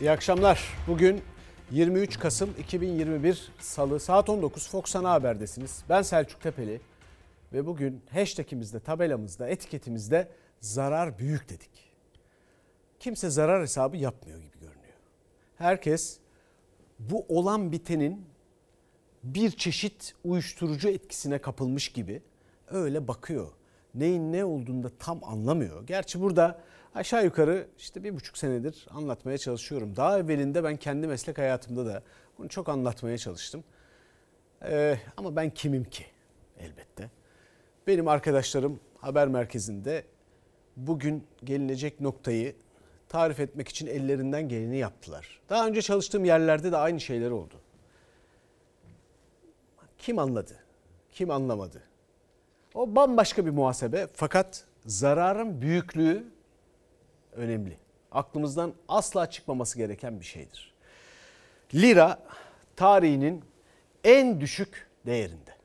İyi 0.00 0.10
akşamlar. 0.10 0.68
Bugün 0.86 1.22
23 1.70 2.18
Kasım 2.18 2.50
2021 2.58 3.52
Salı 3.58 4.00
saat 4.00 4.28
19 4.28 4.68
Fox 4.68 4.96
Ana 4.96 5.10
Haber'desiniz. 5.10 5.82
Ben 5.88 6.02
Selçuk 6.02 6.40
Tepeli 6.40 6.80
ve 7.52 7.66
bugün 7.66 8.02
hashtagimizde, 8.10 8.80
tabelamızda, 8.80 9.48
etiketimizde 9.48 10.28
zarar 10.60 11.18
büyük 11.18 11.48
dedik. 11.48 11.92
Kimse 13.00 13.30
zarar 13.30 13.62
hesabı 13.62 13.96
yapmıyor 13.96 14.38
gibi 14.38 14.60
görünüyor. 14.60 14.94
Herkes 15.58 16.18
bu 16.98 17.24
olan 17.28 17.72
bitenin 17.72 18.26
bir 19.24 19.50
çeşit 19.50 20.14
uyuşturucu 20.24 20.88
etkisine 20.88 21.38
kapılmış 21.38 21.88
gibi 21.88 22.22
öyle 22.70 23.08
bakıyor. 23.08 23.48
Neyin 23.94 24.32
ne 24.32 24.44
olduğunu 24.44 24.82
da 24.82 24.90
tam 24.98 25.24
anlamıyor. 25.24 25.86
Gerçi 25.86 26.20
burada 26.20 26.60
aşağı 26.94 27.24
yukarı 27.24 27.66
işte 27.78 28.04
bir 28.04 28.14
buçuk 28.14 28.38
senedir 28.38 28.86
anlatmaya 28.90 29.38
çalışıyorum. 29.38 29.96
Daha 29.96 30.18
evvelinde 30.18 30.64
ben 30.64 30.76
kendi 30.76 31.06
meslek 31.06 31.38
hayatımda 31.38 31.86
da 31.86 32.02
bunu 32.38 32.48
çok 32.48 32.68
anlatmaya 32.68 33.18
çalıştım. 33.18 33.64
Ee, 34.62 34.98
ama 35.16 35.36
ben 35.36 35.50
kimim 35.50 35.84
ki 35.84 36.04
elbette. 36.58 37.10
Benim 37.86 38.08
arkadaşlarım 38.08 38.80
haber 38.98 39.28
merkezinde 39.28 40.04
bugün 40.76 41.24
gelinecek 41.44 42.00
noktayı 42.00 42.56
tarif 43.08 43.40
etmek 43.40 43.68
için 43.68 43.86
ellerinden 43.86 44.48
geleni 44.48 44.76
yaptılar. 44.76 45.40
Daha 45.48 45.66
önce 45.66 45.82
çalıştığım 45.82 46.24
yerlerde 46.24 46.72
de 46.72 46.76
aynı 46.76 47.00
şeyler 47.00 47.30
oldu. 47.30 47.54
Kim 49.98 50.18
anladı? 50.18 50.56
Kim 51.12 51.30
anlamadı? 51.30 51.82
O 52.74 52.96
bambaşka 52.96 53.46
bir 53.46 53.50
muhasebe 53.50 54.06
fakat 54.14 54.64
zararın 54.86 55.62
büyüklüğü 55.62 56.24
önemli. 57.32 57.78
Aklımızdan 58.12 58.74
asla 58.88 59.30
çıkmaması 59.30 59.78
gereken 59.78 60.20
bir 60.20 60.24
şeydir. 60.24 60.72
Lira 61.74 62.22
tarihinin 62.76 63.44
en 64.04 64.40
düşük 64.40 64.88
değerinde. 65.06 65.60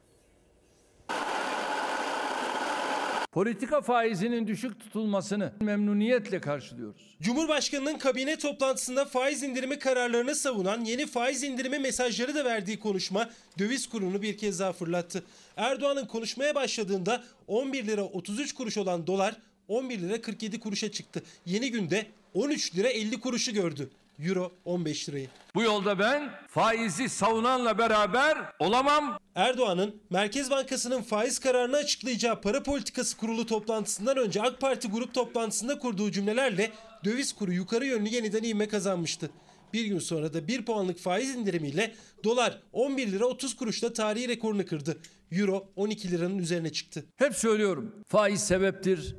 Politika 3.35 3.81
faizinin 3.81 4.47
düşük 4.47 4.79
tutulmasını 4.79 5.53
memnuniyetle 5.61 6.41
karşılıyoruz. 6.41 7.17
Cumhurbaşkanının 7.21 7.97
kabine 7.97 8.37
toplantısında 8.37 9.05
faiz 9.05 9.43
indirimi 9.43 9.79
kararlarını 9.79 10.35
savunan 10.35 10.85
yeni 10.85 11.05
faiz 11.05 11.43
indirimi 11.43 11.79
mesajları 11.79 12.35
da 12.35 12.45
verdiği 12.45 12.79
konuşma 12.79 13.29
döviz 13.59 13.89
kurunu 13.89 14.21
bir 14.21 14.37
kez 14.37 14.59
daha 14.59 14.73
fırlattı. 14.73 15.23
Erdoğan'ın 15.57 16.05
konuşmaya 16.05 16.55
başladığında 16.55 17.23
11 17.47 17.87
lira 17.87 18.03
33 18.03 18.53
kuruş 18.53 18.77
olan 18.77 19.07
dolar 19.07 19.35
11 19.67 19.99
lira 19.99 20.21
47 20.21 20.59
kuruşa 20.59 20.91
çıktı. 20.91 21.23
Yeni 21.45 21.71
günde 21.71 22.05
13 22.33 22.75
lira 22.75 22.87
50 22.87 23.19
kuruşu 23.19 23.53
gördü. 23.53 23.89
Euro 24.19 24.51
15 24.65 25.09
lirayı. 25.09 25.27
Bu 25.55 25.61
yolda 25.61 25.99
ben 25.99 26.31
faizi 26.47 27.09
savunanla 27.09 27.77
beraber 27.77 28.37
olamam. 28.59 29.19
Erdoğan'ın 29.35 29.95
Merkez 30.09 30.51
Bankası'nın 30.51 31.01
faiz 31.01 31.39
kararını 31.39 31.75
açıklayacağı 31.77 32.41
para 32.41 32.63
politikası 32.63 33.17
kurulu 33.17 33.45
toplantısından 33.45 34.17
önce 34.17 34.41
AK 34.41 34.61
Parti 34.61 34.87
grup 34.87 35.13
toplantısında 35.13 35.79
kurduğu 35.79 36.11
cümlelerle 36.11 36.71
döviz 37.05 37.33
kuru 37.33 37.53
yukarı 37.53 37.85
yönlü 37.85 38.09
yeniden 38.09 38.43
ivme 38.43 38.67
kazanmıştı. 38.67 39.29
Bir 39.73 39.85
gün 39.85 39.99
sonra 39.99 40.33
da 40.33 40.47
1 40.47 40.65
puanlık 40.65 40.99
faiz 40.99 41.35
indirimiyle 41.35 41.95
dolar 42.23 42.61
11 42.73 43.11
lira 43.11 43.25
30 43.25 43.55
kuruşla 43.55 43.93
tarihi 43.93 44.27
rekorunu 44.27 44.65
kırdı. 44.65 44.97
Euro 45.31 45.67
12 45.75 46.11
liranın 46.11 46.37
üzerine 46.37 46.71
çıktı. 46.71 47.05
Hep 47.15 47.35
söylüyorum 47.35 47.95
faiz 48.07 48.41
sebeptir, 48.47 49.15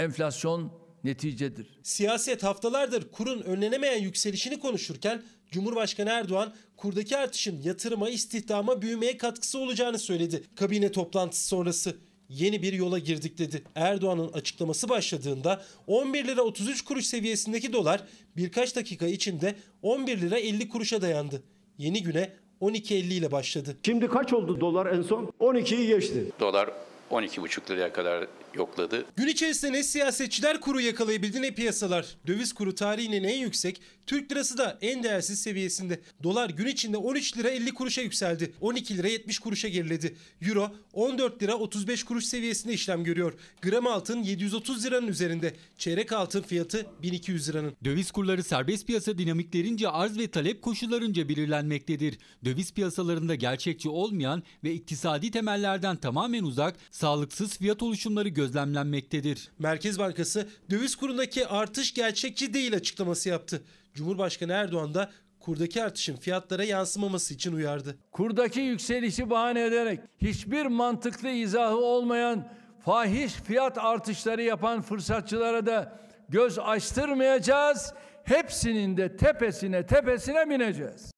enflasyon 0.00 0.72
neticedir. 1.04 1.66
Siyaset 1.82 2.42
haftalardır 2.42 3.10
kurun 3.10 3.40
önlenemeyen 3.42 4.02
yükselişini 4.02 4.60
konuşurken 4.60 5.22
Cumhurbaşkanı 5.50 6.10
Erdoğan 6.10 6.54
kurdaki 6.76 7.16
artışın 7.16 7.62
yatırıma, 7.62 8.08
istihdama, 8.08 8.82
büyümeye 8.82 9.16
katkısı 9.16 9.58
olacağını 9.58 9.98
söyledi. 9.98 10.42
Kabine 10.56 10.92
toplantısı 10.92 11.46
sonrası 11.46 11.96
yeni 12.28 12.62
bir 12.62 12.72
yola 12.72 12.98
girdik 12.98 13.38
dedi. 13.38 13.62
Erdoğan'ın 13.74 14.32
açıklaması 14.32 14.88
başladığında 14.88 15.62
11 15.86 16.26
lira 16.26 16.42
33 16.42 16.82
kuruş 16.82 17.06
seviyesindeki 17.06 17.72
dolar 17.72 18.04
birkaç 18.36 18.76
dakika 18.76 19.06
içinde 19.06 19.54
11 19.82 20.20
lira 20.20 20.38
50 20.38 20.68
kuruşa 20.68 21.02
dayandı. 21.02 21.42
Yeni 21.78 22.02
güne 22.02 22.32
12.50 22.60 22.94
ile 22.94 23.32
başladı. 23.32 23.76
Şimdi 23.86 24.08
kaç 24.08 24.32
oldu 24.32 24.60
dolar 24.60 24.86
en 24.86 25.02
son? 25.02 25.32
12'yi 25.40 25.86
geçti. 25.86 26.24
Dolar 26.40 26.70
12,5 27.10 27.70
liraya 27.70 27.92
kadar 27.92 28.26
yokladı. 28.54 29.06
Gün 29.16 29.26
içerisinde 29.26 29.72
ne 29.72 29.82
siyasetçiler 29.82 30.60
kuru 30.60 30.80
yakalayabildi 30.80 31.42
ne 31.42 31.50
piyasalar. 31.50 32.06
Döviz 32.26 32.52
kuru 32.52 32.74
tarihinin 32.74 33.24
en 33.24 33.38
yüksek, 33.38 33.80
Türk 34.06 34.32
lirası 34.32 34.58
da 34.58 34.78
en 34.80 35.02
değersiz 35.02 35.40
seviyesinde. 35.40 36.00
Dolar 36.22 36.50
gün 36.50 36.66
içinde 36.66 36.96
13 36.96 37.36
lira 37.36 37.48
50 37.48 37.74
kuruşa 37.74 38.02
yükseldi. 38.02 38.52
12 38.60 38.96
lira 38.98 39.08
70 39.08 39.38
kuruşa 39.38 39.68
geriledi. 39.68 40.16
Euro 40.42 40.70
14 40.92 41.42
lira 41.42 41.54
35 41.54 42.04
kuruş 42.04 42.24
seviyesinde 42.24 42.72
işlem 42.72 43.04
görüyor. 43.04 43.34
Gram 43.62 43.86
altın 43.86 44.22
730 44.22 44.84
liranın 44.84 45.06
üzerinde. 45.06 45.54
Çeyrek 45.78 46.12
altın 46.12 46.42
fiyatı 46.42 46.86
1200 47.02 47.48
liranın. 47.48 47.76
Döviz 47.84 48.10
kurları 48.10 48.42
serbest 48.42 48.86
piyasa 48.86 49.18
dinamiklerince 49.18 49.88
arz 49.88 50.18
ve 50.18 50.28
talep 50.28 50.62
koşullarınca 50.62 51.28
belirlenmektedir. 51.28 52.18
Döviz 52.44 52.72
piyasalarında 52.72 53.34
gerçekçi 53.34 53.88
olmayan 53.88 54.42
ve 54.64 54.74
iktisadi 54.74 55.30
temellerden 55.30 55.96
tamamen 55.96 56.44
uzak, 56.44 56.76
sağlıksız 56.90 57.58
fiyat 57.58 57.82
oluşumları 57.82 58.28
gözlemlenmektedir. 58.40 59.48
Merkez 59.58 59.98
Bankası 59.98 60.48
döviz 60.70 60.96
kurundaki 60.96 61.46
artış 61.46 61.94
gerçekçi 61.94 62.54
değil 62.54 62.74
açıklaması 62.74 63.28
yaptı. 63.28 63.62
Cumhurbaşkanı 63.94 64.52
Erdoğan 64.52 64.94
da 64.94 65.10
kurdaki 65.40 65.82
artışın 65.82 66.16
fiyatlara 66.16 66.64
yansımaması 66.64 67.34
için 67.34 67.52
uyardı. 67.52 67.96
Kurdaki 68.12 68.60
yükselişi 68.60 69.30
bahane 69.30 69.64
ederek 69.64 70.00
hiçbir 70.18 70.66
mantıklı 70.66 71.28
izahı 71.28 71.76
olmayan 71.76 72.48
fahiş 72.84 73.32
fiyat 73.32 73.78
artışları 73.78 74.42
yapan 74.42 74.82
fırsatçılara 74.82 75.66
da 75.66 76.00
göz 76.28 76.58
açtırmayacağız. 76.58 77.94
Hepsinin 78.24 78.96
de 78.96 79.16
tepesine 79.16 79.86
tepesine 79.86 80.50
bineceğiz. 80.50 81.12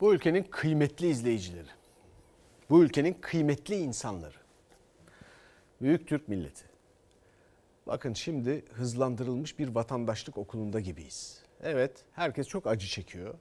Bu 0.00 0.14
ülkenin 0.14 0.42
kıymetli 0.42 1.08
izleyicileri. 1.08 1.68
Bu 2.70 2.84
ülkenin 2.84 3.14
kıymetli 3.20 3.74
insanları. 3.74 4.45
Büyük 5.80 6.08
Türk 6.08 6.28
milleti. 6.28 6.64
Bakın 7.86 8.12
şimdi 8.12 8.64
hızlandırılmış 8.72 9.58
bir 9.58 9.68
vatandaşlık 9.68 10.38
okulunda 10.38 10.80
gibiyiz. 10.80 11.42
Evet 11.62 12.04
herkes 12.12 12.48
çok 12.48 12.66
acı 12.66 12.86
çekiyor. 12.86 13.34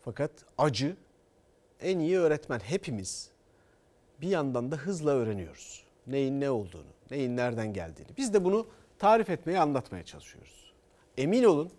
Fakat 0.00 0.30
acı 0.58 0.96
en 1.80 1.98
iyi 1.98 2.18
öğretmen 2.18 2.58
hepimiz 2.58 3.30
bir 4.20 4.28
yandan 4.28 4.70
da 4.70 4.76
hızla 4.76 5.10
öğreniyoruz. 5.10 5.84
Neyin 6.06 6.40
ne 6.40 6.50
olduğunu, 6.50 6.90
neyin 7.10 7.36
nereden 7.36 7.72
geldiğini. 7.72 8.08
Biz 8.16 8.34
de 8.34 8.44
bunu 8.44 8.66
tarif 8.98 9.30
etmeye, 9.30 9.58
anlatmaya 9.58 10.04
çalışıyoruz. 10.04 10.72
Emin 11.18 11.44
olun 11.44 11.70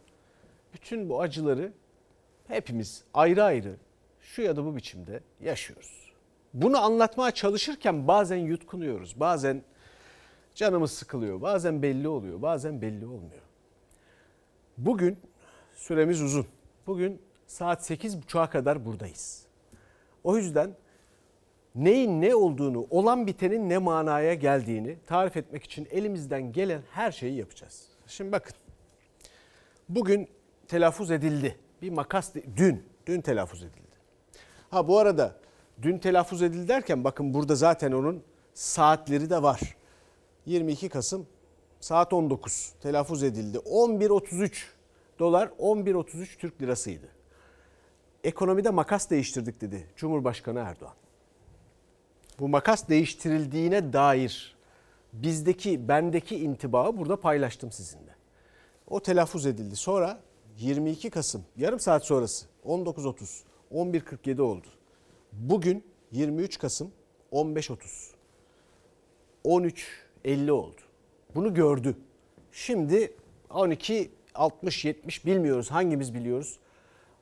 bütün 0.73 1.09
bu 1.09 1.21
acıları 1.21 1.73
hepimiz 2.47 3.03
ayrı 3.13 3.43
ayrı 3.43 3.75
şu 4.21 4.41
ya 4.41 4.55
da 4.55 4.65
bu 4.65 4.75
biçimde 4.75 5.19
yaşıyoruz. 5.41 6.11
Bunu 6.53 6.83
anlatmaya 6.83 7.31
çalışırken 7.31 8.07
bazen 8.07 8.37
yutkunuyoruz, 8.37 9.19
bazen 9.19 9.63
canımız 10.55 10.91
sıkılıyor, 10.91 11.41
bazen 11.41 11.81
belli 11.81 12.07
oluyor, 12.07 12.41
bazen 12.41 12.81
belli 12.81 13.05
olmuyor. 13.05 13.41
Bugün 14.77 15.17
süremiz 15.73 16.21
uzun. 16.21 16.47
Bugün 16.87 17.21
saat 17.47 17.91
8.30'a 17.91 18.49
kadar 18.49 18.85
buradayız. 18.85 19.45
O 20.23 20.37
yüzden 20.37 20.75
neyin 21.75 22.21
ne 22.21 22.35
olduğunu, 22.35 22.87
olan 22.89 23.27
bitenin 23.27 23.69
ne 23.69 23.77
manaya 23.77 24.33
geldiğini 24.33 24.97
tarif 25.07 25.37
etmek 25.37 25.63
için 25.63 25.87
elimizden 25.91 26.51
gelen 26.51 26.81
her 26.91 27.11
şeyi 27.11 27.37
yapacağız. 27.37 27.87
Şimdi 28.07 28.31
bakın. 28.31 28.55
Bugün 29.89 30.27
telaffuz 30.67 31.11
edildi. 31.11 31.55
Bir 31.81 31.89
makas 31.89 32.35
dün, 32.57 32.83
dün 33.05 33.21
telaffuz 33.21 33.63
edildi. 33.63 33.95
Ha 34.69 34.87
bu 34.87 34.99
arada 34.99 35.35
dün 35.81 35.97
telaffuz 35.97 36.41
edildi 36.41 36.67
derken 36.67 37.03
bakın 37.03 37.33
burada 37.33 37.55
zaten 37.55 37.91
onun 37.91 38.23
saatleri 38.53 39.29
de 39.29 39.43
var. 39.43 39.75
22 40.45 40.89
Kasım 40.89 41.27
saat 41.79 42.13
19 42.13 42.73
telaffuz 42.81 43.23
edildi. 43.23 43.57
11.33 43.57 44.51
dolar 45.19 45.47
11.33 45.47 46.37
Türk 46.37 46.61
lirasıydı. 46.61 47.07
Ekonomide 48.23 48.69
makas 48.69 49.09
değiştirdik 49.09 49.61
dedi 49.61 49.87
Cumhurbaşkanı 49.95 50.59
Erdoğan. 50.59 50.95
Bu 52.39 52.47
makas 52.47 52.89
değiştirildiğine 52.89 53.93
dair 53.93 54.55
bizdeki 55.13 55.87
bendeki 55.87 56.35
intibağı 56.35 56.97
burada 56.97 57.19
paylaştım 57.19 57.71
sizinle. 57.71 58.15
O 58.87 58.99
telaffuz 58.99 59.45
edildi. 59.45 59.75
Sonra 59.75 60.19
22 60.57 61.09
Kasım 61.09 61.45
yarım 61.57 61.79
saat 61.79 62.05
sonrası 62.05 62.45
19.30 62.65 63.43
11.47 63.71 64.41
oldu. 64.41 64.67
Bugün 65.31 65.83
23 66.11 66.59
Kasım 66.59 66.91
15.30 67.31 68.11
13.50 70.25 70.51
oldu. 70.51 70.81
Bunu 71.35 71.53
gördü. 71.53 71.97
Şimdi 72.51 73.13
12 73.49 74.11
60 74.35 74.85
70 74.85 75.25
bilmiyoruz. 75.25 75.71
Hangimiz 75.71 76.13
biliyoruz? 76.13 76.59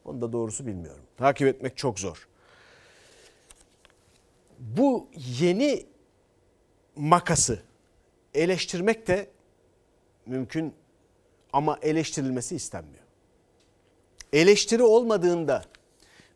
Onu 0.05 0.21
da 0.21 0.33
doğrusu 0.33 0.67
bilmiyorum. 0.67 1.03
Takip 1.17 1.47
etmek 1.47 1.77
çok 1.77 1.99
zor. 1.99 2.27
Bu 4.59 5.07
yeni 5.39 5.85
makası 6.95 7.59
eleştirmek 8.33 9.07
de 9.07 9.27
mümkün 10.25 10.73
ama 11.53 11.79
eleştirilmesi 11.81 12.55
istenmiyor. 12.55 13.03
Eleştiri 14.33 14.83
olmadığında 14.83 15.63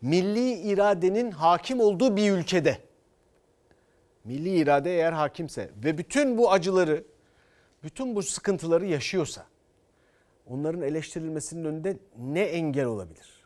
milli 0.01 0.53
iradenin 0.53 1.31
hakim 1.31 1.79
olduğu 1.79 2.17
bir 2.17 2.31
ülkede 2.31 2.86
milli 4.27 4.57
irade 4.57 4.95
eğer 4.95 5.13
hakimse 5.13 5.69
ve 5.83 5.97
bütün 5.97 6.37
bu 6.37 6.51
acıları, 6.51 7.03
bütün 7.83 8.15
bu 8.15 8.23
sıkıntıları 8.23 8.85
yaşıyorsa 8.85 9.45
onların 10.45 10.81
eleştirilmesinin 10.81 11.65
önünde 11.65 11.97
ne 12.17 12.41
engel 12.41 12.85
olabilir? 12.85 13.43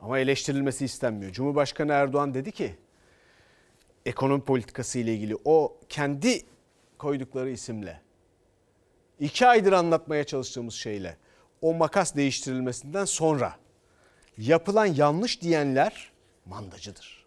Ama 0.00 0.18
eleştirilmesi 0.18 0.84
istenmiyor. 0.84 1.32
Cumhurbaşkanı 1.32 1.92
Erdoğan 1.92 2.34
dedi 2.34 2.52
ki 2.52 2.74
ekonomi 4.06 4.44
politikası 4.44 4.98
ile 4.98 5.14
ilgili 5.14 5.36
o 5.44 5.76
kendi 5.88 6.42
koydukları 6.98 7.50
isimle 7.50 8.00
iki 9.20 9.46
aydır 9.46 9.72
anlatmaya 9.72 10.24
çalıştığımız 10.24 10.74
şeyle 10.74 11.16
o 11.60 11.74
makas 11.74 12.16
değiştirilmesinden 12.16 13.04
sonra 13.04 13.56
yapılan 14.38 14.86
yanlış 14.86 15.42
diyenler 15.42 16.12
mandacıdır. 16.46 17.26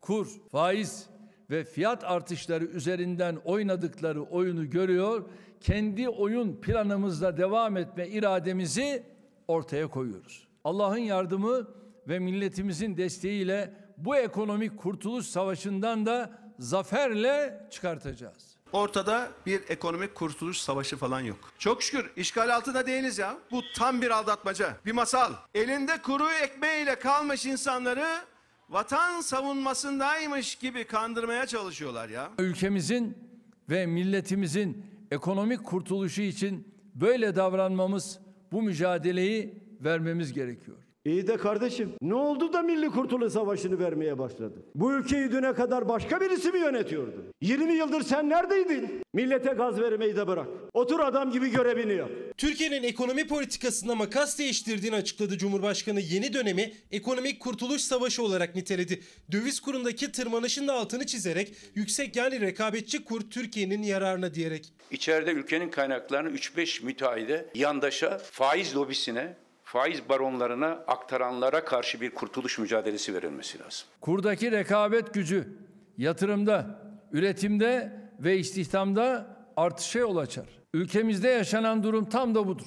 kur, 0.00 0.28
faiz 0.50 1.13
ve 1.50 1.64
fiyat 1.64 2.04
artışları 2.04 2.64
üzerinden 2.64 3.36
oynadıkları 3.44 4.22
oyunu 4.22 4.70
görüyor. 4.70 5.24
Kendi 5.60 6.08
oyun 6.08 6.60
planımızla 6.60 7.36
devam 7.36 7.76
etme 7.76 8.08
irademizi 8.08 9.02
ortaya 9.48 9.86
koyuyoruz. 9.86 10.48
Allah'ın 10.64 10.98
yardımı 10.98 11.68
ve 12.08 12.18
milletimizin 12.18 12.96
desteğiyle 12.96 13.74
bu 13.98 14.16
ekonomik 14.16 14.78
kurtuluş 14.78 15.26
savaşından 15.26 16.06
da 16.06 16.30
zaferle 16.58 17.66
çıkartacağız. 17.70 18.54
Ortada 18.72 19.28
bir 19.46 19.62
ekonomik 19.68 20.14
kurtuluş 20.14 20.58
savaşı 20.58 20.96
falan 20.96 21.20
yok. 21.20 21.38
Çok 21.58 21.82
şükür 21.82 22.10
işgal 22.16 22.56
altında 22.56 22.86
değiliz 22.86 23.18
ya. 23.18 23.38
Bu 23.50 23.62
tam 23.76 24.02
bir 24.02 24.10
aldatmaca, 24.10 24.76
bir 24.86 24.92
masal. 24.92 25.32
Elinde 25.54 26.02
kuru 26.02 26.30
ekmeğiyle 26.30 26.94
kalmış 26.98 27.46
insanları 27.46 28.06
vatan 28.68 29.20
savunmasındaymış 29.20 30.54
gibi 30.54 30.84
kandırmaya 30.84 31.46
çalışıyorlar 31.46 32.08
ya. 32.08 32.30
Ülkemizin 32.38 33.18
ve 33.70 33.86
milletimizin 33.86 34.86
ekonomik 35.10 35.64
kurtuluşu 35.64 36.22
için 36.22 36.68
böyle 36.94 37.36
davranmamız, 37.36 38.18
bu 38.52 38.62
mücadeleyi 38.62 39.62
vermemiz 39.80 40.32
gerekiyor. 40.32 40.76
İyi 41.04 41.26
de 41.26 41.36
kardeşim 41.36 41.92
ne 42.02 42.14
oldu 42.14 42.52
da 42.52 42.62
Milli 42.62 42.90
Kurtuluş 42.90 43.32
Savaşı'nı 43.32 43.78
vermeye 43.78 44.18
başladı? 44.18 44.54
Bu 44.74 44.92
ülkeyi 44.92 45.32
düne 45.32 45.54
kadar 45.54 45.88
başka 45.88 46.20
birisi 46.20 46.50
mi 46.50 46.58
yönetiyordu? 46.58 47.24
20 47.40 47.72
yıldır 47.72 48.02
sen 48.02 48.28
neredeydin? 48.28 49.02
Millete 49.12 49.50
gaz 49.50 49.80
vermeyi 49.80 50.16
de 50.16 50.26
bırak. 50.26 50.46
Otur 50.72 51.00
adam 51.00 51.30
gibi 51.30 51.50
görevini 51.50 51.94
yap. 51.94 52.10
Türkiye'nin 52.36 52.82
ekonomi 52.82 53.26
politikasında 53.26 53.94
makas 53.94 54.38
değiştirdiğini 54.38 54.96
açıkladı 54.96 55.38
Cumhurbaşkanı 55.38 56.00
yeni 56.00 56.32
dönemi 56.32 56.72
ekonomik 56.90 57.40
kurtuluş 57.40 57.80
savaşı 57.80 58.22
olarak 58.22 58.54
niteledi. 58.54 59.00
Döviz 59.32 59.60
kurundaki 59.60 60.12
tırmanışın 60.12 60.68
da 60.68 60.72
altını 60.74 61.06
çizerek 61.06 61.52
yüksek 61.74 62.16
yani 62.16 62.40
rekabetçi 62.40 63.04
kur 63.04 63.20
Türkiye'nin 63.20 63.82
yararına 63.82 64.34
diyerek. 64.34 64.72
İçeride 64.90 65.30
ülkenin 65.30 65.70
kaynaklarını 65.70 66.36
3-5 66.36 66.84
müteahhide, 66.84 67.46
yandaşa, 67.54 68.18
faiz 68.18 68.76
lobisine, 68.76 69.36
faiz 69.74 70.08
baronlarına 70.08 70.68
aktaranlara 70.86 71.64
karşı 71.64 72.00
bir 72.00 72.10
kurtuluş 72.10 72.58
mücadelesi 72.58 73.14
verilmesi 73.14 73.58
lazım. 73.58 73.88
Kurdaki 74.00 74.52
rekabet 74.52 75.14
gücü 75.14 75.48
yatırımda, 75.98 76.80
üretimde 77.12 78.00
ve 78.20 78.38
istihdamda 78.38 79.36
artışa 79.56 79.98
yol 79.98 80.16
açar. 80.16 80.46
Ülkemizde 80.74 81.28
yaşanan 81.28 81.82
durum 81.82 82.04
tam 82.04 82.34
da 82.34 82.46
budur. 82.46 82.66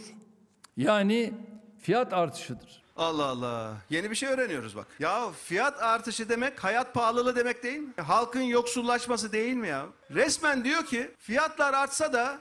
Yani 0.78 1.34
fiyat 1.80 2.14
artışıdır. 2.14 2.84
Allah 2.98 3.26
Allah. 3.26 3.74
Yeni 3.90 4.12
bir 4.12 4.16
şey 4.16 4.30
öğreniyoruz 4.30 4.76
bak. 4.76 4.88
Ya 5.00 5.32
fiyat 5.44 5.84
artışı 5.84 6.30
demek 6.30 6.64
hayat 6.64 6.94
pahalılığı 6.94 7.36
demek 7.36 7.64
değil 7.64 7.80
mi? 7.80 7.94
Halkın 8.02 8.42
yoksullaşması 8.42 9.32
değil 9.32 9.54
mi 9.54 9.68
ya? 9.68 9.86
Resmen 10.12 10.64
diyor 10.64 10.86
ki 10.86 11.12
fiyatlar 11.18 11.74
artsa 11.74 12.14
da 12.14 12.38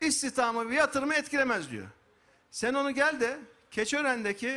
istihdamı 0.00 0.70
ve 0.70 0.74
yatırımı 0.74 1.14
etkilemez 1.14 1.70
diyor. 1.70 1.86
Sen 2.50 2.74
onu 2.74 2.90
gel 2.90 3.20
de 3.20 3.38
Keçören'deki 3.74 4.50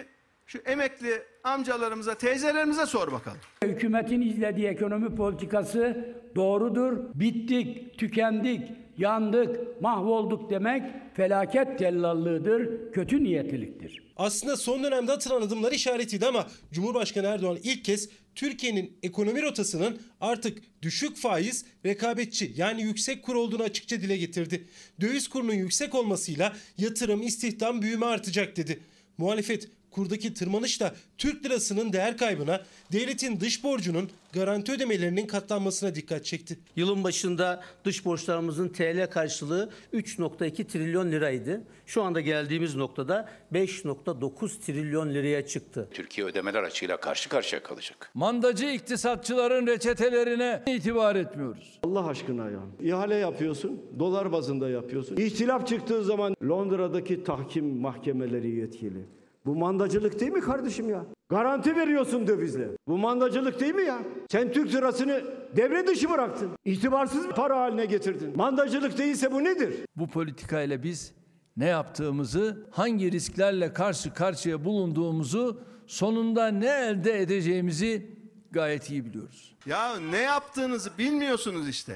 şu 0.45 0.57
emekli 0.57 1.21
amcalarımıza, 1.43 2.15
teyzelerimize 2.15 2.85
sor 2.85 3.11
bakalım. 3.11 3.37
Hükümetin 3.63 4.21
izlediği 4.21 4.67
ekonomi 4.67 5.15
politikası 5.15 6.15
doğrudur. 6.35 6.97
Bittik, 7.15 7.97
tükendik, 7.99 8.61
yandık, 8.97 9.81
mahvolduk 9.81 10.49
demek 10.49 10.83
felaket 11.15 11.79
tellallığıdır, 11.79 12.91
kötü 12.91 13.23
niyetliliktir. 13.23 14.03
Aslında 14.17 14.57
son 14.57 14.83
dönemde 14.83 15.11
atılan 15.11 15.41
adımlar 15.41 15.71
işaretiydi 15.71 16.25
ama 16.25 16.47
Cumhurbaşkanı 16.71 17.27
Erdoğan 17.27 17.57
ilk 17.63 17.85
kez 17.85 18.09
Türkiye'nin 18.35 18.97
ekonomi 19.03 19.41
rotasının 19.41 19.99
artık 20.21 20.81
düşük 20.81 21.17
faiz, 21.17 21.65
rekabetçi 21.85 22.53
yani 22.55 22.81
yüksek 22.81 23.23
kur 23.23 23.35
olduğunu 23.35 23.63
açıkça 23.63 24.01
dile 24.01 24.17
getirdi. 24.17 24.67
Döviz 25.01 25.27
kurunun 25.27 25.53
yüksek 25.53 25.95
olmasıyla 25.95 26.53
yatırım, 26.77 27.21
istihdam, 27.21 27.81
büyüme 27.81 28.05
artacak 28.05 28.57
dedi. 28.57 28.79
مؤلفه 29.19 29.59
kurdaki 29.97 30.33
tırmanışla 30.33 30.95
Türk 31.17 31.45
lirasının 31.45 31.93
değer 31.93 32.17
kaybına, 32.17 32.61
devletin 32.91 33.39
dış 33.39 33.63
borcunun 33.63 34.09
garanti 34.33 34.71
ödemelerinin 34.71 35.27
katlanmasına 35.27 35.95
dikkat 35.95 36.25
çekti. 36.25 36.59
Yılın 36.75 37.03
başında 37.03 37.63
dış 37.85 38.05
borçlarımızın 38.05 38.69
TL 38.69 39.09
karşılığı 39.11 39.69
3.2 39.93 40.67
trilyon 40.67 41.11
liraydı. 41.11 41.61
Şu 41.85 42.03
anda 42.03 42.21
geldiğimiz 42.21 42.75
noktada 42.75 43.29
5.9 43.53 44.59
trilyon 44.59 45.13
liraya 45.13 45.47
çıktı. 45.47 45.87
Türkiye 45.91 46.27
ödemeler 46.27 46.63
açığıyla 46.63 46.99
karşı 46.99 47.29
karşıya 47.29 47.63
kalacak. 47.63 48.11
Mandacı 48.13 48.65
iktisatçıların 48.65 49.67
reçetelerine 49.67 50.63
itibar 50.67 51.15
etmiyoruz. 51.15 51.79
Allah 51.83 52.07
aşkına 52.07 52.49
ya. 52.49 52.59
İhale 52.81 53.15
yapıyorsun, 53.15 53.81
dolar 53.99 54.31
bazında 54.31 54.69
yapıyorsun. 54.69 55.17
İhtilaf 55.17 55.67
çıktığı 55.67 56.03
zaman 56.03 56.35
Londra'daki 56.43 57.23
tahkim 57.23 57.65
mahkemeleri 57.79 58.49
yetkili. 58.49 59.16
Bu 59.47 59.55
mandacılık 59.55 60.19
değil 60.19 60.31
mi 60.31 60.41
kardeşim 60.41 60.89
ya? 60.89 61.05
Garanti 61.29 61.75
veriyorsun 61.75 62.27
dövizle. 62.27 62.67
Bu 62.87 62.97
mandacılık 62.97 63.59
değil 63.59 63.75
mi 63.75 63.83
ya? 63.83 63.99
Sen 64.31 64.51
Türk 64.51 64.73
lirasını 64.73 65.23
devre 65.55 65.87
dışı 65.87 66.09
bıraktın. 66.09 66.51
İtibarsız 66.65 67.27
para 67.29 67.59
haline 67.59 67.85
getirdin. 67.85 68.37
Mandacılık 68.37 68.97
değilse 68.97 69.31
bu 69.31 69.43
nedir? 69.43 69.73
Bu 69.95 70.07
politikayla 70.07 70.83
biz 70.83 71.13
ne 71.57 71.65
yaptığımızı, 71.65 72.65
hangi 72.71 73.11
risklerle 73.11 73.73
karşı 73.73 74.13
karşıya 74.13 74.65
bulunduğumuzu, 74.65 75.59
sonunda 75.87 76.47
ne 76.47 76.69
elde 76.69 77.21
edeceğimizi 77.21 78.17
gayet 78.51 78.89
iyi 78.89 79.05
biliyoruz. 79.05 79.55
Ya 79.65 79.99
ne 79.99 80.21
yaptığınızı 80.21 80.91
bilmiyorsunuz 80.97 81.69
işte. 81.69 81.95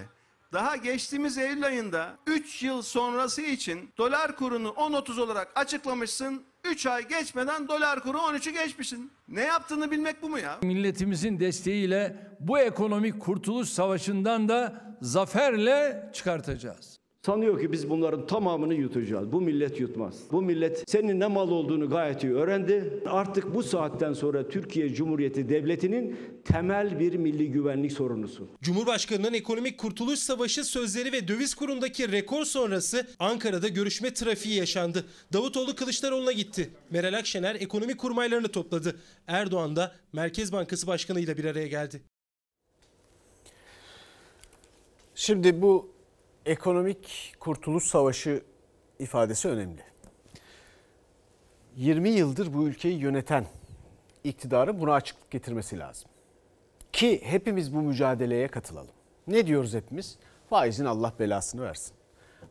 Daha 0.54 0.76
geçtiğimiz 0.76 1.38
Eylül 1.38 1.66
ayında 1.66 2.18
3 2.28 2.64
yıl 2.64 2.82
sonrası 2.82 3.42
için 3.42 3.90
dolar 3.98 4.36
kurunu 4.36 4.68
10.30 4.68 5.22
olarak 5.22 5.52
açıklamışsın. 5.56 6.44
3 6.64 6.86
ay 6.86 7.08
geçmeden 7.08 7.68
dolar 7.68 8.00
kuru 8.00 8.18
13'ü 8.18 8.50
geçmişsin. 8.50 9.12
Ne 9.28 9.42
yaptığını 9.42 9.92
bilmek 9.92 10.22
bu 10.22 10.30
mu 10.30 10.40
ya? 10.40 10.60
Milletimizin 10.64 11.40
desteğiyle 11.40 12.16
bu 12.40 12.60
ekonomik 12.60 13.20
kurtuluş 13.20 13.70
savaşından 13.70 14.50
da 14.50 14.84
zaferle 15.02 16.10
çıkartacağız. 16.14 17.01
Sanıyor 17.26 17.60
ki 17.60 17.72
biz 17.72 17.90
bunların 17.90 18.28
tamamını 18.28 18.74
yutacağız. 18.74 19.32
Bu 19.32 19.42
millet 19.42 19.80
yutmaz. 19.80 20.20
Bu 20.32 20.42
millet 20.42 20.84
senin 20.88 21.20
ne 21.20 21.28
mal 21.28 21.52
olduğunu 21.52 21.90
gayet 21.90 22.24
iyi 22.24 22.34
öğrendi. 22.34 23.04
Artık 23.06 23.56
bu 23.56 23.64
saatten 23.64 24.14
sonra 24.14 24.50
Türkiye 24.50 24.94
Cumhuriyeti 24.94 25.50
Devleti'nin 25.50 26.18
temel 26.46 27.00
bir 27.00 27.14
milli 27.14 27.52
güvenlik 27.52 27.92
sorunusu. 27.92 28.48
Cumhurbaşkanının 28.62 29.34
ekonomik 29.34 29.78
kurtuluş 29.78 30.20
savaşı 30.20 30.64
sözleri 30.64 31.12
ve 31.12 31.28
döviz 31.28 31.56
kurundaki 31.56 32.12
rekor 32.12 32.46
sonrası 32.46 33.08
Ankara'da 33.20 33.68
görüşme 33.68 34.14
trafiği 34.14 34.56
yaşandı. 34.56 35.06
Davutoğlu 35.34 35.76
Kılıçdaroğlu'na 35.76 36.32
gitti. 36.32 36.70
Meral 36.90 37.14
Akşener 37.14 37.56
ekonomi 37.56 37.98
kurmaylarını 37.98 38.48
topladı. 38.48 38.96
Erdoğan 39.28 39.76
da 39.76 39.96
Merkez 40.14 40.52
Bankası 40.52 40.88
Başkanı 40.88 41.20
ile 41.20 41.38
bir 41.38 41.46
araya 41.46 41.68
geldi. 41.68 42.02
Şimdi 45.16 45.62
bu 45.62 46.01
ekonomik 46.46 47.36
kurtuluş 47.40 47.84
savaşı 47.84 48.44
ifadesi 49.00 49.48
önemli. 49.48 49.82
20 51.76 52.10
yıldır 52.10 52.54
bu 52.54 52.68
ülkeyi 52.68 53.00
yöneten 53.00 53.46
iktidarın 54.24 54.80
buna 54.80 54.94
açıklık 54.94 55.32
getirmesi 55.32 55.80
lazım. 55.80 56.10
Ki 56.94 57.22
hepimiz 57.24 57.74
bu 57.74 57.82
mücadeleye 57.82 58.48
katılalım. 58.48 58.92
Ne 59.28 59.48
diyoruz 59.48 59.74
hepimiz? 59.74 60.18
Faizin 60.50 60.86
Allah 60.86 61.14
belasını 61.20 61.62
versin. 61.62 61.94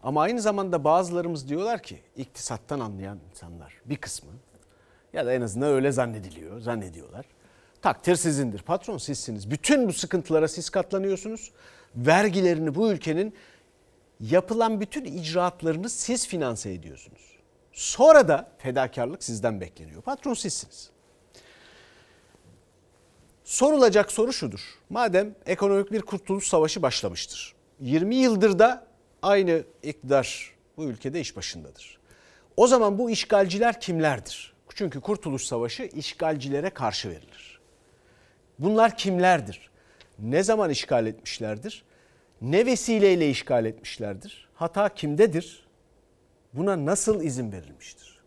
Ama 0.03 0.23
aynı 0.23 0.41
zamanda 0.41 0.85
bazılarımız 0.85 1.49
diyorlar 1.49 1.83
ki 1.83 2.01
iktisattan 2.17 2.81
anlayan 2.81 3.19
insanlar 3.31 3.81
bir 3.85 3.97
kısmı 3.97 4.31
ya 5.13 5.27
da 5.27 5.33
en 5.33 5.41
azından 5.41 5.69
öyle 5.69 5.93
zannediliyor, 5.93 6.61
zannediyorlar. 6.61 7.27
Takdir 7.83 8.17
sizindir, 8.17 8.63
patron 8.63 8.99
sizsiniz. 8.99 9.51
Bütün 9.51 9.89
bu 9.89 9.93
sıkıntılara 9.93 10.49
siz 10.49 10.71
katlanıyorsunuz. 10.71 11.51
Vergilerini 11.97 12.75
bu 12.75 12.93
ülkenin 12.93 13.35
yapılan 14.21 14.81
bütün 14.81 15.05
icraatlarını 15.05 15.91
siz 15.91 16.29
finanse 16.29 16.73
ediyorsunuz. 16.73 17.39
Sonra 17.73 18.29
da 18.29 18.51
fedakarlık 18.59 19.25
sizden 19.25 19.61
bekleniyor. 19.61 20.03
Patron 20.03 20.35
sizsiniz. 20.35 20.91
Sorulacak 23.45 24.13
soru 24.13 24.33
şudur. 24.33 24.61
Madem 24.91 25.35
ekonomik 25.47 25.93
bir 25.93 26.03
kurtuluş 26.03 26.49
savaşı 26.49 26.83
başlamıştır. 26.83 27.55
20 27.81 28.17
yıldır 28.17 28.59
da 28.59 28.87
aynı 29.23 29.65
iktidar 29.83 30.55
bu 30.77 30.85
ülkede 30.85 31.21
iş 31.21 31.37
başındadır. 31.37 31.99
O 32.57 32.67
zaman 32.67 32.99
bu 32.99 33.11
işgalciler 33.11 33.81
kimlerdir? 33.81 34.53
Çünkü 34.75 35.01
kurtuluş 35.01 35.45
savaşı 35.45 35.83
işgalcilere 35.83 36.71
karşı 36.71 37.09
verilir. 37.09 37.61
Bunlar 38.59 38.97
kimlerdir? 38.97 39.71
Ne 40.19 40.43
zaman 40.43 40.71
işgal 40.71 41.07
etmişlerdir? 41.07 41.85
Ne 42.41 42.67
vesileyle 42.67 43.31
işgal 43.31 43.65
etmişlerdir? 43.65 44.49
Hata 44.55 44.89
kimdedir? 44.89 45.67
Buna 46.53 46.87
nasıl 46.87 47.23
izin 47.25 47.53
verilmiştir? 47.53 48.21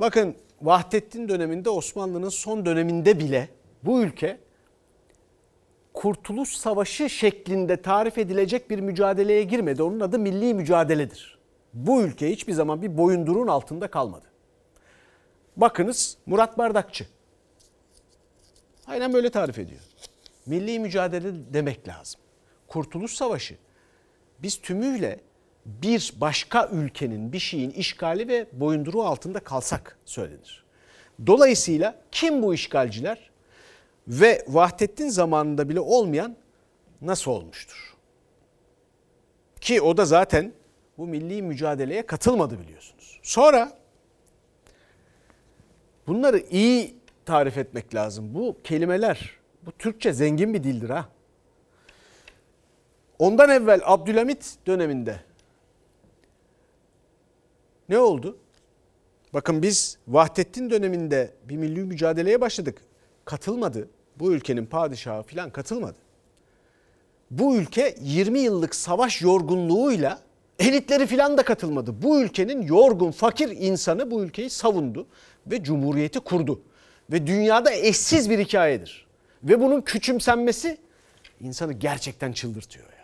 Bakın 0.00 0.36
Vahdettin 0.62 1.28
döneminde 1.28 1.70
Osmanlı'nın 1.70 2.28
son 2.28 2.66
döneminde 2.66 3.18
bile 3.18 3.48
bu 3.82 4.02
ülke 4.02 4.38
Kurtuluş 5.94 6.56
Savaşı 6.56 7.10
şeklinde 7.10 7.82
tarif 7.82 8.18
edilecek 8.18 8.70
bir 8.70 8.80
mücadeleye 8.80 9.42
girmedi. 9.42 9.82
Onun 9.82 10.00
adı 10.00 10.18
milli 10.18 10.54
mücadeledir. 10.54 11.38
Bu 11.74 12.02
ülke 12.02 12.30
hiçbir 12.30 12.52
zaman 12.52 12.82
bir 12.82 12.98
boyundurun 12.98 13.46
altında 13.46 13.88
kalmadı. 13.88 14.26
Bakınız 15.56 16.16
Murat 16.26 16.58
Bardakçı. 16.58 17.06
Aynen 18.86 19.12
böyle 19.12 19.30
tarif 19.30 19.58
ediyor. 19.58 19.80
Milli 20.50 20.78
mücadele 20.78 21.32
demek 21.52 21.88
lazım. 21.88 22.20
Kurtuluş 22.68 23.14
Savaşı 23.14 23.56
biz 24.38 24.60
tümüyle 24.60 25.20
bir 25.66 26.12
başka 26.16 26.68
ülkenin 26.72 27.32
bir 27.32 27.38
şeyin 27.38 27.70
işgali 27.70 28.28
ve 28.28 28.46
boyunduruğu 28.52 29.04
altında 29.04 29.40
kalsak 29.40 29.98
söylenir. 30.04 30.64
Dolayısıyla 31.26 32.02
kim 32.12 32.42
bu 32.42 32.54
işgalciler 32.54 33.30
ve 34.08 34.44
Vahdettin 34.48 35.08
zamanında 35.08 35.68
bile 35.68 35.80
olmayan 35.80 36.36
nasıl 37.00 37.30
olmuştur? 37.30 37.96
Ki 39.60 39.80
o 39.82 39.96
da 39.96 40.04
zaten 40.04 40.52
bu 40.98 41.06
milli 41.06 41.42
mücadeleye 41.42 42.06
katılmadı 42.06 42.60
biliyorsunuz. 42.60 43.20
Sonra 43.22 43.72
bunları 46.06 46.38
iyi 46.38 46.96
tarif 47.24 47.58
etmek 47.58 47.94
lazım. 47.94 48.34
Bu 48.34 48.56
kelimeler, 48.64 49.39
bu 49.66 49.72
Türkçe 49.72 50.12
zengin 50.12 50.54
bir 50.54 50.64
dildir 50.64 50.90
ha. 50.90 51.08
Ondan 53.18 53.50
evvel 53.50 53.80
Abdülhamit 53.84 54.54
döneminde 54.66 55.20
ne 57.88 57.98
oldu? 57.98 58.38
Bakın 59.34 59.62
biz 59.62 59.98
Vahdettin 60.08 60.70
döneminde 60.70 61.34
bir 61.44 61.56
milli 61.56 61.80
mücadeleye 61.80 62.40
başladık. 62.40 62.78
Katılmadı. 63.24 63.88
Bu 64.16 64.32
ülkenin 64.32 64.66
padişahı 64.66 65.22
falan 65.22 65.50
katılmadı. 65.50 65.98
Bu 67.30 67.56
ülke 67.56 67.94
20 68.00 68.38
yıllık 68.38 68.74
savaş 68.74 69.22
yorgunluğuyla 69.22 70.18
elitleri 70.58 71.06
falan 71.06 71.38
da 71.38 71.42
katılmadı. 71.42 72.02
Bu 72.02 72.20
ülkenin 72.20 72.62
yorgun, 72.62 73.10
fakir 73.10 73.48
insanı 73.48 74.10
bu 74.10 74.22
ülkeyi 74.22 74.50
savundu 74.50 75.06
ve 75.46 75.62
cumhuriyeti 75.62 76.20
kurdu. 76.20 76.62
Ve 77.12 77.26
dünyada 77.26 77.72
eşsiz 77.72 78.30
bir 78.30 78.38
hikayedir. 78.38 79.09
Ve 79.44 79.60
bunun 79.60 79.80
küçümsenmesi 79.80 80.78
insanı 81.40 81.72
gerçekten 81.72 82.32
çıldırtıyor 82.32 82.86
yani. 82.86 83.00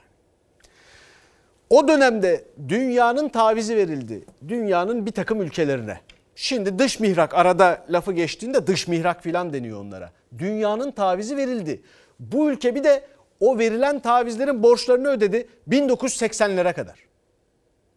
O 1.71 1.88
dönemde 1.88 2.45
dünyanın 2.69 3.28
tavizi 3.28 3.76
verildi. 3.76 4.25
Dünyanın 4.49 5.07
bir 5.07 5.12
takım 5.12 5.43
ülkelerine. 5.43 6.00
Şimdi 6.35 6.78
dış 6.78 7.00
mihrak 7.00 7.35
arada 7.35 7.87
lafı 7.90 8.12
geçtiğinde 8.12 8.66
dış 8.66 8.88
mihrak 8.88 9.23
filan 9.23 9.52
deniyor 9.52 9.81
onlara. 9.81 10.12
Dünyanın 10.38 10.90
tavizi 10.90 11.37
verildi. 11.37 11.83
Bu 12.21 12.50
ülke 12.50 12.75
bir 12.75 12.85
de 12.85 13.07
o 13.40 13.59
verilen 13.59 14.00
tavizlerin 14.00 14.62
borçlarını 14.62 15.09
ödedi 15.09 15.49
1980'lere 15.69 16.75
kadar. 16.75 16.99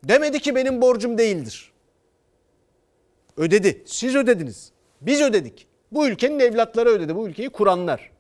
Demedi 0.03 0.39
ki 0.39 0.55
benim 0.55 0.81
borcum 0.81 1.17
değildir. 1.17 1.71
Ödedi. 3.37 3.83
Siz 3.85 4.15
ödediniz. 4.15 4.71
Biz 5.01 5.21
ödedik. 5.21 5.67
Bu 5.91 6.07
ülkenin 6.07 6.39
evlatları 6.39 6.89
ödedi. 6.89 7.15
Bu 7.15 7.27
ülkeyi 7.27 7.49
kuranlar. 7.49 8.11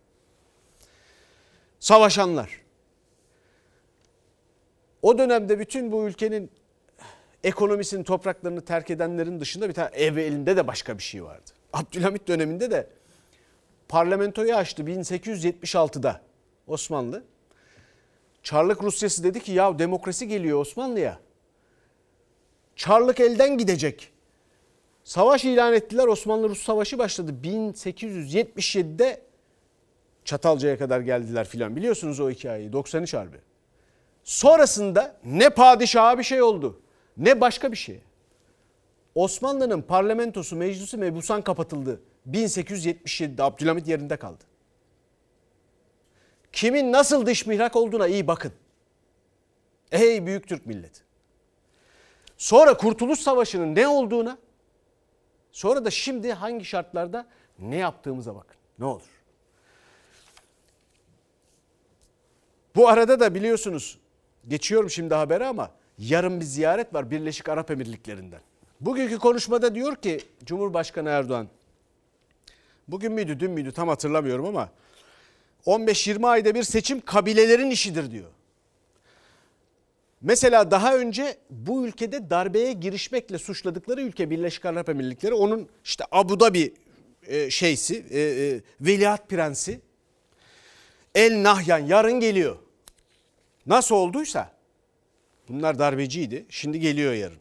Savaşanlar. 1.79 2.61
O 5.01 5.17
dönemde 5.17 5.59
bütün 5.59 5.91
bu 5.91 6.07
ülkenin 6.07 6.51
ekonomisinin 7.43 8.03
topraklarını 8.03 8.65
terk 8.65 8.89
edenlerin 8.89 9.39
dışında 9.39 9.69
bir 9.69 9.73
tane 9.73 9.95
ev 9.95 10.17
elinde 10.17 10.57
de 10.57 10.67
başka 10.67 10.97
bir 10.97 11.03
şey 11.03 11.23
vardı. 11.23 11.51
Abdülhamit 11.73 12.27
döneminde 12.27 12.71
de 12.71 12.87
parlamentoyu 13.87 14.55
açtı 14.55 14.83
1876'da 14.83 16.21
Osmanlı. 16.67 17.23
Çarlık 18.43 18.83
Rusyası 18.83 19.23
dedi 19.23 19.39
ki 19.39 19.51
ya 19.51 19.79
demokrasi 19.79 20.27
geliyor 20.27 20.59
Osmanlı'ya. 20.59 21.19
Çarlık 22.75 23.19
elden 23.19 23.57
gidecek. 23.57 24.11
Savaş 25.03 25.45
ilan 25.45 25.73
ettiler. 25.73 26.07
Osmanlı-Rus 26.07 26.63
savaşı 26.63 26.97
başladı. 26.97 27.35
1877'de 27.43 29.28
Çatalca'ya 30.29 30.77
kadar 30.77 30.99
geldiler 30.99 31.47
filan. 31.47 31.75
Biliyorsunuz 31.75 32.19
o 32.19 32.29
hikayeyi. 32.29 32.73
93 32.73 33.13
Harbi. 33.13 33.37
Sonrasında 34.23 35.17
ne 35.25 35.49
padişaha 35.49 36.19
bir 36.19 36.23
şey 36.23 36.41
oldu 36.41 36.81
ne 37.17 37.41
başka 37.41 37.71
bir 37.71 37.77
şey. 37.77 38.01
Osmanlı'nın 39.15 39.81
parlamentosu, 39.81 40.55
meclisi 40.55 40.97
mebusan 40.97 41.41
kapatıldı. 41.41 42.01
1877'de 42.31 43.43
Abdülhamit 43.43 43.87
yerinde 43.87 44.17
kaldı. 44.17 44.43
Kimin 46.51 46.91
nasıl 46.91 47.25
dış 47.25 47.45
mihrak 47.45 47.75
olduğuna 47.75 48.07
iyi 48.07 48.27
bakın. 48.27 48.51
Ey 49.91 50.25
büyük 50.25 50.47
Türk 50.47 50.65
milleti. 50.65 51.01
Sonra 52.37 52.77
Kurtuluş 52.77 53.19
Savaşı'nın 53.19 53.75
ne 53.75 53.87
olduğuna, 53.87 54.37
sonra 55.51 55.85
da 55.85 55.91
şimdi 55.91 56.33
hangi 56.33 56.65
şartlarda 56.65 57.27
ne 57.59 57.75
yaptığımıza 57.75 58.35
bakın. 58.35 58.57
Ne 58.79 58.85
olur. 58.85 59.18
Bu 62.75 62.87
arada 62.87 63.19
da 63.19 63.35
biliyorsunuz 63.35 63.97
geçiyorum 64.47 64.89
şimdi 64.89 65.13
habere 65.13 65.45
ama 65.45 65.71
yarın 65.97 66.39
bir 66.39 66.45
ziyaret 66.45 66.93
var 66.93 67.11
Birleşik 67.11 67.49
Arap 67.49 67.71
Emirlikleri'nden. 67.71 68.41
Bugünkü 68.81 69.17
konuşmada 69.17 69.75
diyor 69.75 69.95
ki 69.95 70.19
Cumhurbaşkanı 70.45 71.09
Erdoğan 71.09 71.47
bugün 72.87 73.11
müydü 73.11 73.39
dün 73.39 73.51
müydü 73.51 73.71
tam 73.71 73.87
hatırlamıyorum 73.87 74.45
ama 74.45 74.69
15-20 75.65 76.27
ayda 76.27 76.55
bir 76.55 76.63
seçim 76.63 77.01
kabilelerin 77.01 77.69
işidir 77.69 78.11
diyor. 78.11 78.29
Mesela 80.21 80.71
daha 80.71 80.97
önce 80.97 81.37
bu 81.49 81.87
ülkede 81.87 82.29
darbeye 82.29 82.73
girişmekle 82.73 83.37
suçladıkları 83.37 84.01
ülke 84.01 84.29
Birleşik 84.29 84.65
Arap 84.65 84.89
Emirlikleri 84.89 85.33
onun 85.33 85.67
işte 85.83 86.03
Abu 86.11 86.39
Dhabi 86.39 86.73
e, 87.27 87.49
şeysi 87.49 88.05
e, 88.09 88.19
e, 88.19 88.61
veliaht 88.81 89.29
prensi 89.29 89.81
El 91.15 91.43
Nahyan 91.43 91.79
yarın 91.79 92.19
geliyor. 92.19 92.57
Nasıl 93.65 93.95
olduysa 93.95 94.51
bunlar 95.49 95.79
darbeciydi 95.79 96.45
şimdi 96.49 96.79
geliyor 96.79 97.13
yarın. 97.13 97.39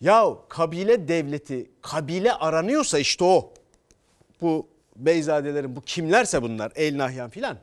Ya 0.00 0.28
kabile 0.48 1.08
devleti 1.08 1.70
kabile 1.82 2.32
aranıyorsa 2.32 2.98
işte 2.98 3.24
o. 3.24 3.52
Bu 4.40 4.68
beyzadelerin 4.96 5.76
bu 5.76 5.80
kimlerse 5.80 6.42
bunlar 6.42 6.72
El 6.74 6.98
Nahyan 6.98 7.30
filan. 7.30 7.58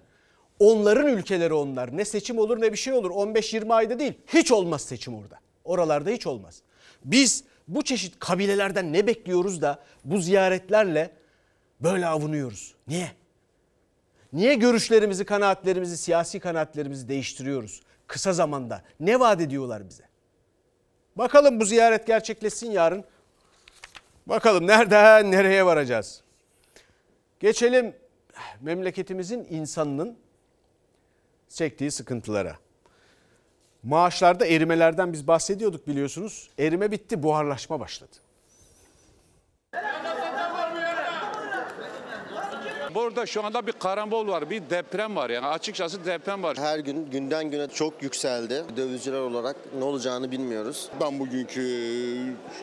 Onların 0.59 1.07
ülkeleri 1.07 1.53
onlar. 1.53 1.97
Ne 1.97 2.05
seçim 2.05 2.39
olur 2.39 2.61
ne 2.61 2.71
bir 2.71 2.77
şey 2.77 2.93
olur. 2.93 3.11
15-20 3.11 3.73
ayda 3.73 3.99
değil. 3.99 4.13
Hiç 4.27 4.51
olmaz 4.51 4.81
seçim 4.81 5.15
orada. 5.15 5.39
Oralarda 5.63 6.09
hiç 6.09 6.27
olmaz. 6.27 6.61
Biz 7.05 7.43
bu 7.67 7.83
çeşit 7.83 8.19
kabilelerden 8.19 8.93
ne 8.93 9.07
bekliyoruz 9.07 9.61
da 9.61 9.83
bu 10.05 10.17
ziyaretlerle 10.17 11.11
böyle 11.81 12.07
avunuyoruz. 12.07 12.75
Niye? 12.87 13.11
Niye 14.37 14.53
görüşlerimizi, 14.53 15.25
kanaatlerimizi, 15.25 15.97
siyasi 15.97 16.39
kanaatlerimizi 16.39 17.07
değiştiriyoruz 17.07 17.81
kısa 18.07 18.33
zamanda? 18.33 18.83
Ne 18.99 19.19
vaat 19.19 19.41
ediyorlar 19.41 19.89
bize? 19.89 20.03
Bakalım 21.15 21.59
bu 21.59 21.65
ziyaret 21.65 22.07
gerçekleşsin 22.07 22.71
yarın. 22.71 23.03
Bakalım 24.25 24.67
nereden 24.67 25.31
nereye 25.31 25.65
varacağız? 25.65 26.23
Geçelim 27.39 27.95
memleketimizin 28.61 29.47
insanının 29.49 30.17
çektiği 31.49 31.91
sıkıntılara. 31.91 32.57
Maaşlarda 33.83 34.45
erimelerden 34.45 35.13
biz 35.13 35.27
bahsediyorduk 35.27 35.87
biliyorsunuz. 35.87 36.49
Erime 36.59 36.91
bitti, 36.91 37.23
buharlaşma 37.23 37.79
başladı. 37.79 38.15
Burada 42.97 43.25
şu 43.25 43.45
anda 43.45 43.67
bir 43.67 43.71
karambol 43.71 44.27
var, 44.27 44.49
bir 44.49 44.69
deprem 44.69 45.15
var 45.15 45.29
yani 45.29 45.45
açıkçası 45.45 46.05
deprem 46.05 46.43
var. 46.43 46.57
Her 46.57 46.79
gün 46.79 47.11
günden 47.11 47.51
güne 47.51 47.67
çok 47.67 48.03
yükseldi. 48.03 48.63
Dövizciler 48.77 49.19
olarak 49.19 49.55
ne 49.77 49.83
olacağını 49.83 50.31
bilmiyoruz. 50.31 50.89
Ben 51.01 51.19
bugünkü 51.19 51.61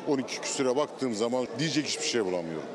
12 0.09 0.41
küsüre 0.41 0.77
baktığım 0.77 1.15
zaman 1.15 1.47
diyecek 1.59 1.87
hiçbir 1.87 2.07
şey 2.07 2.25
bulamıyorum. 2.25 2.69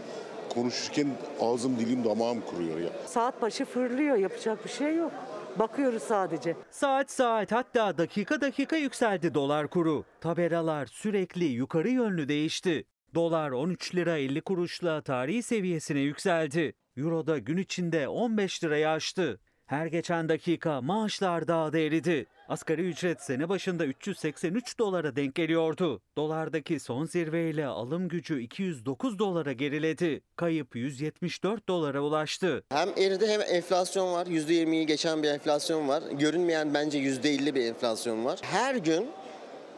Konuşurken 0.50 1.08
ağzım 1.42 1.80
dilim 1.80 2.06
damağım 2.06 2.42
kuruyor 2.42 2.80
ya. 2.80 2.89
Saat 3.06 3.42
başı 3.42 3.66
fırlıyor 3.66 4.16
yapacak 4.16 4.66
bir 4.66 4.70
şey 4.70 4.96
yok. 4.96 5.12
Bakıyoruz 5.56 6.04
sadece. 6.04 6.56
Saat 6.72 7.12
saat 7.12 7.51
hatta 7.51 7.98
dakika 7.98 8.42
dakika 8.42 8.75
yükseldi 8.75 9.34
dolar 9.34 9.68
kuru. 9.68 10.06
Tabelalar 10.22 10.86
sürekli 10.86 11.46
yukarı 11.46 11.89
yönlü 11.89 12.28
değişti. 12.28 12.86
Dolar 13.16 13.51
13 13.51 13.96
lira 13.96 14.18
50 14.18 14.42
kuruşla 14.42 15.01
tarihi 15.01 15.44
seviyesine 15.44 16.00
yükseldi. 16.00 16.74
Euro 17.00 17.27
da 17.27 17.38
gün 17.38 17.58
içinde 17.58 18.08
15 18.08 18.63
liraya 18.63 18.94
aştı. 18.94 19.39
Her 19.65 19.86
geçen 19.86 20.29
dakika 20.29 20.82
maaşlar 20.82 21.48
daha 21.48 21.74
da 21.74 21.79
eridi. 21.79 22.25
Asgari 22.48 22.82
ücret 22.82 23.22
sene 23.22 23.50
başında 23.50 23.86
383 23.86 24.79
dolara 24.79 25.15
denk 25.15 25.36
geliyordu. 25.36 26.01
Dolardaki 26.18 26.79
son 26.79 27.06
zirveyle 27.06 27.65
alım 27.65 28.08
gücü 28.08 28.41
209 28.41 29.20
dolara 29.20 29.51
geriledi. 29.51 30.22
Kayıp 30.36 30.75
174 30.75 31.68
dolara 31.68 32.01
ulaştı. 32.01 32.63
Hem 32.70 32.89
eridi 32.89 33.27
hem 33.27 33.41
enflasyon 33.41 34.13
var. 34.13 34.25
%20'yi 34.25 34.86
geçen 34.86 35.24
bir 35.24 35.27
enflasyon 35.27 35.88
var. 35.88 36.03
Görünmeyen 36.12 36.74
bence 36.74 37.00
%50 37.00 37.56
bir 37.56 37.65
enflasyon 37.65 38.25
var. 38.25 38.39
Her 38.41 38.75
gün 38.75 39.10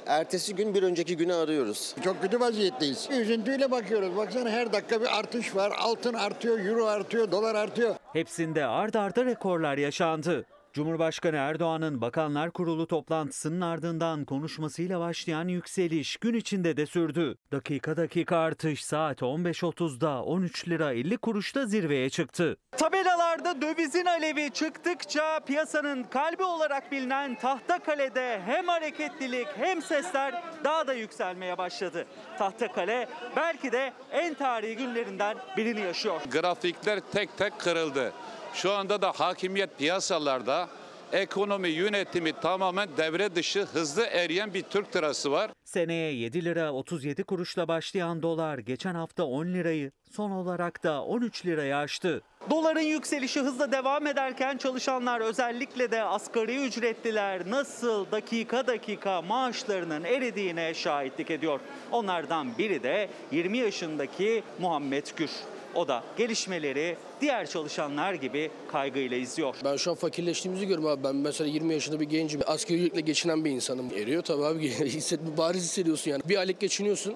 ertesi 0.05 0.55
gün 0.55 0.73
bir 0.75 0.83
önceki 0.83 1.17
günü 1.17 1.33
arıyoruz. 1.33 1.95
Çok 2.03 2.21
kötü 2.21 2.39
vaziyetteyiz. 2.39 3.07
Üzüntüyle 3.11 3.71
bakıyoruz. 3.71 4.17
Baksana 4.17 4.49
her 4.49 4.73
dakika 4.73 5.01
bir 5.01 5.19
artış 5.19 5.55
var. 5.55 5.73
Altın 5.79 6.13
artıyor, 6.13 6.59
euro 6.59 6.85
artıyor, 6.85 7.31
dolar 7.31 7.55
artıyor. 7.55 7.95
Hepsinde 8.13 8.65
ard 8.65 8.93
arda 8.93 9.25
rekorlar 9.25 9.77
yaşandı. 9.77 10.45
Cumhurbaşkanı 10.73 11.35
Erdoğan'ın 11.35 12.01
Bakanlar 12.01 12.51
Kurulu 12.51 12.87
toplantısının 12.87 13.61
ardından 13.61 14.25
konuşmasıyla 14.25 14.99
başlayan 14.99 15.47
yükseliş 15.47 16.17
gün 16.17 16.33
içinde 16.33 16.77
de 16.77 16.85
sürdü. 16.85 17.37
Dakika 17.51 17.97
dakika 17.97 18.37
artış 18.37 18.83
saat 18.85 19.21
15.30'da 19.21 20.23
13 20.23 20.67
lira 20.67 20.93
50 20.93 21.17
kuruşta 21.17 21.65
zirveye 21.65 22.09
çıktı. 22.09 22.57
Tabelalarda 22.71 23.61
dövizin 23.61 24.05
alevi 24.05 24.51
çıktıkça 24.51 25.39
piyasanın 25.39 26.03
kalbi 26.03 26.43
olarak 26.43 26.91
bilinen 26.91 27.35
Tahtakale'de 27.35 28.41
hem 28.45 28.67
hareketlilik 28.67 29.47
hem 29.57 29.81
sesler 29.81 30.43
daha 30.63 30.87
da 30.87 30.93
yükselmeye 30.93 31.57
başladı. 31.57 32.05
Tahtakale 32.37 33.07
belki 33.35 33.71
de 33.71 33.93
en 34.11 34.33
tarihi 34.33 34.77
günlerinden 34.77 35.37
birini 35.57 35.81
yaşıyor. 35.81 36.21
Grafikler 36.31 36.99
tek 36.99 37.37
tek 37.37 37.59
kırıldı. 37.59 38.13
Şu 38.53 38.71
anda 38.71 39.01
da 39.01 39.11
hakimiyet 39.11 39.77
piyasalarda 39.77 40.69
ekonomi 41.13 41.69
yönetimi 41.69 42.33
tamamen 42.33 42.89
devre 42.97 43.35
dışı 43.35 43.61
hızlı 43.65 44.05
eriyen 44.05 44.53
bir 44.53 44.61
Türk 44.61 44.95
lirası 44.95 45.31
var. 45.31 45.51
Seneye 45.65 46.13
7 46.13 46.45
lira 46.45 46.73
37 46.73 47.23
kuruşla 47.23 47.67
başlayan 47.67 48.21
dolar 48.23 48.57
geçen 48.57 48.95
hafta 48.95 49.23
10 49.23 49.45
lirayı 49.45 49.91
son 50.11 50.31
olarak 50.31 50.83
da 50.83 51.03
13 51.03 51.45
liraya 51.45 51.77
aştı. 51.77 52.21
Doların 52.49 52.79
yükselişi 52.81 53.39
hızla 53.39 53.71
devam 53.71 54.07
ederken 54.07 54.57
çalışanlar 54.57 55.21
özellikle 55.21 55.91
de 55.91 56.03
asgari 56.03 56.65
ücretliler 56.65 57.49
nasıl 57.49 58.11
dakika 58.11 58.67
dakika 58.67 59.21
maaşlarının 59.21 60.03
eridiğine 60.03 60.73
şahitlik 60.73 61.31
ediyor. 61.31 61.59
Onlardan 61.91 62.57
biri 62.57 62.83
de 62.83 63.09
20 63.31 63.57
yaşındaki 63.57 64.43
Muhammed 64.59 65.07
Gür. 65.17 65.29
O 65.75 65.87
da 65.87 66.03
gelişmeleri 66.17 66.97
diğer 67.21 67.49
çalışanlar 67.49 68.13
gibi 68.13 68.51
kaygıyla 68.67 69.17
izliyor. 69.17 69.55
Ben 69.63 69.75
şu 69.75 69.91
an 69.91 69.95
fakirleştiğimizi 69.95 70.67
görüyorum 70.67 70.87
abi. 70.87 71.03
Ben 71.03 71.15
mesela 71.15 71.47
20 71.47 71.73
yaşında 71.73 71.99
bir 71.99 72.05
gencim. 72.05 72.41
Asgari 72.47 72.79
ücretle 72.79 73.01
geçinen 73.01 73.45
bir 73.45 73.51
insanım. 73.51 73.85
Eriyor 73.95 74.23
tabii 74.23 74.45
abi. 74.45 74.69
Hisset, 74.69 75.19
bariz 75.37 75.63
hissediyorsun 75.63 76.11
yani. 76.11 76.21
Bir 76.29 76.37
aylık 76.37 76.59
geçiniyorsun. 76.59 77.15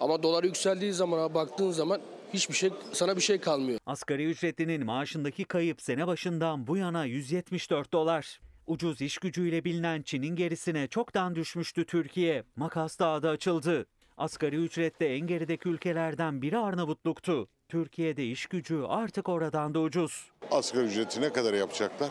Ama 0.00 0.22
dolar 0.22 0.44
yükseldiği 0.44 0.92
zaman 0.92 1.18
abi 1.18 1.34
baktığın 1.34 1.70
zaman 1.70 2.00
hiçbir 2.34 2.54
şey 2.54 2.70
sana 2.92 3.16
bir 3.16 3.20
şey 3.20 3.38
kalmıyor. 3.40 3.78
Asgari 3.86 4.24
ücretlinin 4.24 4.86
maaşındaki 4.86 5.44
kayıp 5.44 5.82
sene 5.82 6.06
başından 6.06 6.66
bu 6.66 6.76
yana 6.76 7.04
174 7.04 7.92
dolar. 7.92 8.40
Ucuz 8.66 9.00
iş 9.00 9.18
gücüyle 9.18 9.64
bilinen 9.64 10.02
Çin'in 10.02 10.36
gerisine 10.36 10.88
çoktan 10.88 11.34
düşmüştü 11.34 11.84
Türkiye. 11.84 12.42
Makas 12.56 12.98
daha 12.98 13.22
da 13.22 13.30
açıldı. 13.30 13.86
Asgari 14.16 14.56
ücrette 14.56 15.06
en 15.06 15.26
gerideki 15.26 15.68
ülkelerden 15.68 16.42
biri 16.42 16.58
Arnavutluk'tu. 16.58 17.48
Türkiye'de 17.80 18.26
iş 18.26 18.46
gücü 18.46 18.82
artık 18.88 19.28
oradan 19.28 19.74
da 19.74 19.80
ucuz. 19.80 20.30
Asgari 20.50 20.84
ücreti 20.86 21.20
ne 21.20 21.32
kadar 21.32 21.54
yapacaklar? 21.54 22.10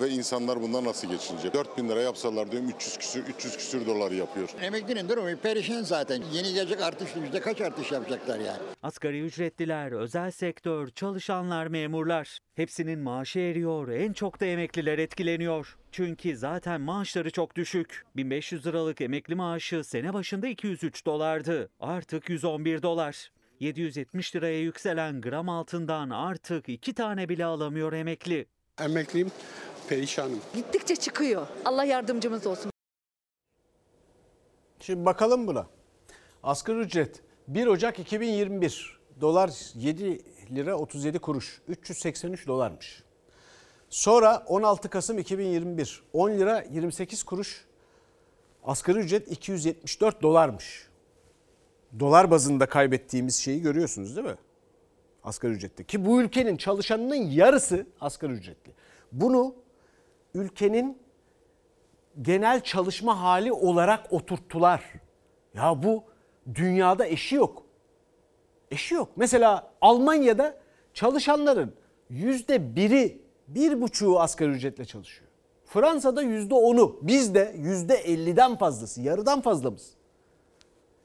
Ve 0.00 0.08
insanlar 0.08 0.62
bundan 0.62 0.84
nasıl 0.84 1.08
geçinecek? 1.08 1.54
4 1.54 1.78
bin 1.78 1.88
lira 1.88 2.02
yapsalar 2.02 2.52
diyorum 2.52 2.68
300 2.68 2.98
küsür, 2.98 3.24
300 3.26 3.56
küsür 3.56 3.86
dolar 3.86 4.10
yapıyor. 4.10 4.48
Emeklinin 4.60 5.08
durumu 5.08 5.36
perişan 5.36 5.82
zaten. 5.82 6.22
Yeni 6.32 6.54
gelecek 6.54 6.80
artış 6.82 7.08
yüzde 7.22 7.40
kaç 7.40 7.60
artış 7.60 7.92
yapacaklar 7.92 8.38
yani? 8.38 8.58
Asgari 8.82 9.20
ücretliler, 9.20 9.92
özel 9.92 10.30
sektör, 10.30 10.88
çalışanlar, 10.90 11.66
memurlar. 11.66 12.38
Hepsinin 12.54 12.98
maaşı 12.98 13.38
eriyor, 13.38 13.88
en 13.88 14.12
çok 14.12 14.40
da 14.40 14.44
emekliler 14.46 14.98
etkileniyor. 14.98 15.76
Çünkü 15.92 16.36
zaten 16.36 16.80
maaşları 16.80 17.30
çok 17.30 17.56
düşük. 17.56 18.06
1500 18.16 18.66
liralık 18.66 19.00
emekli 19.00 19.34
maaşı 19.34 19.84
sene 19.84 20.14
başında 20.14 20.48
203 20.48 21.06
dolardı. 21.06 21.70
Artık 21.80 22.30
111 22.30 22.82
dolar. 22.82 23.30
770 23.60 24.36
liraya 24.36 24.60
yükselen 24.60 25.20
gram 25.20 25.48
altından 25.48 26.10
artık 26.10 26.68
iki 26.68 26.94
tane 26.94 27.28
bile 27.28 27.44
alamıyor 27.44 27.92
emekli. 27.92 28.46
Emekliyim, 28.80 29.30
perişanım. 29.88 30.40
Gittikçe 30.54 30.96
çıkıyor. 30.96 31.46
Allah 31.64 31.84
yardımcımız 31.84 32.46
olsun. 32.46 32.72
Şimdi 34.80 35.04
bakalım 35.04 35.46
buna. 35.46 35.66
Asgari 36.42 36.78
ücret 36.78 37.22
1 37.48 37.66
Ocak 37.66 37.98
2021 37.98 38.98
dolar 39.20 39.50
7 39.74 40.20
lira 40.54 40.76
37 40.76 41.18
kuruş 41.18 41.60
383 41.68 42.46
dolarmış. 42.46 43.02
Sonra 43.90 44.44
16 44.46 44.88
Kasım 44.88 45.18
2021 45.18 46.02
10 46.12 46.30
lira 46.30 46.64
28 46.70 47.22
kuruş 47.22 47.64
asgari 48.64 48.98
ücret 48.98 49.32
274 49.32 50.22
dolarmış. 50.22 50.89
Dolar 51.98 52.30
bazında 52.30 52.66
kaybettiğimiz 52.66 53.36
şeyi 53.36 53.62
görüyorsunuz 53.62 54.16
değil 54.16 54.26
mi? 54.26 54.36
Asgari 55.24 55.52
ücretli. 55.52 55.84
Ki 55.84 56.04
bu 56.06 56.22
ülkenin 56.22 56.56
çalışanının 56.56 57.14
yarısı 57.14 57.86
asgari 58.00 58.32
ücretli. 58.32 58.72
Bunu 59.12 59.54
ülkenin 60.34 60.98
genel 62.22 62.60
çalışma 62.60 63.20
hali 63.20 63.52
olarak 63.52 64.12
oturttular. 64.12 64.84
Ya 65.54 65.82
bu 65.82 66.04
dünyada 66.54 67.06
eşi 67.06 67.34
yok. 67.34 67.62
Eşi 68.70 68.94
yok. 68.94 69.08
Mesela 69.16 69.72
Almanya'da 69.80 70.54
çalışanların 70.94 71.74
yüzde 72.10 72.76
biri, 72.76 73.22
bir 73.48 73.80
buçuğu 73.80 74.20
asgari 74.20 74.50
ücretle 74.50 74.84
çalışıyor. 74.84 75.28
Fransa'da 75.64 76.22
yüzde 76.22 76.54
onu, 76.54 76.98
bizde 77.02 77.54
yüzde 77.58 77.94
elliden 77.94 78.56
fazlası, 78.56 79.00
yarıdan 79.00 79.40
fazlamız. 79.40 79.99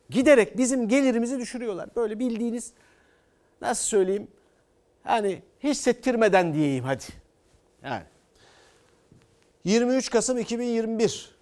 Giderek 0.09 0.57
bizim 0.57 0.87
gelirimizi 0.87 1.39
düşürüyorlar. 1.39 1.89
Böyle 1.95 2.19
bildiğiniz 2.19 2.73
nasıl 3.61 3.83
söyleyeyim 3.83 4.27
hani 5.03 5.41
hissettirmeden 5.63 6.53
diyeyim 6.53 6.83
hadi. 6.83 7.03
Yani 7.83 8.03
23 9.63 10.09
Kasım 10.09 10.37
2021 10.37 11.35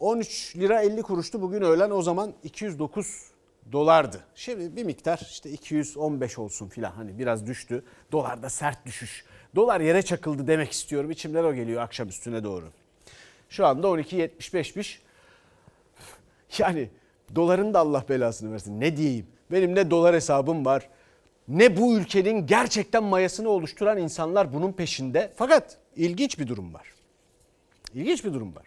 13 0.00 0.56
lira 0.56 0.82
50 0.82 1.02
kuruştu 1.02 1.42
bugün 1.42 1.62
öğlen 1.62 1.90
o 1.90 2.02
zaman 2.02 2.32
209 2.42 3.30
dolardı. 3.72 4.24
Şimdi 4.34 4.76
bir 4.76 4.84
miktar 4.84 5.18
işte 5.30 5.50
215 5.50 6.38
olsun 6.38 6.68
filan 6.68 6.90
hani 6.90 7.18
biraz 7.18 7.46
düştü. 7.46 7.84
Dolarda 8.12 8.50
sert 8.50 8.86
düşüş. 8.86 9.24
Dolar 9.56 9.80
yere 9.80 10.02
çakıldı 10.02 10.46
demek 10.46 10.72
istiyorum. 10.72 11.10
İçimden 11.10 11.44
o 11.44 11.54
geliyor 11.54 11.82
akşam 11.82 12.08
üstüne 12.08 12.44
doğru. 12.44 12.72
Şu 13.48 13.66
anda 13.66 13.86
12.75'miş. 13.86 14.98
Yani 16.58 16.90
doların 17.34 17.74
da 17.74 17.78
Allah 17.78 18.04
belasını 18.08 18.52
versin. 18.52 18.80
Ne 18.80 18.96
diyeyim? 18.96 19.26
Benim 19.52 19.74
ne 19.74 19.90
dolar 19.90 20.14
hesabım 20.14 20.64
var 20.64 20.88
ne 21.50 21.76
bu 21.76 21.98
ülkenin 21.98 22.46
gerçekten 22.46 23.04
mayasını 23.04 23.48
oluşturan 23.48 23.98
insanlar 23.98 24.52
bunun 24.52 24.72
peşinde. 24.72 25.32
Fakat 25.36 25.78
ilginç 25.96 26.38
bir 26.38 26.48
durum 26.48 26.74
var. 26.74 26.86
İlginç 27.94 28.24
bir 28.24 28.32
durum 28.32 28.56
var. 28.56 28.66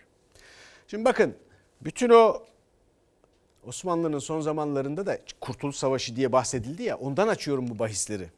Şimdi 0.88 1.06
bakın 1.06 1.36
bütün 1.82 2.10
o 2.10 2.44
Osmanlı'nın 3.68 4.20
son 4.20 4.42
zamanlarında 4.42 5.06
da 5.06 5.18
Kurtuluş 5.42 5.76
Savaşı 5.76 6.16
diye 6.16 6.32
bahsedildi 6.32 6.84
ya 6.84 6.98
ondan 6.98 7.28
açıyorum 7.28 7.68
bu 7.68 7.80
bahisleri. 7.80 8.30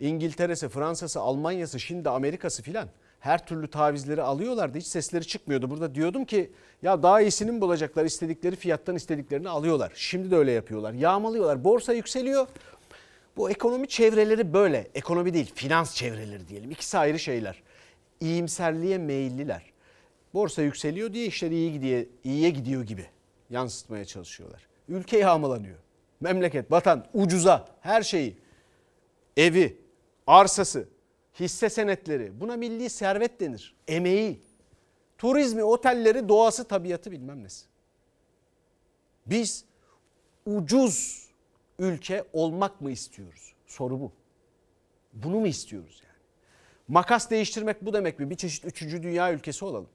İngiltere'si, 0.00 0.68
Fransa'sı, 0.68 1.20
Almanya'sı, 1.20 1.80
şimdi 1.80 2.10
Amerika'sı 2.10 2.62
filan 2.62 2.88
her 3.20 3.46
türlü 3.46 3.68
tavizleri 3.68 4.22
alıyorlardı. 4.22 4.78
Hiç 4.78 4.86
sesleri 4.86 5.26
çıkmıyordu. 5.26 5.70
Burada 5.70 5.94
diyordum 5.94 6.24
ki 6.24 6.50
ya 6.82 7.02
daha 7.02 7.20
iyisini 7.20 7.52
mi 7.52 7.60
bulacaklar? 7.60 8.04
İstedikleri 8.04 8.56
fiyattan 8.56 8.96
istediklerini 8.96 9.48
alıyorlar. 9.48 9.92
Şimdi 9.94 10.30
de 10.30 10.36
öyle 10.36 10.52
yapıyorlar. 10.52 10.92
Yağmalıyorlar. 10.92 11.64
Borsa 11.64 11.92
yükseliyor. 11.92 12.46
Bu 13.36 13.50
ekonomi 13.50 13.88
çevreleri 13.88 14.52
böyle. 14.52 14.90
Ekonomi 14.94 15.34
değil, 15.34 15.52
finans 15.54 15.94
çevreleri 15.94 16.48
diyelim. 16.48 16.70
İkisi 16.70 16.98
ayrı 16.98 17.18
şeyler. 17.18 17.62
İyimserliğe 18.20 18.98
meyilliler. 18.98 19.62
Borsa 20.34 20.62
yükseliyor 20.62 21.12
diye 21.12 21.26
işler 21.26 21.50
iyi 21.50 21.72
gidiyor, 21.72 22.04
iyiye 22.24 22.50
gidiyor 22.50 22.82
gibi 22.82 23.06
yansıtmaya 23.50 24.04
çalışıyorlar. 24.04 24.66
Ülke 24.88 25.18
yağmalanıyor. 25.18 25.76
Memleket, 26.20 26.72
vatan, 26.72 27.06
ucuza 27.14 27.68
her 27.80 28.02
şeyi. 28.02 28.36
Evi, 29.36 29.76
arsası, 30.26 30.88
hisse 31.40 31.70
senetleri. 31.70 32.40
Buna 32.40 32.56
milli 32.56 32.90
servet 32.90 33.40
denir. 33.40 33.76
Emeği, 33.88 34.40
turizmi, 35.18 35.64
otelleri, 35.64 36.28
doğası, 36.28 36.64
tabiatı 36.64 37.10
bilmem 37.10 37.44
nesi. 37.44 37.66
Biz 39.26 39.64
ucuz 40.46 41.26
ülke 41.78 42.24
olmak 42.32 42.80
mı 42.80 42.90
istiyoruz? 42.90 43.54
Soru 43.66 44.00
bu. 44.00 44.12
Bunu 45.12 45.40
mu 45.40 45.46
istiyoruz 45.46 46.02
yani? 46.04 46.18
Makas 46.88 47.30
değiştirmek 47.30 47.86
bu 47.86 47.92
demek 47.92 48.18
mi? 48.18 48.30
Bir 48.30 48.36
çeşit 48.36 48.64
üçüncü 48.64 49.02
dünya 49.02 49.32
ülkesi 49.32 49.64
olalım. 49.64 49.88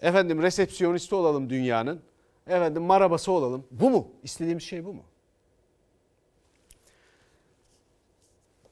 Efendim 0.00 0.42
resepsiyonisti 0.42 1.14
olalım 1.14 1.50
dünyanın. 1.50 2.02
Efendim 2.46 2.82
marabası 2.82 3.32
olalım. 3.32 3.66
Bu 3.70 3.90
mu? 3.90 4.08
İstediğimiz 4.22 4.62
şey 4.62 4.84
bu 4.84 4.94
mu? 4.94 5.02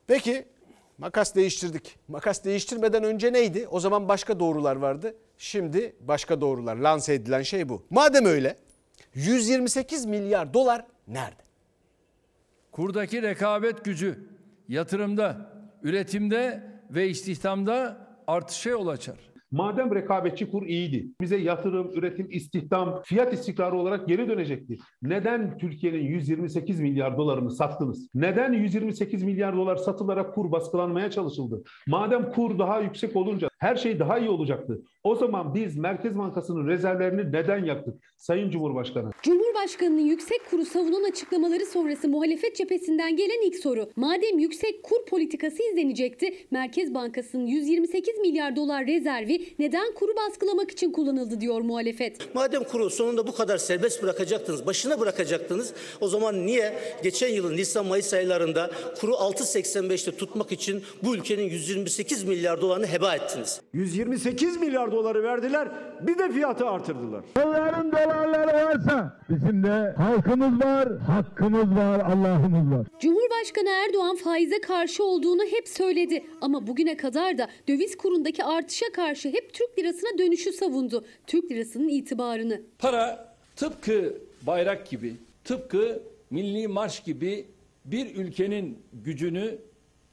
Peki 0.06 0.44
makas 0.98 1.34
değiştirdik. 1.34 1.96
Makas 2.08 2.44
değiştirmeden 2.44 3.04
önce 3.04 3.32
neydi? 3.32 3.68
O 3.70 3.80
zaman 3.80 4.08
başka 4.08 4.40
doğrular 4.40 4.76
vardı. 4.76 5.16
Şimdi 5.38 5.96
başka 6.00 6.40
doğrular. 6.40 6.76
Lanse 6.76 7.14
edilen 7.14 7.42
şey 7.42 7.68
bu. 7.68 7.86
Madem 7.90 8.24
öyle 8.24 8.56
128 9.14 10.04
milyar 10.04 10.54
dolar 10.54 10.86
nerede? 11.08 11.42
Kurdaki 12.72 13.22
rekabet 13.22 13.84
gücü 13.84 14.28
yatırımda, 14.68 15.50
üretimde 15.82 16.70
ve 16.90 17.08
istihdamda 17.08 18.06
artışa 18.26 18.70
yol 18.70 18.88
açar. 18.88 19.33
Madem 19.54 19.94
rekabetçi 19.94 20.50
kur 20.50 20.66
iyiydi, 20.66 21.08
bize 21.20 21.36
yatırım, 21.36 21.90
üretim, 21.94 22.28
istihdam, 22.30 23.02
fiyat 23.04 23.32
istikrarı 23.32 23.76
olarak 23.76 24.08
geri 24.08 24.28
dönecekti. 24.28 24.78
Neden 25.02 25.58
Türkiye'nin 25.58 26.02
128 26.02 26.80
milyar 26.80 27.18
dolarını 27.18 27.50
sattınız? 27.50 28.08
Neden 28.14 28.52
128 28.52 29.22
milyar 29.22 29.56
dolar 29.56 29.76
satılarak 29.76 30.34
kur 30.34 30.52
baskılanmaya 30.52 31.10
çalışıldı? 31.10 31.62
Madem 31.86 32.32
kur 32.32 32.58
daha 32.58 32.80
yüksek 32.80 33.16
olunca 33.16 33.48
her 33.64 33.76
şey 33.76 33.98
daha 33.98 34.18
iyi 34.18 34.28
olacaktı. 34.28 34.82
O 35.04 35.14
zaman 35.14 35.54
biz 35.54 35.76
Merkez 35.76 36.18
Bankası'nın 36.18 36.68
rezervlerini 36.68 37.32
neden 37.32 37.64
yaktık? 37.64 37.94
Sayın 38.18 38.50
Cumhurbaşkanı. 38.50 39.10
Cumhurbaşkanının 39.22 40.00
yüksek 40.00 40.50
kuru 40.50 40.64
savunan 40.64 41.10
açıklamaları 41.10 41.66
sonrası 41.66 42.08
muhalefet 42.08 42.56
cephesinden 42.56 43.16
gelen 43.16 43.46
ilk 43.46 43.56
soru. 43.56 43.90
Madem 43.96 44.38
yüksek 44.38 44.82
kur 44.82 45.04
politikası 45.06 45.62
izlenecekti, 45.62 46.34
Merkez 46.50 46.94
Bankası'nın 46.94 47.46
128 47.46 48.18
milyar 48.18 48.56
dolar 48.56 48.86
rezervi 48.86 49.54
neden 49.58 49.94
kuru 49.94 50.10
baskılamak 50.16 50.70
için 50.70 50.92
kullanıldı 50.92 51.40
diyor 51.40 51.60
muhalefet. 51.60 52.34
Madem 52.34 52.64
kuru 52.64 52.90
sonunda 52.90 53.26
bu 53.26 53.34
kadar 53.34 53.58
serbest 53.58 54.02
bırakacaktınız, 54.02 54.66
başına 54.66 55.00
bırakacaktınız 55.00 55.74
o 56.00 56.08
zaman 56.08 56.46
niye 56.46 56.74
geçen 57.02 57.28
yılın 57.28 57.56
Nisan-Mayıs 57.56 58.14
aylarında 58.14 58.70
kuru 59.00 59.12
6.85'te 59.12 60.16
tutmak 60.16 60.52
için 60.52 60.82
bu 61.02 61.14
ülkenin 61.14 61.44
128 61.44 62.24
milyar 62.24 62.60
dolarını 62.60 62.86
heba 62.86 63.14
ettiniz? 63.14 63.53
128 63.72 64.60
milyar 64.60 64.92
doları 64.92 65.22
verdiler 65.22 65.68
bir 66.00 66.18
de 66.18 66.32
fiyatı 66.32 66.66
artırdılar. 66.66 67.24
Onların 67.44 67.92
dolarları 67.92 68.66
varsa 68.66 69.20
bizim 69.30 69.62
de 69.62 69.94
halkımız 69.96 70.64
var, 70.64 70.98
hakkımız 70.98 71.76
var, 71.76 72.00
Allah'ımız 72.00 72.78
var. 72.78 72.86
Cumhurbaşkanı 73.00 73.68
Erdoğan 73.68 74.16
faize 74.16 74.60
karşı 74.60 75.04
olduğunu 75.04 75.42
hep 75.44 75.68
söyledi 75.68 76.24
ama 76.40 76.66
bugüne 76.66 76.96
kadar 76.96 77.38
da 77.38 77.48
döviz 77.68 77.96
kurundaki 77.96 78.44
artışa 78.44 78.86
karşı 78.92 79.28
hep 79.28 79.54
Türk 79.54 79.78
lirasına 79.78 80.18
dönüşü 80.18 80.52
savundu. 80.52 81.04
Türk 81.26 81.50
lirasının 81.50 81.88
itibarını. 81.88 82.60
Para 82.78 83.34
tıpkı 83.56 84.18
bayrak 84.46 84.90
gibi, 84.90 85.14
tıpkı 85.44 86.02
milli 86.30 86.68
marş 86.68 87.00
gibi 87.00 87.46
bir 87.84 88.16
ülkenin 88.16 88.78
gücünü, 88.92 89.58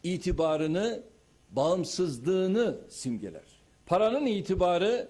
itibarını, 0.04 1.04
bağımsızlığını 1.52 2.78
simgeler. 2.90 3.42
Paranın 3.86 4.26
itibarı 4.26 5.10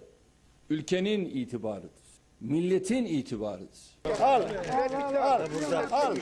ülkenin 0.69 1.25
itibarıdır. 1.25 2.01
Milletin 2.39 3.05
itibarıdır. 3.05 3.79
Al, 4.21 4.41
al, 4.71 5.45
al, 5.91 6.17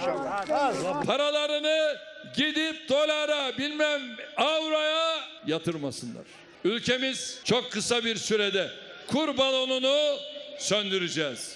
al. 0.85 1.05
Paralarını 1.05 1.97
gidip 2.35 2.89
dolara 2.89 3.57
bilmem 3.57 4.01
avroya 4.37 5.15
yatırmasınlar. 5.47 6.25
Ülkemiz 6.63 7.41
çok 7.43 7.71
kısa 7.71 8.05
bir 8.05 8.15
sürede 8.15 8.69
kur 9.07 9.37
balonunu 9.37 10.17
söndüreceğiz. 10.59 11.53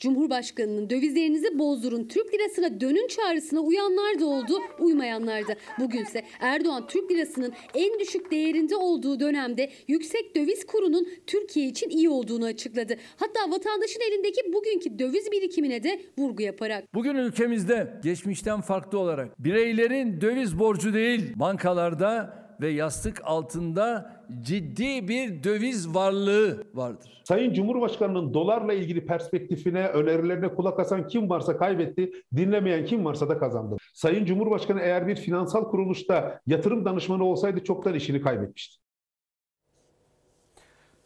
Cumhurbaşkanının 0.00 0.90
dövizlerinizi 0.90 1.58
bozdurun, 1.58 2.04
Türk 2.04 2.34
lirasına 2.34 2.80
dönün 2.80 3.08
çağrısına 3.08 3.60
uyanlar 3.60 4.20
da 4.20 4.26
oldu, 4.26 4.52
uymayanlar 4.78 5.48
da. 5.48 5.56
Bugünse 5.80 6.24
Erdoğan 6.40 6.86
Türk 6.86 7.10
lirasının 7.10 7.52
en 7.74 8.00
düşük 8.00 8.30
değerinde 8.30 8.76
olduğu 8.76 9.20
dönemde 9.20 9.70
yüksek 9.88 10.36
döviz 10.36 10.66
kurunun 10.66 11.08
Türkiye 11.26 11.66
için 11.66 11.90
iyi 11.90 12.08
olduğunu 12.08 12.44
açıkladı. 12.44 12.96
Hatta 13.16 13.50
vatandaşın 13.50 14.00
elindeki 14.10 14.52
bugünkü 14.52 14.98
döviz 14.98 15.32
birikimine 15.32 15.82
de 15.82 16.00
vurgu 16.18 16.42
yaparak. 16.42 16.94
Bugün 16.94 17.14
ülkemizde 17.14 18.00
geçmişten 18.02 18.60
farklı 18.60 18.98
olarak 18.98 19.44
bireylerin 19.44 20.20
döviz 20.20 20.58
borcu 20.58 20.94
değil 20.94 21.32
bankalarda 21.36 22.40
ve 22.60 22.68
yastık 22.68 23.20
altında 23.24 24.16
ciddi 24.42 25.08
bir 25.08 25.44
döviz 25.44 25.94
varlığı 25.94 26.64
vardır. 26.74 27.22
Sayın 27.24 27.52
Cumhurbaşkanı'nın 27.52 28.34
dolarla 28.34 28.72
ilgili 28.72 29.06
perspektifine, 29.06 29.88
önerilerine 29.88 30.54
kulak 30.54 30.80
asan 30.80 31.06
kim 31.06 31.30
varsa 31.30 31.56
kaybetti, 31.56 32.12
dinlemeyen 32.36 32.84
kim 32.84 33.04
varsa 33.04 33.28
da 33.28 33.38
kazandı. 33.38 33.76
Sayın 33.94 34.24
Cumhurbaşkanı 34.24 34.80
eğer 34.80 35.06
bir 35.06 35.16
finansal 35.16 35.64
kuruluşta 35.64 36.40
yatırım 36.46 36.84
danışmanı 36.84 37.24
olsaydı 37.24 37.64
çoktan 37.64 37.94
işini 37.94 38.20
kaybetmişti. 38.20 38.76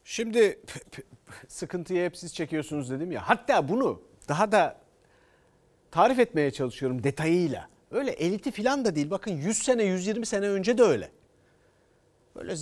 Şimdi 0.05 0.61
sıkıntıyı 1.49 2.05
hep 2.05 2.17
siz 2.17 2.35
çekiyorsunuz 2.35 2.91
dedim 2.91 3.13
ya. 3.13 3.23
Hatta 3.25 3.69
bunu 3.69 4.03
daha 4.29 4.53
da 4.53 4.81
tarif 5.91 6.19
etmeye 6.19 6.51
çalışıyorum 6.51 7.03
detayıyla. 7.05 7.69
Öyle 7.91 8.11
eliti 8.11 8.51
falan 8.51 8.85
da 8.85 8.97
değil. 8.97 9.11
Bakın 9.11 9.31
100 9.31 9.59
sene 9.59 9.85
120 9.85 10.27
sene 10.27 10.49
önce 10.49 10.79
de 10.79 10.83
öyle. 10.83 11.11
Böyle 12.37 12.53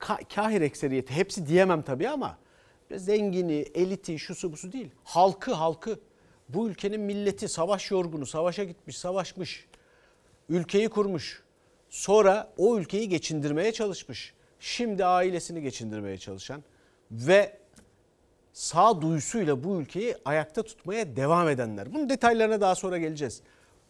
ka- 0.00 0.34
kahir 0.34 0.60
ekseriyeti 0.60 1.14
hepsi 1.14 1.46
diyemem 1.46 1.82
tabii 1.82 2.08
ama 2.08 2.38
zengini, 2.96 3.66
eliti, 3.74 4.18
şusu 4.18 4.52
busu 4.52 4.72
değil. 4.72 4.90
Halkı, 5.04 5.52
halkı. 5.52 6.00
Bu 6.48 6.68
ülkenin 6.68 7.00
milleti 7.00 7.48
savaş 7.48 7.90
yorgunu, 7.90 8.26
savaşa 8.26 8.64
gitmiş, 8.64 8.98
savaşmış. 8.98 9.66
Ülkeyi 10.48 10.88
kurmuş. 10.88 11.42
Sonra 11.90 12.52
o 12.58 12.78
ülkeyi 12.78 13.08
geçindirmeye 13.08 13.72
çalışmış. 13.72 14.34
Şimdi 14.60 15.04
ailesini 15.04 15.62
geçindirmeye 15.62 16.18
çalışan 16.18 16.62
ve 17.10 17.58
sağduyusuyla 18.52 19.64
bu 19.64 19.80
ülkeyi 19.80 20.16
ayakta 20.24 20.62
tutmaya 20.62 21.16
devam 21.16 21.48
edenler. 21.48 21.94
Bunun 21.94 22.08
detaylarına 22.08 22.60
daha 22.60 22.74
sonra 22.74 22.98
geleceğiz. 22.98 23.42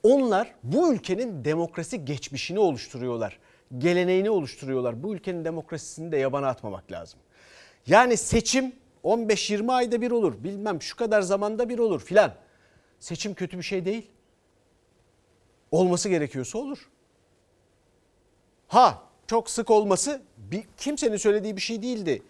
Onlar 0.02 0.54
bu 0.62 0.94
ülkenin 0.94 1.44
demokrasi 1.44 2.04
geçmişini 2.04 2.58
oluşturuyorlar. 2.58 3.38
Geleneğini 3.78 4.30
oluşturuyorlar. 4.30 5.02
Bu 5.02 5.14
ülkenin 5.14 5.44
demokrasisini 5.44 6.12
de 6.12 6.16
yabana 6.16 6.48
atmamak 6.48 6.92
lazım. 6.92 7.20
Yani 7.87 8.16
seçim 8.16 8.72
15-20 9.04 9.72
ayda 9.72 10.00
bir 10.00 10.11
olur. 10.11 10.44
Bilmem 10.44 10.82
şu 10.82 10.96
kadar 10.96 11.22
zamanda 11.22 11.68
bir 11.68 11.78
olur 11.78 12.00
filan. 12.00 12.35
Seçim 12.98 13.35
kötü 13.35 13.58
bir 13.58 13.62
şey 13.62 13.85
değil. 13.85 14.11
Olması 15.70 16.08
gerekiyorsa 16.08 16.58
olur. 16.58 16.90
Ha 18.68 19.02
çok 19.26 19.50
sık 19.50 19.70
olması 19.70 20.22
bir, 20.37 20.64
kimsenin 20.76 21.16
söylediği 21.16 21.56
bir 21.56 21.61
şey 21.61 21.82
değildi. 21.82 22.22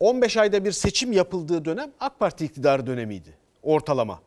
15 0.00 0.36
ayda 0.36 0.64
bir 0.64 0.72
seçim 0.72 1.12
yapıldığı 1.12 1.64
dönem 1.64 1.92
AK 2.00 2.18
Parti 2.18 2.44
iktidarı 2.44 2.86
dönemiydi 2.86 3.36
ortalama. 3.62 4.20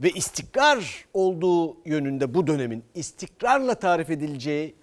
Ve 0.00 0.10
istikrar 0.10 1.04
olduğu 1.14 1.76
yönünde 1.84 2.34
bu 2.34 2.46
dönemin 2.46 2.84
istikrarla 2.94 3.74
tarif 3.74 4.10
edileceği 4.10 4.74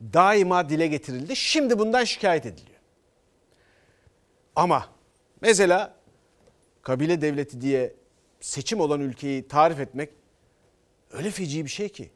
daima 0.00 0.68
dile 0.68 0.86
getirildi. 0.86 1.36
Şimdi 1.36 1.78
bundan 1.78 2.04
şikayet 2.04 2.46
ediliyor. 2.46 2.78
Ama 4.56 4.88
mesela 5.40 5.94
kabile 6.82 7.20
devleti 7.20 7.60
diye 7.60 7.94
seçim 8.40 8.80
olan 8.80 9.00
ülkeyi 9.00 9.48
tarif 9.48 9.80
etmek 9.80 10.10
öyle 11.10 11.30
feci 11.30 11.64
bir 11.64 11.70
şey 11.70 11.88
ki. 11.88 12.10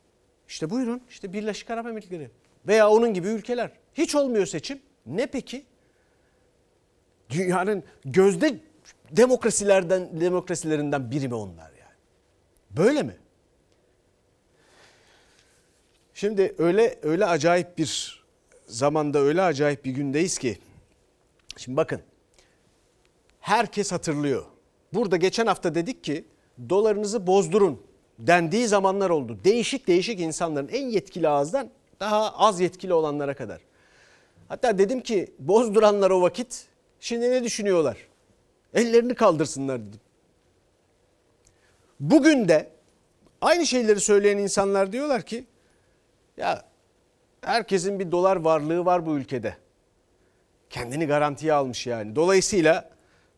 İşte 0.48 0.70
buyurun 0.70 1.02
işte 1.08 1.32
Birleşik 1.32 1.70
Arap 1.70 1.86
Emirlikleri 1.86 2.30
veya 2.66 2.90
onun 2.90 3.14
gibi 3.14 3.28
ülkeler. 3.28 3.70
Hiç 3.94 4.14
olmuyor 4.14 4.46
seçim. 4.46 4.82
Ne 5.06 5.26
peki? 5.26 5.64
Dünyanın 7.30 7.84
gözde 8.04 8.60
demokrasilerden 9.10 10.20
demokrasilerinden 10.20 11.10
biri 11.10 11.28
mi 11.28 11.34
onlar 11.34 11.70
yani? 11.70 11.96
Böyle 12.70 13.02
mi? 13.02 13.16
Şimdi 16.14 16.54
öyle 16.58 16.98
öyle 17.02 17.26
acayip 17.26 17.78
bir 17.78 18.22
zamanda 18.66 19.18
öyle 19.18 19.42
acayip 19.42 19.84
bir 19.84 19.90
gündeyiz 19.90 20.38
ki 20.38 20.58
şimdi 21.56 21.76
bakın 21.76 22.00
herkes 23.40 23.92
hatırlıyor. 23.92 24.44
Burada 24.92 25.16
geçen 25.16 25.46
hafta 25.46 25.74
dedik 25.74 26.04
ki 26.04 26.24
dolarınızı 26.68 27.26
bozdurun 27.26 27.82
dendiği 28.18 28.68
zamanlar 28.68 29.10
oldu. 29.10 29.38
Değişik 29.44 29.88
değişik 29.88 30.20
insanların 30.20 30.68
en 30.68 30.88
yetkili 30.88 31.28
ağızdan 31.28 31.70
daha 32.00 32.34
az 32.36 32.60
yetkili 32.60 32.94
olanlara 32.94 33.34
kadar. 33.34 33.60
Hatta 34.48 34.78
dedim 34.78 35.00
ki 35.00 35.32
bozduranlar 35.38 36.10
o 36.10 36.22
vakit 36.22 36.66
şimdi 37.00 37.30
ne 37.30 37.44
düşünüyorlar? 37.44 37.96
Ellerini 38.74 39.14
kaldırsınlar 39.14 39.80
dedim. 39.80 40.00
Bugün 42.00 42.48
de 42.48 42.70
aynı 43.40 43.66
şeyleri 43.66 44.00
söyleyen 44.00 44.38
insanlar 44.38 44.92
diyorlar 44.92 45.22
ki 45.22 45.44
ya 46.36 46.64
herkesin 47.40 47.98
bir 47.98 48.12
dolar 48.12 48.36
varlığı 48.36 48.84
var 48.84 49.06
bu 49.06 49.16
ülkede. 49.18 49.56
Kendini 50.70 51.06
garantiye 51.06 51.52
almış 51.52 51.86
yani. 51.86 52.16
Dolayısıyla 52.16 52.90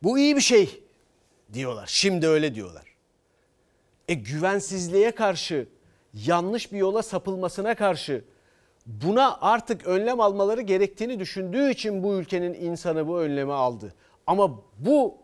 bu 0.02 0.18
iyi 0.18 0.37
bir 0.37 0.40
şey 0.40 0.83
diyorlar. 1.52 1.87
Şimdi 1.87 2.28
öyle 2.28 2.54
diyorlar. 2.54 2.94
E 4.09 4.14
güvensizliğe 4.14 5.11
karşı, 5.11 5.68
yanlış 6.14 6.72
bir 6.72 6.78
yola 6.78 7.02
sapılmasına 7.02 7.74
karşı 7.74 8.24
buna 8.87 9.38
artık 9.40 9.87
önlem 9.87 10.20
almaları 10.20 10.61
gerektiğini 10.61 11.18
düşündüğü 11.18 11.70
için 11.70 12.02
bu 12.02 12.14
ülkenin 12.14 12.54
insanı 12.54 13.09
bu 13.09 13.20
önlemi 13.20 13.52
aldı. 13.52 13.94
Ama 14.26 14.61
bu 14.78 15.16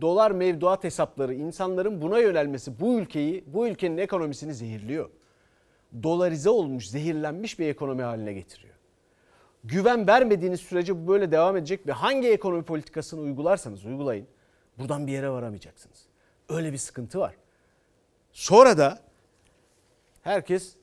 dolar 0.00 0.30
mevduat 0.30 0.84
hesapları 0.84 1.34
insanların 1.34 2.02
buna 2.02 2.18
yönelmesi 2.18 2.80
bu 2.80 2.98
ülkeyi, 2.98 3.44
bu 3.46 3.68
ülkenin 3.68 3.98
ekonomisini 3.98 4.54
zehirliyor. 4.54 5.10
Dolarize 6.02 6.50
olmuş, 6.50 6.88
zehirlenmiş 6.88 7.58
bir 7.58 7.68
ekonomi 7.68 8.02
haline 8.02 8.32
getiriyor. 8.32 8.74
Güven 9.64 10.06
vermediğiniz 10.06 10.60
sürece 10.60 10.96
bu 10.96 11.08
böyle 11.08 11.32
devam 11.32 11.56
edecek 11.56 11.86
ve 11.86 11.92
hangi 11.92 12.28
ekonomi 12.28 12.62
politikasını 12.62 13.20
uygularsanız 13.20 13.84
uygulayın 13.84 14.26
buradan 14.78 15.06
bir 15.06 15.12
yere 15.12 15.30
varamayacaksınız. 15.30 16.06
Öyle 16.48 16.72
bir 16.72 16.78
sıkıntı 16.78 17.20
var. 17.20 17.34
Sonra 18.32 18.78
da 18.78 18.98
herkes 20.22 20.76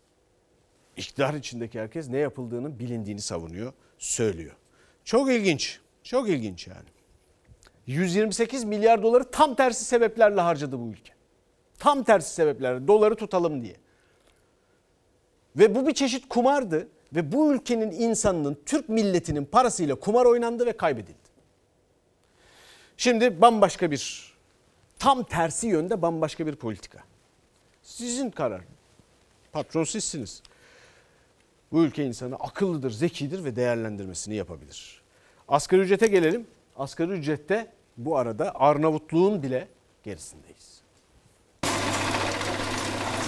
iktidar 0.98 1.34
içindeki 1.34 1.80
herkes 1.80 2.10
ne 2.10 2.18
yapıldığının 2.18 2.80
bilindiğini 2.80 3.22
savunuyor, 3.22 3.74
söylüyor. 3.98 4.56
Çok 5.04 5.32
ilginç. 5.32 5.80
Çok 6.04 6.30
ilginç 6.30 6.68
yani. 6.68 6.90
128 7.88 8.64
milyar 8.64 9.04
doları 9.04 9.32
tam 9.32 9.56
tersi 9.56 9.86
sebeplerle 9.86 10.42
harcadı 10.42 10.80
bu 10.80 10.88
ülke. 10.88 11.14
Tam 11.80 12.04
tersi 12.04 12.34
sebeplerle 12.34 12.88
doları 12.88 13.16
tutalım 13.16 13.62
diye. 13.62 13.76
Ve 15.56 15.76
bu 15.76 15.88
bir 15.88 15.94
çeşit 15.94 16.30
kumardı 16.30 16.88
ve 17.16 17.32
bu 17.32 17.54
ülkenin 17.54 17.92
insanının, 17.92 18.58
Türk 18.66 18.90
milletinin 18.90 19.46
parasıyla 19.46 19.96
kumar 19.96 20.26
oynandı 20.26 20.66
ve 20.66 20.78
kaybedildi. 20.78 21.32
Şimdi 22.98 23.42
bambaşka 23.42 23.92
bir, 23.92 24.34
tam 25.00 25.24
tersi 25.24 25.68
yönde 25.68 26.02
bambaşka 26.02 26.48
bir 26.48 26.56
politika. 26.56 27.00
Sizin 27.84 28.30
karar. 28.30 28.62
Patron 29.52 29.84
sizsiniz. 29.84 30.44
Bu 31.72 31.84
ülke 31.84 32.06
insanı 32.06 32.36
akıllıdır, 32.36 32.92
zekidir 32.92 33.44
ve 33.44 33.56
değerlendirmesini 33.56 34.36
yapabilir. 34.36 35.02
Asgari 35.48 35.82
ücrete 35.82 36.08
gelelim. 36.08 36.48
Asgari 36.78 37.12
ücrette 37.12 37.72
bu 37.98 38.18
arada 38.18 38.56
Arnavutluğun 38.56 39.44
bile 39.44 39.68
gerisindeyiz. 40.04 40.82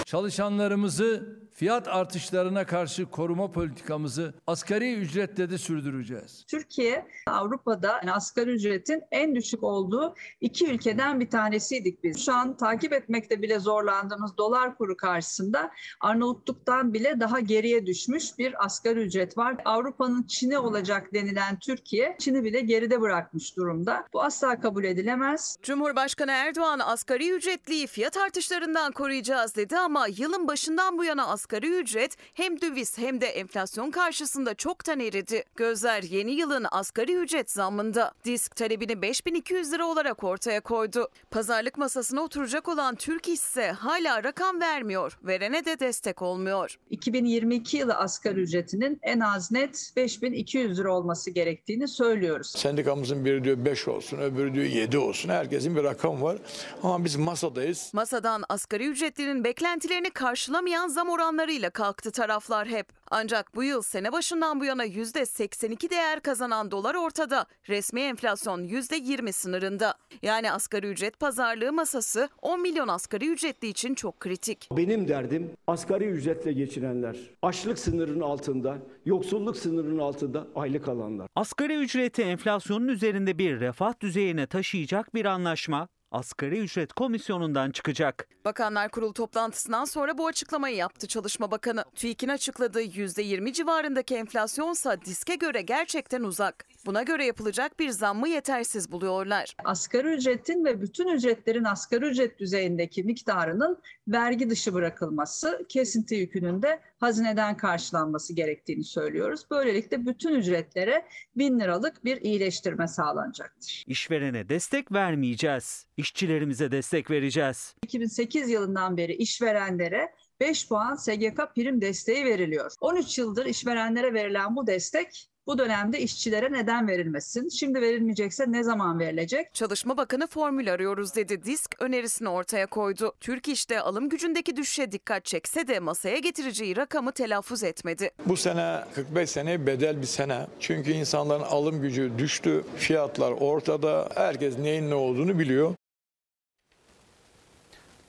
Çalışanlarımızı 0.05 1.42
fiyat 1.53 1.87
artışlarına 1.87 2.65
karşı 2.65 3.05
koruma 3.05 3.51
politikamızı 3.51 4.33
asgari 4.47 4.93
ücretle 4.93 5.49
de 5.49 5.57
sürdüreceğiz. 5.57 6.45
Türkiye 6.47 7.07
Avrupa'da 7.27 7.87
yani 7.87 8.11
asgari 8.11 8.49
ücretin 8.49 9.01
en 9.11 9.35
düşük 9.35 9.63
olduğu 9.63 10.15
iki 10.41 10.71
ülkeden 10.71 11.19
bir 11.19 11.29
tanesiydik 11.29 12.03
biz. 12.03 12.25
Şu 12.25 12.33
an 12.33 12.57
takip 12.57 12.93
etmekte 12.93 13.41
bile 13.41 13.59
zorlandığımız 13.59 14.37
dolar 14.37 14.77
kuru 14.77 14.97
karşısında 14.97 15.71
Arnavutluk'tan 15.99 16.93
bile 16.93 17.19
daha 17.19 17.39
geriye 17.39 17.85
düşmüş 17.85 18.37
bir 18.37 18.65
asgari 18.65 18.99
ücret 18.99 19.37
var. 19.37 19.55
Avrupa'nın 19.65 20.23
Çin'i 20.23 20.57
olacak 20.57 21.13
denilen 21.13 21.59
Türkiye 21.59 22.15
Çin'i 22.19 22.43
bile 22.43 22.59
geride 22.59 23.01
bırakmış 23.01 23.57
durumda. 23.57 24.05
Bu 24.13 24.23
asla 24.23 24.59
kabul 24.59 24.83
edilemez. 24.83 25.57
Cumhurbaşkanı 25.61 26.31
Erdoğan 26.31 26.79
asgari 26.79 27.31
ücretliyi 27.31 27.87
fiyat 27.87 28.17
artışlarından 28.17 28.91
koruyacağız 28.91 29.55
dedi 29.55 29.77
ama 29.77 30.07
yılın 30.07 30.47
başından 30.47 30.97
bu 30.97 31.03
yana 31.03 31.27
asgari 31.27 31.42
ücret 31.51 32.17
hem 32.34 32.62
döviz 32.62 32.97
hem 32.97 33.21
de 33.21 33.27
enflasyon 33.27 33.91
karşısında 33.91 34.53
çoktan 34.53 34.99
eridi. 34.99 35.43
Gözler 35.56 36.03
yeni 36.03 36.32
yılın 36.32 36.65
asgari 36.71 37.15
ücret 37.15 37.51
zammında. 37.51 38.12
Disk 38.25 38.56
talebini 38.56 39.01
5200 39.01 39.71
lira 39.71 39.86
olarak 39.88 40.23
ortaya 40.23 40.62
koydu. 40.62 41.10
Pazarlık 41.32 41.77
masasına 41.77 42.21
oturacak 42.21 42.69
olan 42.69 42.95
Türk 42.95 43.27
ise 43.27 43.71
hala 43.71 44.23
rakam 44.23 44.62
vermiyor. 44.62 45.19
Verene 45.23 45.65
de 45.65 45.79
destek 45.79 46.21
olmuyor. 46.21 46.79
2022 46.89 47.77
yılı 47.77 47.93
asgari 47.93 48.39
ücretinin 48.39 48.99
en 49.01 49.19
az 49.19 49.51
net 49.51 49.91
5200 49.95 50.79
lira 50.79 50.95
olması 50.95 51.32
gerektiğini 51.32 51.88
söylüyoruz. 51.88 52.47
Sendikamızın 52.58 53.25
biri 53.25 53.43
diyor 53.43 53.65
5 53.65 53.88
olsun, 53.88 54.17
öbürü 54.17 54.53
diyor 54.53 54.65
7 54.65 54.97
olsun. 54.97 55.29
Herkesin 55.29 55.75
bir 55.75 55.84
rakam 55.84 56.21
var. 56.21 56.38
Ama 56.84 57.06
biz 57.06 57.15
masadayız. 57.15 57.89
Masadan 57.93 58.43
asgari 58.49 58.88
ücretlinin 58.88 59.43
beklentilerini 59.43 60.10
karşılamayan 60.10 60.88
zam 60.88 61.10
oranlarıyla 61.34 61.69
kalktı 61.69 62.12
taraflar 62.12 62.67
hep. 62.67 62.88
Ancak 63.12 63.56
bu 63.56 63.63
yıl 63.63 63.82
sene 63.82 64.12
başından 64.12 64.60
bu 64.60 64.65
yana 64.65 64.86
%82 64.86 65.89
değer 65.89 66.19
kazanan 66.19 66.72
dolar 66.72 66.96
ortada. 66.96 67.46
Resmi 67.69 68.02
enflasyon 68.02 68.63
%20 68.63 69.32
sınırında. 69.32 69.96
Yani 70.22 70.52
asgari 70.52 70.88
ücret 70.88 71.19
pazarlığı 71.19 71.74
masası 71.74 72.30
10 72.41 72.62
milyon 72.62 72.88
asgari 72.88 73.30
ücretli 73.30 73.67
için 73.67 73.96
çok 73.96 74.19
kritik. 74.19 74.69
Benim 74.72 75.08
derdim 75.08 75.52
asgari 75.67 76.06
ücretle 76.06 76.54
geçinenler, 76.54 77.17
açlık 77.41 77.80
sınırının 77.80 78.22
altında, 78.22 78.78
yoksulluk 79.06 79.58
sınırının 79.58 80.00
altında 80.00 80.48
aylık 80.56 80.88
alanlar. 80.88 81.28
Asgari 81.36 81.76
ücreti 81.76 82.22
enflasyonun 82.22 82.88
üzerinde 82.88 83.38
bir 83.38 83.60
refah 83.60 84.00
düzeyine 84.00 84.48
taşıyacak 84.48 85.15
bir 85.15 85.26
anlaşma 85.26 85.88
Asgari 86.13 86.60
Ücret 86.60 86.93
Komisyonu'ndan 86.93 87.71
çıkacak. 87.71 88.28
Bakanlar 88.45 88.89
Kurulu 88.89 89.13
toplantısından 89.13 89.86
sonra 89.86 90.17
bu 90.17 90.28
açıklamayı 90.28 90.76
yaptı 90.76 91.08
Çalışma 91.08 91.52
Bakanı. 91.52 91.86
TÜİK'in 91.95 92.30
açıkladığı 92.30 92.82
%20 92.84 93.54
civarındaki 93.54 94.15
enflasyonsa 94.15 95.02
diske 95.02 95.36
göre 95.36 95.62
gerçekten 95.62 96.23
uzak. 96.23 96.65
Buna 96.86 97.04
göre 97.04 97.26
yapılacak 97.26 97.80
bir 97.80 97.89
zammı 97.89 98.30
yetersiz 98.30 98.91
buluyorlar. 98.91 99.56
Asgari 99.65 100.08
ücretin 100.08 100.65
ve 100.65 100.82
bütün 100.82 101.08
ücretlerin 101.08 101.63
asgari 101.63 102.06
ücret 102.06 102.39
düzeyindeki 102.39 103.04
miktarının 103.04 103.78
vergi 104.08 104.49
dışı 104.49 104.73
bırakılması, 104.73 105.65
kesinti 105.69 106.15
yükünün 106.15 106.62
de 106.62 106.80
hazineden 107.03 107.57
karşılanması 107.57 108.33
gerektiğini 108.33 108.83
söylüyoruz. 108.83 109.45
Böylelikle 109.51 110.05
bütün 110.05 110.35
ücretlere 110.35 111.05
1000 111.35 111.59
liralık 111.59 112.05
bir 112.05 112.21
iyileştirme 112.21 112.87
sağlanacaktır. 112.87 113.83
İşverene 113.87 114.49
destek 114.49 114.91
vermeyeceğiz. 114.91 115.85
İşçilerimize 115.97 116.71
destek 116.71 117.11
vereceğiz. 117.11 117.75
2008 117.83 118.49
yılından 118.49 118.97
beri 118.97 119.13
işverenlere 119.13 120.13
5 120.39 120.67
puan 120.67 120.95
SGK 120.95 121.55
prim 121.55 121.81
desteği 121.81 122.25
veriliyor. 122.25 122.71
13 122.81 123.17
yıldır 123.17 123.45
işverenlere 123.45 124.13
verilen 124.13 124.55
bu 124.55 124.67
destek 124.67 125.29
bu 125.47 125.58
dönemde 125.58 125.99
işçilere 125.99 126.51
neden 126.53 126.88
verilmesin? 126.88 127.49
Şimdi 127.49 127.82
verilmeyecekse 127.82 128.51
ne 128.51 128.63
zaman 128.63 128.99
verilecek? 128.99 129.53
Çalışma 129.53 129.97
Bakanı 129.97 130.27
formül 130.27 130.73
arıyoruz 130.73 131.15
dedi. 131.15 131.43
Disk 131.43 131.75
önerisini 131.79 132.29
ortaya 132.29 132.67
koydu. 132.67 133.13
Türk 133.19 133.47
İş'te 133.47 133.82
alım 133.82 134.10
gücündeki 134.10 134.56
düşüşe 134.56 134.91
dikkat 134.91 135.25
çekse 135.25 135.67
de 135.67 135.79
masaya 135.79 136.17
getireceği 136.17 136.77
rakamı 136.77 137.12
telaffuz 137.12 137.63
etmedi. 137.63 138.12
Bu 138.25 138.38
sene 138.38 138.84
45 138.95 139.29
sene 139.29 139.67
bedel 139.67 140.01
bir 140.01 140.06
sene. 140.08 140.47
Çünkü 140.60 140.91
insanların 140.91 141.43
alım 141.43 141.82
gücü 141.82 142.12
düştü. 142.17 142.63
Fiyatlar 142.77 143.32
ortada. 143.32 144.10
Herkes 144.15 144.58
neyin 144.58 144.89
ne 144.89 144.95
olduğunu 144.95 145.39
biliyor. 145.39 145.75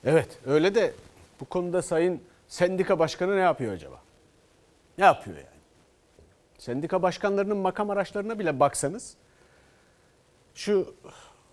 Evet 0.04 0.28
öyle 0.46 0.74
de 0.74 0.92
bu 1.40 1.44
konuda 1.44 1.82
sayın 1.82 2.20
sendika 2.48 2.98
başkanı 2.98 3.36
ne 3.36 3.40
yapıyor 3.40 3.72
acaba? 3.72 4.00
Ne 4.98 5.04
yapıyor 5.04 5.36
yani? 5.36 5.53
Sendika 6.64 7.02
başkanlarının 7.02 7.56
makam 7.56 7.90
araçlarına 7.90 8.38
bile 8.38 8.60
baksanız 8.60 9.14
şu 10.54 10.94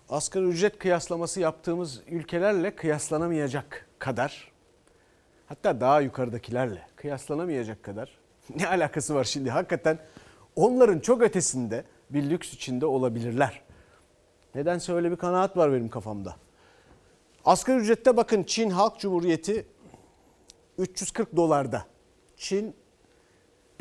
asgari 0.08 0.44
ücret 0.44 0.78
kıyaslaması 0.78 1.40
yaptığımız 1.40 2.02
ülkelerle 2.06 2.76
kıyaslanamayacak 2.76 3.86
kadar 3.98 4.52
hatta 5.46 5.80
daha 5.80 6.00
yukarıdakilerle 6.00 6.86
kıyaslanamayacak 6.96 7.82
kadar 7.82 8.18
ne 8.56 8.68
alakası 8.68 9.14
var 9.14 9.24
şimdi 9.24 9.50
hakikaten 9.50 9.98
onların 10.56 11.00
çok 11.00 11.22
ötesinde 11.22 11.84
bir 12.10 12.30
lüks 12.30 12.52
içinde 12.52 12.86
olabilirler. 12.86 13.62
Nedense 14.54 14.92
öyle 14.92 15.10
bir 15.10 15.16
kanaat 15.16 15.56
var 15.56 15.72
benim 15.72 15.88
kafamda. 15.88 16.36
Asgari 17.44 17.78
ücrette 17.78 18.16
bakın 18.16 18.42
Çin 18.42 18.70
Halk 18.70 18.98
Cumhuriyeti 18.98 19.66
340 20.78 21.36
dolarda. 21.36 21.86
Çin 22.36 22.81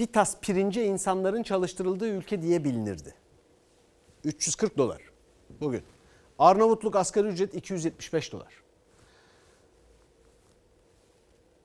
bir 0.02 0.14
tas 0.14 0.42
pirince 0.42 0.86
insanların 0.86 1.44
çalıştırıldığı 1.44 2.08
ülke 2.08 2.42
diye 2.42 2.64
bilinirdi. 2.64 3.14
340 4.24 4.78
dolar 4.78 5.02
bugün. 5.62 5.84
Arnavutluk 6.40 6.96
asgari 6.96 7.28
ücret 7.28 7.56
275 7.56 8.32
dolar. 8.32 8.54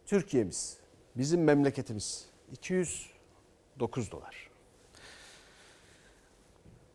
Türkiye'miz, 0.06 0.76
bizim 1.16 1.44
memleketimiz 1.44 2.26
209 2.52 4.10
dolar. 4.10 4.50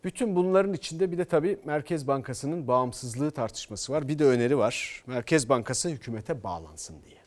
Bütün 0.04 0.36
bunların 0.36 0.74
içinde 0.74 1.12
bir 1.12 1.18
de 1.18 1.26
tabii 1.26 1.60
Merkez 1.66 2.08
Bankası'nın 2.08 2.68
bağımsızlığı 2.68 3.32
tartışması 3.32 3.94
var. 3.94 4.08
Bir 4.08 4.20
de 4.20 4.26
öneri 4.26 4.58
var. 4.58 5.04
Merkez 5.08 5.50
Bankası 5.50 5.90
hükümete 5.90 6.44
bağlansın 6.44 7.04
diye. 7.06 7.21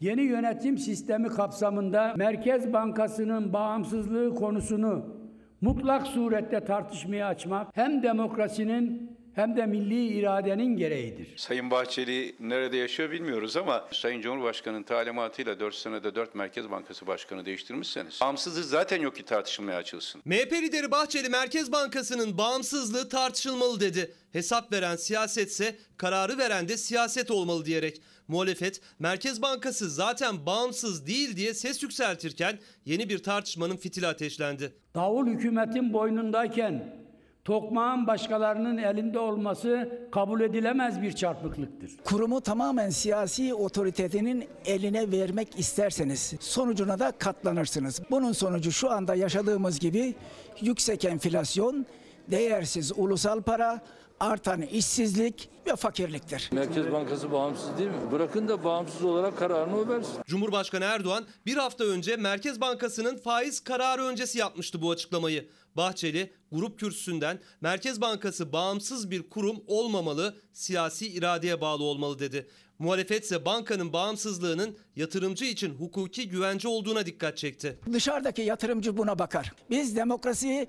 Yeni 0.00 0.22
yönetim 0.22 0.78
sistemi 0.78 1.28
kapsamında 1.28 2.14
Merkez 2.16 2.72
Bankası'nın 2.72 3.52
bağımsızlığı 3.52 4.34
konusunu 4.34 5.16
mutlak 5.60 6.06
surette 6.06 6.64
tartışmaya 6.64 7.26
açmak 7.26 7.76
hem 7.76 8.02
demokrasinin 8.02 9.16
hem 9.34 9.56
de 9.56 9.66
milli 9.66 10.06
iradenin 10.06 10.76
gereğidir. 10.76 11.34
Sayın 11.36 11.70
Bahçeli 11.70 12.36
nerede 12.40 12.76
yaşıyor 12.76 13.10
bilmiyoruz 13.10 13.56
ama 13.56 13.88
Sayın 13.92 14.20
Cumhurbaşkanı'nın 14.20 14.82
talimatıyla 14.82 15.60
4 15.60 15.74
senede 15.74 16.14
4 16.14 16.34
Merkez 16.34 16.70
Bankası 16.70 17.06
Başkanı 17.06 17.44
değiştirmişseniz 17.44 18.18
bağımsızlık 18.20 18.64
zaten 18.64 19.00
yok 19.00 19.16
ki 19.16 19.24
tartışılmaya 19.24 19.78
açılsın. 19.78 20.22
MHP 20.24 20.52
lideri 20.52 20.90
Bahçeli 20.90 21.28
Merkez 21.28 21.72
Bankası'nın 21.72 22.38
bağımsızlığı 22.38 23.08
tartışılmalı 23.08 23.80
dedi. 23.80 24.14
Hesap 24.32 24.72
veren 24.72 24.96
siyasetse 24.96 25.76
kararı 25.96 26.38
veren 26.38 26.68
de 26.68 26.76
siyaset 26.76 27.30
olmalı 27.30 27.64
diyerek. 27.64 28.00
Muhalefet 28.28 28.80
Merkez 28.98 29.42
Bankası 29.42 29.90
zaten 29.90 30.46
bağımsız 30.46 31.06
değil 31.06 31.36
diye 31.36 31.54
ses 31.54 31.82
yükseltirken 31.82 32.58
yeni 32.84 33.08
bir 33.08 33.18
tartışmanın 33.18 33.76
fitili 33.76 34.06
ateşlendi. 34.06 34.72
Davul 34.94 35.26
hükümetin 35.26 35.92
boynundayken 35.92 36.96
tokmağın 37.44 38.06
başkalarının 38.06 38.78
elinde 38.78 39.18
olması 39.18 39.98
kabul 40.12 40.40
edilemez 40.40 41.02
bir 41.02 41.12
çarpıklıktır. 41.12 41.90
Kurumu 42.04 42.40
tamamen 42.40 42.90
siyasi 42.90 43.54
otoritenin 43.54 44.44
eline 44.64 45.12
vermek 45.12 45.58
isterseniz 45.58 46.34
sonucuna 46.40 46.98
da 46.98 47.12
katlanırsınız. 47.18 48.00
Bunun 48.10 48.32
sonucu 48.32 48.72
şu 48.72 48.90
anda 48.90 49.14
yaşadığımız 49.14 49.78
gibi 49.78 50.14
yüksek 50.60 51.04
enflasyon, 51.04 51.86
değersiz 52.30 52.92
ulusal 52.96 53.42
para, 53.42 53.80
artan 54.20 54.62
işsizlik 54.62 55.48
ve 55.66 55.76
fakirliktir. 55.76 56.48
Merkez 56.52 56.92
Bankası 56.92 57.32
bağımsız 57.32 57.78
değil 57.78 57.90
mi? 57.90 58.12
Bırakın 58.12 58.48
da 58.48 58.64
bağımsız 58.64 59.04
olarak 59.04 59.38
kararını 59.38 59.76
o 59.76 59.88
versin. 59.88 60.14
Cumhurbaşkanı 60.26 60.84
Erdoğan 60.84 61.24
bir 61.46 61.56
hafta 61.56 61.84
önce 61.84 62.16
Merkez 62.16 62.60
Bankası'nın 62.60 63.16
faiz 63.16 63.60
kararı 63.60 64.02
öncesi 64.04 64.38
yapmıştı 64.38 64.82
bu 64.82 64.90
açıklamayı. 64.90 65.48
Bahçeli 65.76 66.32
grup 66.52 66.78
kürsüsünden 66.78 67.40
Merkez 67.60 68.00
Bankası 68.00 68.52
bağımsız 68.52 69.10
bir 69.10 69.30
kurum 69.30 69.56
olmamalı, 69.66 70.36
siyasi 70.52 71.08
iradeye 71.08 71.60
bağlı 71.60 71.84
olmalı 71.84 72.18
dedi. 72.18 72.48
Muhalefet 72.78 73.24
ise 73.24 73.44
bankanın 73.44 73.92
bağımsızlığının 73.92 74.76
yatırımcı 74.96 75.44
için 75.44 75.74
hukuki 75.74 76.28
güvence 76.28 76.68
olduğuna 76.68 77.06
dikkat 77.06 77.36
çekti. 77.36 77.78
Dışarıdaki 77.92 78.42
yatırımcı 78.42 78.96
buna 78.96 79.18
bakar. 79.18 79.52
Biz 79.70 79.96
demokrasiyi 79.96 80.68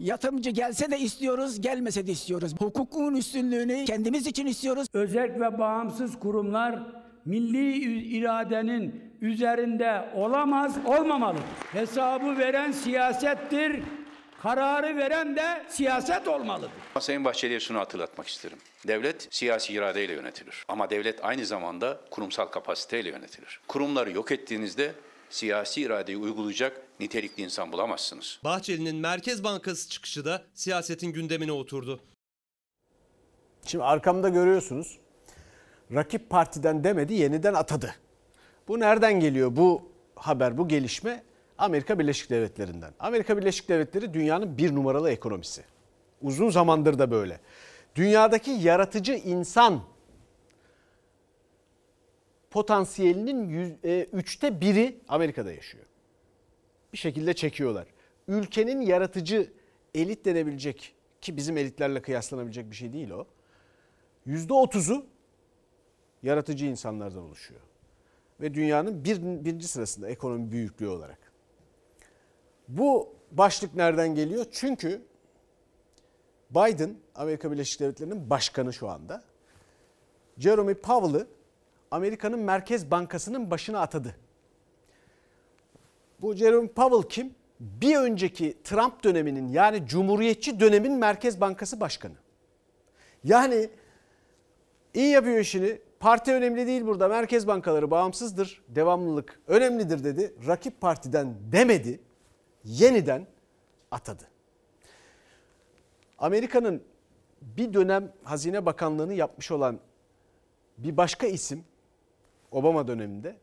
Yatırımcı 0.00 0.50
gelse 0.50 0.90
de 0.90 0.98
istiyoruz, 0.98 1.60
gelmese 1.60 2.06
de 2.06 2.12
istiyoruz. 2.12 2.54
Hukukun 2.58 3.14
üstünlüğünü 3.14 3.84
kendimiz 3.84 4.26
için 4.26 4.46
istiyoruz. 4.46 4.86
Özerk 4.92 5.40
ve 5.40 5.58
bağımsız 5.58 6.18
kurumlar 6.18 6.78
milli 7.24 7.76
iradenin 8.16 9.04
üzerinde 9.20 10.08
olamaz, 10.14 10.76
olmamalıdır. 10.86 11.42
Hesabı 11.72 12.38
veren 12.38 12.72
siyasettir, 12.72 13.82
kararı 14.42 14.96
veren 14.96 15.36
de 15.36 15.64
siyaset 15.68 16.28
olmalıdır. 16.28 16.70
Sayın 17.00 17.24
Bahçeli'ye 17.24 17.60
şunu 17.60 17.78
hatırlatmak 17.78 18.26
isterim. 18.26 18.58
Devlet 18.86 19.28
siyasi 19.30 19.72
iradeyle 19.72 20.12
yönetilir. 20.12 20.64
Ama 20.68 20.90
devlet 20.90 21.24
aynı 21.24 21.46
zamanda 21.46 22.00
kurumsal 22.10 22.46
kapasiteyle 22.46 23.08
yönetilir. 23.08 23.60
Kurumları 23.68 24.12
yok 24.12 24.32
ettiğinizde 24.32 24.92
siyasi 25.30 25.80
iradeyi 25.82 26.18
uygulayacak 26.18 26.82
nitelikli 27.00 27.42
insan 27.42 27.72
bulamazsınız. 27.72 28.40
Bahçeli'nin 28.44 28.96
Merkez 28.96 29.44
Bankası 29.44 29.88
çıkışı 29.88 30.24
da 30.24 30.42
siyasetin 30.54 31.12
gündemine 31.12 31.52
oturdu. 31.52 32.00
Şimdi 33.66 33.84
arkamda 33.84 34.28
görüyorsunuz. 34.28 34.98
Rakip 35.94 36.30
partiden 36.30 36.84
demedi, 36.84 37.14
yeniden 37.14 37.54
atadı. 37.54 37.94
Bu 38.68 38.80
nereden 38.80 39.20
geliyor 39.20 39.56
bu 39.56 39.82
haber, 40.14 40.58
bu 40.58 40.68
gelişme? 40.68 41.22
Amerika 41.58 41.98
Birleşik 41.98 42.30
Devletleri'nden. 42.30 42.92
Amerika 43.00 43.36
Birleşik 43.36 43.68
Devletleri 43.68 44.14
dünyanın 44.14 44.58
bir 44.58 44.74
numaralı 44.74 45.10
ekonomisi. 45.10 45.64
Uzun 46.22 46.50
zamandır 46.50 46.98
da 46.98 47.10
böyle. 47.10 47.40
Dünyadaki 47.94 48.50
yaratıcı 48.50 49.12
insan 49.12 49.82
potansiyelinin 52.50 53.48
yüz, 53.48 53.72
e, 53.84 54.06
üçte 54.12 54.60
biri 54.60 55.00
Amerika'da 55.08 55.52
yaşıyor. 55.52 55.84
Bir 56.92 56.98
şekilde 56.98 57.34
çekiyorlar. 57.34 57.86
Ülkenin 58.28 58.80
yaratıcı 58.80 59.52
elit 59.94 60.24
denebilecek 60.24 60.94
ki 61.20 61.36
bizim 61.36 61.56
elitlerle 61.56 62.02
kıyaslanabilecek 62.02 62.70
bir 62.70 62.76
şey 62.76 62.92
değil 62.92 63.10
o. 63.10 63.26
Yüzde 64.26 64.52
otuzu 64.52 65.06
yaratıcı 66.22 66.66
insanlardan 66.66 67.22
oluşuyor. 67.22 67.60
Ve 68.40 68.54
dünyanın 68.54 69.04
bir, 69.04 69.22
birinci 69.22 69.68
sırasında 69.68 70.08
ekonomi 70.08 70.52
büyüklüğü 70.52 70.88
olarak. 70.88 71.32
Bu 72.68 73.14
başlık 73.32 73.74
nereden 73.74 74.14
geliyor? 74.14 74.46
Çünkü 74.52 75.02
Biden, 76.50 76.96
Amerika 77.14 77.52
Birleşik 77.52 77.80
Devletleri'nin 77.80 78.30
başkanı 78.30 78.72
şu 78.72 78.88
anda. 78.88 79.22
Jeremy 80.38 80.74
Powell'ı 80.74 81.26
Amerika'nın 81.90 82.38
Merkez 82.38 82.90
Bankası'nın 82.90 83.50
başına 83.50 83.80
atadı. 83.80 84.16
Bu 86.20 86.34
Jerome 86.34 86.68
Powell 86.68 87.08
kim? 87.08 87.34
Bir 87.60 87.96
önceki 87.96 88.56
Trump 88.64 89.04
döneminin 89.04 89.48
yani 89.48 89.86
Cumhuriyetçi 89.86 90.60
dönemin 90.60 90.92
Merkez 90.92 91.40
Bankası 91.40 91.80
Başkanı. 91.80 92.14
Yani 93.24 93.70
iyi 94.94 95.10
yapıyor 95.10 95.38
işini. 95.38 95.78
Parti 96.00 96.32
önemli 96.32 96.66
değil 96.66 96.86
burada. 96.86 97.08
Merkez 97.08 97.46
bankaları 97.46 97.90
bağımsızdır. 97.90 98.62
Devamlılık 98.68 99.40
önemlidir 99.46 100.04
dedi. 100.04 100.34
Rakip 100.46 100.80
partiden 100.80 101.34
demedi. 101.52 102.00
Yeniden 102.64 103.26
atadı. 103.90 104.24
Amerika'nın 106.18 106.82
bir 107.42 107.74
dönem 107.74 108.12
Hazine 108.24 108.66
Bakanlığı'nı 108.66 109.14
yapmış 109.14 109.50
olan 109.50 109.80
bir 110.78 110.96
başka 110.96 111.26
isim 111.26 111.64
Obama 112.50 112.88
döneminde 112.88 113.36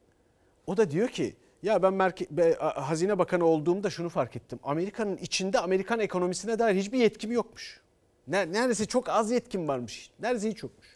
o 0.67 0.77
da 0.77 0.91
diyor 0.91 1.07
ki 1.07 1.35
ya 1.63 1.83
ben 1.83 1.93
Merke- 1.93 2.57
Hazine 2.59 3.19
Bakanı 3.19 3.45
olduğumda 3.45 3.89
şunu 3.89 4.09
fark 4.09 4.35
ettim. 4.35 4.59
Amerika'nın 4.63 5.17
içinde 5.17 5.59
Amerikan 5.59 5.99
ekonomisine 5.99 6.59
dair 6.59 6.75
hiçbir 6.75 6.97
yetkim 6.97 7.31
yokmuş. 7.31 7.81
Neredeyse 8.27 8.85
çok 8.85 9.09
az 9.09 9.31
yetkim 9.31 9.67
varmış. 9.67 10.11
Neredeyse 10.19 10.49
hiç 10.49 10.63
yokmuş. 10.63 10.87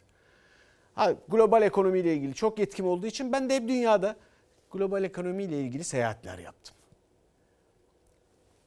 Ha, 0.96 1.14
global 1.28 1.62
ekonomiyle 1.62 2.14
ilgili 2.14 2.34
çok 2.34 2.60
yetkim 2.60 2.88
olduğu 2.88 3.08
için 3.08 3.32
ben 3.32 3.50
de 3.50 3.56
hep 3.56 3.68
dünyada 3.68 4.16
global 4.72 5.04
ekonomiyle 5.04 5.60
ilgili 5.62 5.84
seyahatler 5.84 6.38
yaptım. 6.38 6.76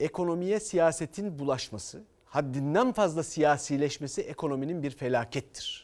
Ekonomiye 0.01 0.61
siyasetin 0.61 1.39
bulaşması, 1.39 2.03
haddinden 2.25 2.93
fazla 2.93 3.23
siyasileşmesi 3.23 4.23
ekonominin 4.23 4.83
bir 4.83 4.91
felakettir. 4.91 5.84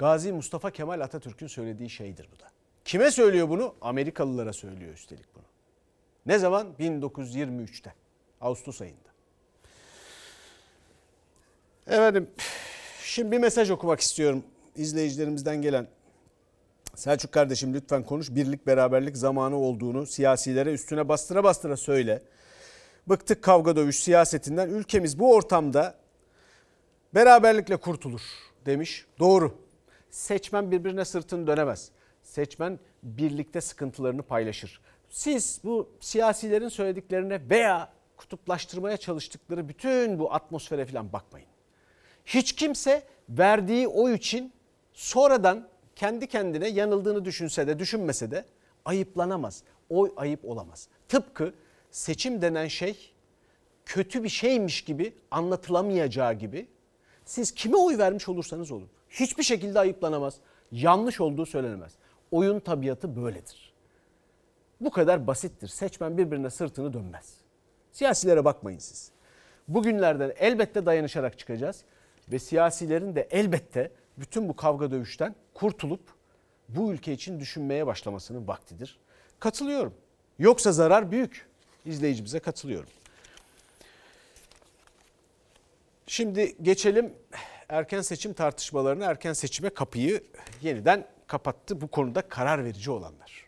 Gazi 0.00 0.32
Mustafa 0.32 0.70
Kemal 0.70 1.00
Atatürk'ün 1.00 1.46
söylediği 1.46 1.90
şeydir 1.90 2.28
bu 2.34 2.40
da. 2.40 2.44
Kime 2.84 3.10
söylüyor 3.10 3.48
bunu? 3.48 3.74
Amerikalılara 3.80 4.52
söylüyor 4.52 4.94
üstelik 4.94 5.34
bunu. 5.34 5.44
Ne 6.26 6.38
zaman? 6.38 6.66
1923'te. 6.78 7.94
Ağustos 8.40 8.80
ayında. 8.80 9.10
Efendim 11.86 12.30
şimdi 13.02 13.32
bir 13.32 13.38
mesaj 13.38 13.70
okumak 13.70 14.00
istiyorum 14.00 14.44
izleyicilerimizden 14.76 15.62
gelen. 15.62 15.86
Selçuk 16.94 17.32
kardeşim 17.32 17.74
lütfen 17.74 18.04
konuş. 18.04 18.30
Birlik 18.30 18.66
beraberlik 18.66 19.16
zamanı 19.16 19.56
olduğunu 19.56 20.06
siyasilere 20.06 20.72
üstüne 20.72 21.08
bastıra 21.08 21.44
bastıra 21.44 21.76
söyle. 21.76 22.22
Bıktık 23.08 23.42
kavga 23.42 23.76
dövüş 23.76 24.02
siyasetinden. 24.02 24.68
Ülkemiz 24.68 25.18
bu 25.18 25.34
ortamda 25.34 25.94
beraberlikle 27.14 27.76
kurtulur 27.76 28.22
demiş. 28.66 29.06
Doğru. 29.18 29.69
Seçmen 30.10 30.70
birbirine 30.70 31.04
sırtını 31.04 31.46
dönemez. 31.46 31.90
Seçmen 32.22 32.78
birlikte 33.02 33.60
sıkıntılarını 33.60 34.22
paylaşır. 34.22 34.80
Siz 35.08 35.60
bu 35.64 35.90
siyasilerin 36.00 36.68
söylediklerine 36.68 37.40
veya 37.50 37.92
kutuplaştırmaya 38.16 38.96
çalıştıkları 38.96 39.68
bütün 39.68 40.18
bu 40.18 40.34
atmosfere 40.34 40.86
falan 40.86 41.12
bakmayın. 41.12 41.48
Hiç 42.26 42.52
kimse 42.52 43.02
verdiği 43.28 43.88
oy 43.88 44.14
için 44.14 44.52
sonradan 44.92 45.68
kendi 45.96 46.26
kendine 46.26 46.68
yanıldığını 46.68 47.24
düşünse 47.24 47.66
de 47.66 47.78
düşünmese 47.78 48.30
de 48.30 48.44
ayıplanamaz. 48.84 49.62
Oy 49.90 50.12
ayıp 50.16 50.44
olamaz. 50.44 50.88
Tıpkı 51.08 51.54
seçim 51.90 52.42
denen 52.42 52.68
şey 52.68 53.12
kötü 53.86 54.24
bir 54.24 54.28
şeymiş 54.28 54.84
gibi 54.84 55.14
anlatılamayacağı 55.30 56.34
gibi 56.34 56.68
siz 57.24 57.52
kime 57.52 57.76
oy 57.76 57.98
vermiş 57.98 58.28
olursanız 58.28 58.70
olun 58.70 58.88
hiçbir 59.10 59.42
şekilde 59.42 59.78
ayıplanamaz. 59.78 60.34
Yanlış 60.72 61.20
olduğu 61.20 61.46
söylenemez. 61.46 61.92
Oyun 62.30 62.60
tabiatı 62.60 63.16
böyledir. 63.16 63.72
Bu 64.80 64.90
kadar 64.90 65.26
basittir. 65.26 65.68
Seçmen 65.68 66.18
birbirine 66.18 66.50
sırtını 66.50 66.92
dönmez. 66.92 67.34
Siyasilere 67.92 68.44
bakmayın 68.44 68.78
siz. 68.78 69.10
Bugünlerden 69.68 70.32
elbette 70.38 70.86
dayanışarak 70.86 71.38
çıkacağız 71.38 71.84
ve 72.32 72.38
siyasilerin 72.38 73.16
de 73.16 73.28
elbette 73.30 73.92
bütün 74.18 74.48
bu 74.48 74.56
kavga 74.56 74.90
dövüşten 74.90 75.34
kurtulup 75.54 76.00
bu 76.68 76.92
ülke 76.92 77.12
için 77.12 77.40
düşünmeye 77.40 77.86
başlamasının 77.86 78.48
vaktidir. 78.48 78.98
Katılıyorum. 79.40 79.94
Yoksa 80.38 80.72
zarar 80.72 81.10
büyük. 81.10 81.50
İzleyicimize 81.84 82.38
katılıyorum. 82.38 82.90
Şimdi 86.06 86.56
geçelim 86.62 87.12
erken 87.70 88.00
seçim 88.00 88.32
tartışmalarına. 88.32 89.04
Erken 89.04 89.32
seçime 89.32 89.70
kapıyı 89.70 90.20
yeniden 90.62 91.06
kapattı 91.26 91.80
bu 91.80 91.88
konuda 91.88 92.22
karar 92.22 92.64
verici 92.64 92.90
olanlar. 92.90 93.46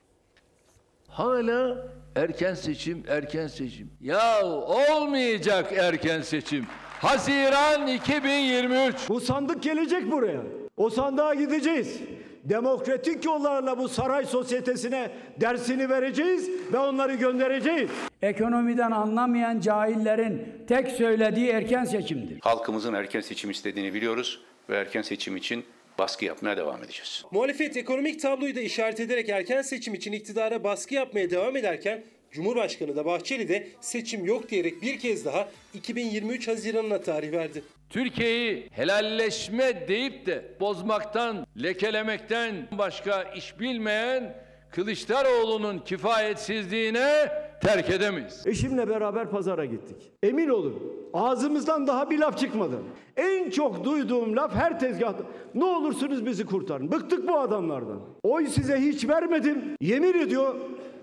Hala 1.08 1.88
erken 2.16 2.54
seçim, 2.54 3.04
erken 3.08 3.46
seçim. 3.46 3.90
Ya 4.00 4.46
olmayacak 4.46 5.72
erken 5.72 6.22
seçim. 6.22 6.66
Haziran 7.00 7.86
2023. 7.86 9.08
Bu 9.08 9.20
sandık 9.20 9.62
gelecek 9.62 10.10
buraya. 10.10 10.40
O 10.76 10.90
sandığa 10.90 11.34
gideceğiz. 11.34 12.00
Demokratik 12.44 13.24
yollarla 13.24 13.78
bu 13.78 13.88
saray 13.88 14.26
sosyetesine 14.26 15.10
dersini 15.40 15.88
vereceğiz 15.88 16.50
ve 16.72 16.78
onları 16.78 17.14
göndereceğiz. 17.14 17.90
Ekonomiden 18.22 18.90
anlamayan 18.90 19.60
cahillerin 19.60 20.48
tek 20.68 20.88
söylediği 20.88 21.48
erken 21.48 21.84
seçimdir. 21.84 22.38
Halkımızın 22.40 22.94
erken 22.94 23.20
seçim 23.20 23.50
istediğini 23.50 23.94
biliyoruz 23.94 24.40
ve 24.70 24.76
erken 24.76 25.02
seçim 25.02 25.36
için 25.36 25.64
baskı 25.98 26.24
yapmaya 26.24 26.56
devam 26.56 26.84
edeceğiz. 26.84 27.24
Muhalefet 27.30 27.76
ekonomik 27.76 28.22
tabloyu 28.22 28.56
da 28.56 28.60
işaret 28.60 29.00
ederek 29.00 29.28
erken 29.28 29.62
seçim 29.62 29.94
için 29.94 30.12
iktidara 30.12 30.64
baskı 30.64 30.94
yapmaya 30.94 31.30
devam 31.30 31.56
ederken 31.56 32.02
Cumhurbaşkanı 32.32 32.96
da 32.96 33.04
Bahçeli 33.04 33.48
de 33.48 33.68
seçim 33.80 34.24
yok 34.24 34.48
diyerek 34.48 34.82
bir 34.82 34.98
kez 34.98 35.24
daha 35.24 35.48
2023 35.74 36.48
Haziran'ına 36.48 37.00
tarih 37.00 37.32
verdi. 37.32 37.62
Türkiye'yi 37.90 38.68
helalleşme 38.70 39.88
deyip 39.88 40.26
de 40.26 40.44
bozmaktan, 40.60 41.46
lekelemekten 41.62 42.68
başka 42.78 43.22
iş 43.22 43.60
bilmeyen 43.60 44.36
Kılıçdaroğlu'nun 44.70 45.78
kifayetsizliğine 45.78 47.28
terk 47.62 47.90
edemeyiz. 47.90 48.46
Eşimle 48.46 48.88
beraber 48.88 49.30
pazara 49.30 49.64
gittik. 49.64 50.12
Emin 50.22 50.48
olun 50.48 51.02
ağzımızdan 51.12 51.86
daha 51.86 52.10
bir 52.10 52.18
laf 52.18 52.38
çıkmadı. 52.38 52.76
En 53.16 53.50
çok 53.50 53.84
duyduğum 53.84 54.36
laf 54.36 54.54
her 54.54 54.80
tezgahta. 54.80 55.24
Ne 55.54 55.64
olursunuz 55.64 56.26
bizi 56.26 56.46
kurtarın. 56.46 56.92
Bıktık 56.92 57.28
bu 57.28 57.38
adamlardan. 57.38 58.00
Oy 58.22 58.46
size 58.46 58.76
hiç 58.80 59.08
vermedim. 59.08 59.64
Yemin 59.80 60.18
ediyor 60.18 60.54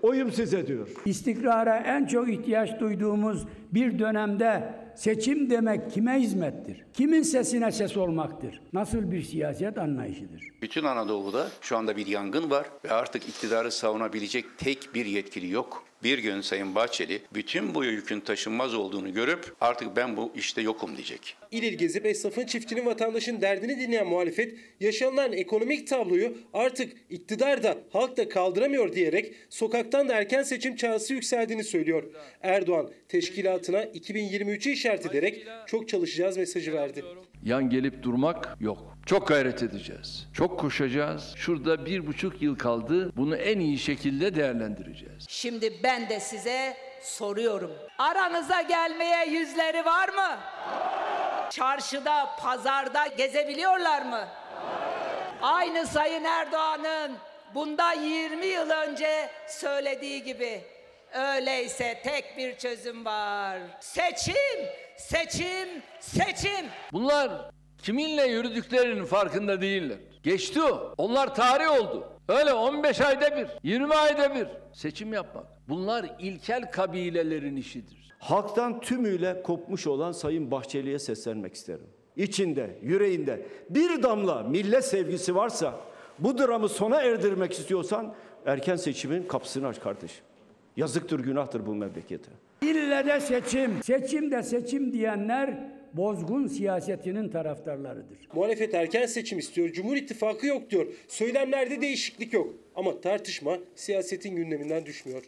oyum 0.02 0.32
size 0.32 0.66
diyor. 0.66 0.88
İstikrara 1.04 1.76
en 1.76 2.06
çok 2.06 2.28
ihtiyaç 2.28 2.80
duyduğumuz 2.80 3.46
bir 3.72 3.98
dönemde 3.98 4.74
seçim 4.96 5.50
demek 5.50 5.90
kime 5.90 6.20
hizmettir? 6.20 6.84
Kimin 6.92 7.22
sesine 7.22 7.72
ses 7.72 7.96
olmaktır? 7.96 8.60
Nasıl 8.72 9.10
bir 9.10 9.22
siyaset 9.22 9.78
anlayışıdır? 9.78 10.42
Bütün 10.62 10.84
Anadolu'da 10.84 11.48
şu 11.60 11.76
anda 11.76 11.96
bir 11.96 12.06
yangın 12.06 12.50
var 12.50 12.66
ve 12.84 12.90
artık 12.90 13.28
iktidarı 13.28 13.70
savunabilecek 13.70 14.44
tek 14.58 14.94
bir 14.94 15.06
yetkili 15.06 15.50
yok. 15.50 15.84
Bir 16.02 16.18
gün 16.18 16.40
Sayın 16.40 16.74
Bahçeli 16.74 17.22
bütün 17.34 17.74
bu 17.74 17.84
yükün 17.84 18.20
taşınmaz 18.20 18.74
olduğunu 18.74 19.14
görüp 19.14 19.52
artık 19.60 19.96
ben 19.96 20.16
bu 20.16 20.32
işte 20.36 20.62
yokum 20.62 20.96
diyecek. 20.96 21.36
İl 21.50 21.62
il 21.62 21.78
gezip 21.78 22.06
esnafın, 22.06 22.46
çiftçinin, 22.46 22.86
vatandaşın 22.86 23.40
derdini 23.40 23.80
dinleyen 23.80 24.06
muhalefet 24.06 24.54
yaşanılan 24.80 25.32
ekonomik 25.32 25.88
tabloyu 25.88 26.38
artık 26.52 26.92
iktidar 27.10 27.62
da 27.62 27.78
halk 27.90 28.16
da 28.16 28.28
kaldıramıyor 28.28 28.92
diyerek 28.92 29.34
sokaktan 29.50 30.08
da 30.08 30.14
erken 30.14 30.42
seçim 30.42 30.76
çağrısı 30.76 31.14
yükseldiğini 31.14 31.64
söylüyor. 31.64 32.04
Erdoğan 32.42 32.90
teşkilatına 33.08 33.84
2023'ü 33.84 34.70
işaret 34.70 35.06
ederek 35.06 35.46
çok 35.66 35.88
çalışacağız 35.88 36.36
mesajı 36.36 36.72
verdi. 36.72 37.04
Yan 37.44 37.70
gelip 37.70 38.02
durmak 38.02 38.56
yok. 38.60 38.96
Çok 39.06 39.28
gayret 39.28 39.62
edeceğiz. 39.62 40.26
Çok 40.32 40.60
koşacağız. 40.60 41.32
Şurada 41.36 41.86
bir 41.86 42.06
buçuk 42.06 42.42
yıl 42.42 42.58
kaldı. 42.58 43.12
Bunu 43.16 43.36
en 43.36 43.58
iyi 43.58 43.78
şekilde 43.78 44.34
değerlendireceğiz. 44.34 45.26
Şimdi 45.28 45.80
ben 45.82 46.08
de 46.08 46.20
size 46.20 46.76
soruyorum. 47.02 47.70
Aranıza 47.98 48.62
gelmeye 48.62 49.26
yüzleri 49.30 49.84
var 49.84 50.08
mı? 50.08 50.38
Çarşıda, 51.50 52.28
pazarda 52.40 53.06
gezebiliyorlar 53.06 54.02
mı? 54.02 54.28
Aynı 55.42 55.86
Sayın 55.86 56.24
Erdoğan'ın 56.24 57.12
bundan 57.54 58.00
20 58.00 58.46
yıl 58.46 58.70
önce 58.70 59.30
söylediği 59.48 60.24
gibi. 60.24 60.60
Öyleyse 61.14 62.00
tek 62.04 62.36
bir 62.38 62.56
çözüm 62.58 63.04
var. 63.04 63.58
Seçim, 63.80 64.34
seçim, 64.96 65.68
seçim. 66.00 66.66
Bunlar 66.92 67.50
kiminle 67.78 68.26
yürüdüklerinin 68.26 69.04
farkında 69.04 69.60
değiller. 69.60 69.98
Geçti 70.22 70.62
o. 70.62 70.94
Onlar 70.98 71.34
tarih 71.34 71.70
oldu. 71.80 72.12
Öyle 72.28 72.52
15 72.52 73.00
ayda 73.00 73.36
bir, 73.36 73.46
20 73.62 73.94
ayda 73.94 74.34
bir 74.34 74.46
seçim 74.72 75.12
yapmak. 75.12 75.46
Bunlar 75.68 76.06
ilkel 76.18 76.70
kabilelerin 76.70 77.56
işidir. 77.56 78.12
Halktan 78.18 78.80
tümüyle 78.80 79.42
kopmuş 79.42 79.86
olan 79.86 80.12
Sayın 80.12 80.50
Bahçeli'ye 80.50 80.98
seslenmek 80.98 81.54
isterim. 81.54 81.86
İçinde, 82.16 82.78
yüreğinde 82.82 83.46
bir 83.70 84.02
damla 84.02 84.42
millet 84.42 84.84
sevgisi 84.84 85.34
varsa 85.34 85.74
bu 86.18 86.38
dramı 86.38 86.68
sona 86.68 87.02
erdirmek 87.02 87.52
istiyorsan 87.52 88.14
erken 88.46 88.76
seçimin 88.76 89.22
kapısını 89.22 89.66
aç 89.66 89.80
kardeşim. 89.80 90.24
Yazıktır, 90.76 91.20
günahtır 91.20 91.66
bu 91.66 91.74
memlekete. 91.74 92.30
İlle 92.62 93.06
de 93.06 93.20
seçim, 93.20 93.82
seçim 93.82 94.30
de 94.30 94.42
seçim 94.42 94.92
diyenler 94.92 95.58
bozgun 95.92 96.46
siyasetinin 96.46 97.28
taraftarlarıdır. 97.28 98.18
Muhalefet 98.34 98.74
erken 98.74 99.06
seçim 99.06 99.38
istiyor, 99.38 99.72
Cumhur 99.72 99.96
İttifakı 99.96 100.46
yok 100.46 100.70
diyor. 100.70 100.86
Söylemlerde 101.08 101.80
değişiklik 101.80 102.32
yok 102.32 102.54
ama 102.74 103.00
tartışma 103.00 103.58
siyasetin 103.74 104.36
gündeminden 104.36 104.86
düşmüyor. 104.86 105.22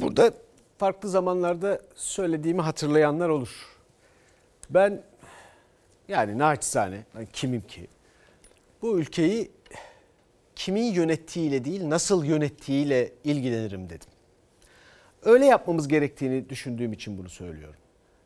Burada 0.00 0.32
farklı 0.78 1.08
zamanlarda 1.08 1.80
söylediğimi 1.94 2.60
hatırlayanlar 2.60 3.28
olur. 3.28 3.76
Ben 4.70 5.02
yani 6.08 6.38
naçizane 6.38 7.04
ben 7.14 7.26
kimim 7.32 7.60
ki 7.60 7.86
bu 8.82 8.98
ülkeyi 8.98 9.50
kimin 10.58 10.92
yönettiğiyle 10.92 11.64
değil 11.64 11.88
nasıl 11.88 12.24
yönettiğiyle 12.24 13.12
ilgilenirim 13.24 13.90
dedim. 13.90 14.08
Öyle 15.22 15.46
yapmamız 15.46 15.88
gerektiğini 15.88 16.48
düşündüğüm 16.48 16.92
için 16.92 17.18
bunu 17.18 17.28
söylüyorum. 17.28 17.80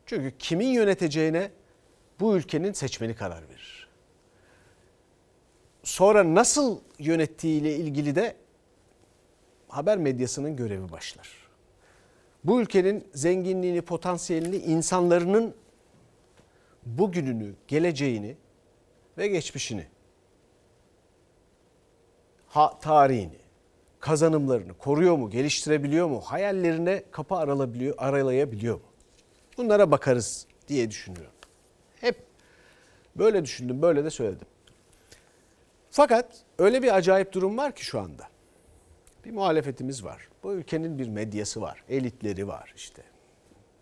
Çünkü 0.07 0.39
kimin 0.39 0.67
yöneteceğine 0.67 1.51
bu 2.21 2.37
ülkenin 2.37 2.73
seçmeni 2.73 3.15
karar 3.15 3.49
verir. 3.49 3.89
Sonra 5.83 6.35
nasıl 6.35 6.81
yönettiğiyle 6.99 7.77
ilgili 7.77 8.15
de 8.15 8.37
haber 9.69 9.99
medyasının 9.99 10.57
görevi 10.57 10.93
başlar. 10.93 11.29
Bu 12.45 12.61
ülkenin 12.61 13.05
zenginliğini, 13.15 13.83
potansiyelini, 13.83 14.57
insanların 14.57 15.55
bugününü, 16.87 17.55
geleceğini 17.69 18.37
ve 19.19 19.29
geçmişini, 19.29 19.87
ha, 22.53 22.79
tarihini, 22.81 23.39
kazanımlarını 24.01 24.75
koruyor 24.75 25.17
mu, 25.17 25.31
geliştirebiliyor 25.31 26.09
mu, 26.09 26.21
hayallerine 26.21 27.03
kapı 27.11 27.35
aralabiliyor, 27.35 27.95
aralayabiliyor 27.99 28.75
mu? 28.75 28.83
Bunlara 29.57 29.91
bakarız 29.91 30.47
diye 30.69 30.91
düşünüyorum. 30.91 31.33
Hep 32.01 32.17
böyle 33.17 33.45
düşündüm, 33.45 33.83
böyle 33.83 34.05
de 34.05 34.11
söyledim. 34.11 34.47
Fakat 35.91 36.27
öyle 36.59 36.83
bir 36.83 36.97
acayip 36.97 37.33
durum 37.33 37.59
var 37.59 37.75
ki 37.75 37.85
şu 37.85 38.01
anda. 38.01 38.29
Bir 39.25 39.31
muhalefetimiz 39.31 40.05
var. 40.05 40.29
Bu 40.43 40.53
ülkenin 40.53 40.99
bir 40.99 41.09
medyası 41.09 41.61
var, 41.61 41.85
elitleri 41.89 42.49
var 42.49 42.73
işte. 42.77 43.03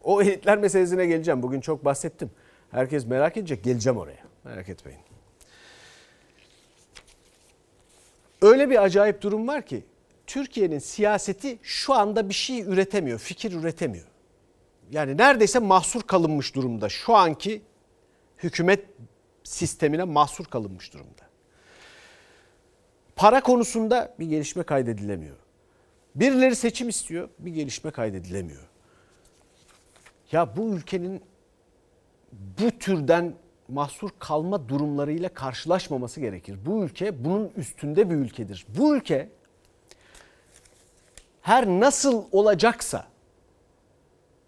O 0.03 0.23
elitler 0.23 0.59
meselesine 0.59 1.07
geleceğim. 1.07 1.43
Bugün 1.43 1.61
çok 1.61 1.85
bahsettim. 1.85 2.31
Herkes 2.71 3.07
merak 3.07 3.37
edecek, 3.37 3.65
geleceğim 3.65 3.99
oraya. 3.99 4.25
Merak 4.45 4.69
etmeyin. 4.69 5.10
Öyle 8.43 8.71
bir 8.71 8.83
acayip 8.83 9.23
durum 9.23 9.49
var 9.49 9.67
ki 9.67 9.85
Türkiye'nin 10.27 10.79
siyaseti 10.79 11.59
şu 11.63 11.95
anda 11.95 12.29
bir 12.29 12.35
şey 12.35 12.61
üretemiyor, 12.61 13.19
fikir 13.19 13.53
üretemiyor. 13.53 14.07
Yani 14.91 15.17
neredeyse 15.17 15.59
mahsur 15.59 16.03
kalınmış 16.03 16.55
durumda. 16.55 16.89
Şu 16.89 17.15
anki 17.15 17.63
hükümet 18.39 18.85
sistemine 19.45 20.05
mahsur 20.05 20.45
kalınmış 20.45 20.93
durumda. 20.95 21.23
Para 23.17 23.41
konusunda 23.41 24.15
bir 24.19 24.27
gelişme 24.27 24.63
kaydedilemiyor. 24.63 25.37
Birileri 26.15 26.57
seçim 26.57 26.89
istiyor, 26.89 27.29
bir 27.39 27.51
gelişme 27.55 27.91
kaydedilemiyor. 27.91 28.69
Ya 30.33 30.57
bu 30.57 30.75
ülkenin 30.75 31.23
bu 32.33 32.71
türden 32.79 33.35
mahsur 33.73 34.11
kalma 34.19 34.69
durumlarıyla 34.69 35.29
karşılaşmaması 35.29 36.21
gerekir. 36.21 36.59
Bu 36.67 36.85
ülke 36.85 37.25
bunun 37.25 37.51
üstünde 37.57 38.11
bir 38.11 38.15
ülkedir. 38.15 38.67
Bu 38.79 38.97
ülke 38.97 39.29
her 41.43 41.67
nasıl 41.67 42.25
olacaksa 42.33 43.05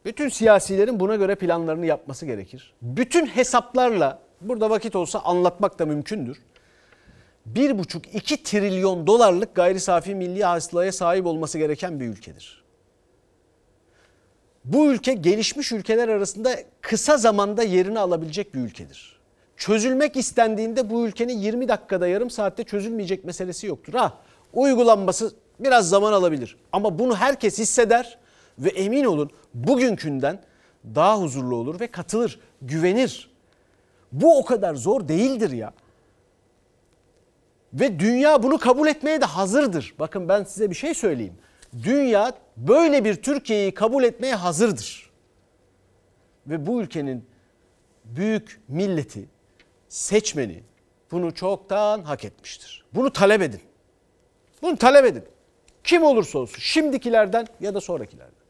bütün 0.04 0.28
siyasilerin 0.28 1.00
buna 1.00 1.16
göre 1.16 1.34
planlarını 1.34 1.86
yapması 1.86 2.26
gerekir. 2.26 2.72
Bütün 2.82 3.26
hesaplarla 3.26 4.22
burada 4.40 4.70
vakit 4.70 4.96
olsa 4.96 5.18
anlatmak 5.18 5.78
da 5.78 5.86
mümkündür. 5.86 6.42
1,5-2 7.54 8.42
trilyon 8.42 9.06
dolarlık 9.06 9.54
gayri 9.54 9.80
safi 9.80 10.14
milli 10.14 10.44
hasılaya 10.44 10.92
sahip 10.92 11.26
olması 11.26 11.58
gereken 11.58 12.00
bir 12.00 12.06
ülkedir. 12.06 12.61
Bu 14.64 14.92
ülke 14.92 15.12
gelişmiş 15.14 15.72
ülkeler 15.72 16.08
arasında 16.08 16.56
kısa 16.80 17.16
zamanda 17.16 17.62
yerini 17.62 17.98
alabilecek 17.98 18.54
bir 18.54 18.60
ülkedir. 18.60 19.20
Çözülmek 19.56 20.16
istendiğinde 20.16 20.90
bu 20.90 21.06
ülkenin 21.06 21.38
20 21.38 21.68
dakikada 21.68 22.08
yarım 22.08 22.30
saatte 22.30 22.64
çözülmeyecek 22.64 23.24
meselesi 23.24 23.66
yoktur. 23.66 23.94
Ha 23.94 24.18
uygulanması 24.52 25.34
biraz 25.60 25.88
zaman 25.88 26.12
alabilir 26.12 26.56
ama 26.72 26.98
bunu 26.98 27.16
herkes 27.16 27.58
hisseder 27.58 28.18
ve 28.58 28.68
emin 28.68 29.04
olun 29.04 29.30
bugünkünden 29.54 30.40
daha 30.94 31.20
huzurlu 31.20 31.56
olur 31.56 31.80
ve 31.80 31.86
katılır, 31.86 32.40
güvenir. 32.62 33.30
Bu 34.12 34.38
o 34.38 34.44
kadar 34.44 34.74
zor 34.74 35.08
değildir 35.08 35.50
ya. 35.50 35.72
Ve 37.74 37.98
dünya 37.98 38.42
bunu 38.42 38.58
kabul 38.58 38.88
etmeye 38.88 39.20
de 39.20 39.24
hazırdır. 39.24 39.94
Bakın 39.98 40.28
ben 40.28 40.44
size 40.44 40.70
bir 40.70 40.74
şey 40.74 40.94
söyleyeyim. 40.94 41.34
Dünya 41.82 42.32
böyle 42.56 43.04
bir 43.04 43.14
Türkiye'yi 43.22 43.74
kabul 43.74 44.04
etmeye 44.04 44.34
hazırdır. 44.34 45.10
Ve 46.46 46.66
bu 46.66 46.82
ülkenin 46.82 47.26
büyük 48.04 48.60
milleti, 48.68 49.28
seçmeni 49.88 50.62
bunu 51.10 51.34
çoktan 51.34 52.02
hak 52.02 52.24
etmiştir. 52.24 52.84
Bunu 52.94 53.12
talep 53.12 53.42
edin. 53.42 53.60
Bunu 54.62 54.76
talep 54.76 55.04
edin. 55.04 55.24
Kim 55.84 56.02
olursa 56.02 56.38
olsun 56.38 56.58
şimdikilerden 56.60 57.46
ya 57.60 57.74
da 57.74 57.80
sonrakilerden. 57.80 58.42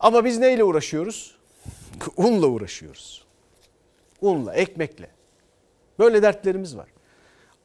Ama 0.00 0.24
biz 0.24 0.38
neyle 0.38 0.64
uğraşıyoruz? 0.64 1.36
Unla 2.16 2.46
uğraşıyoruz. 2.46 3.24
Unla, 4.20 4.54
ekmekle. 4.54 5.10
Böyle 5.98 6.22
dertlerimiz 6.22 6.76
var. 6.76 6.88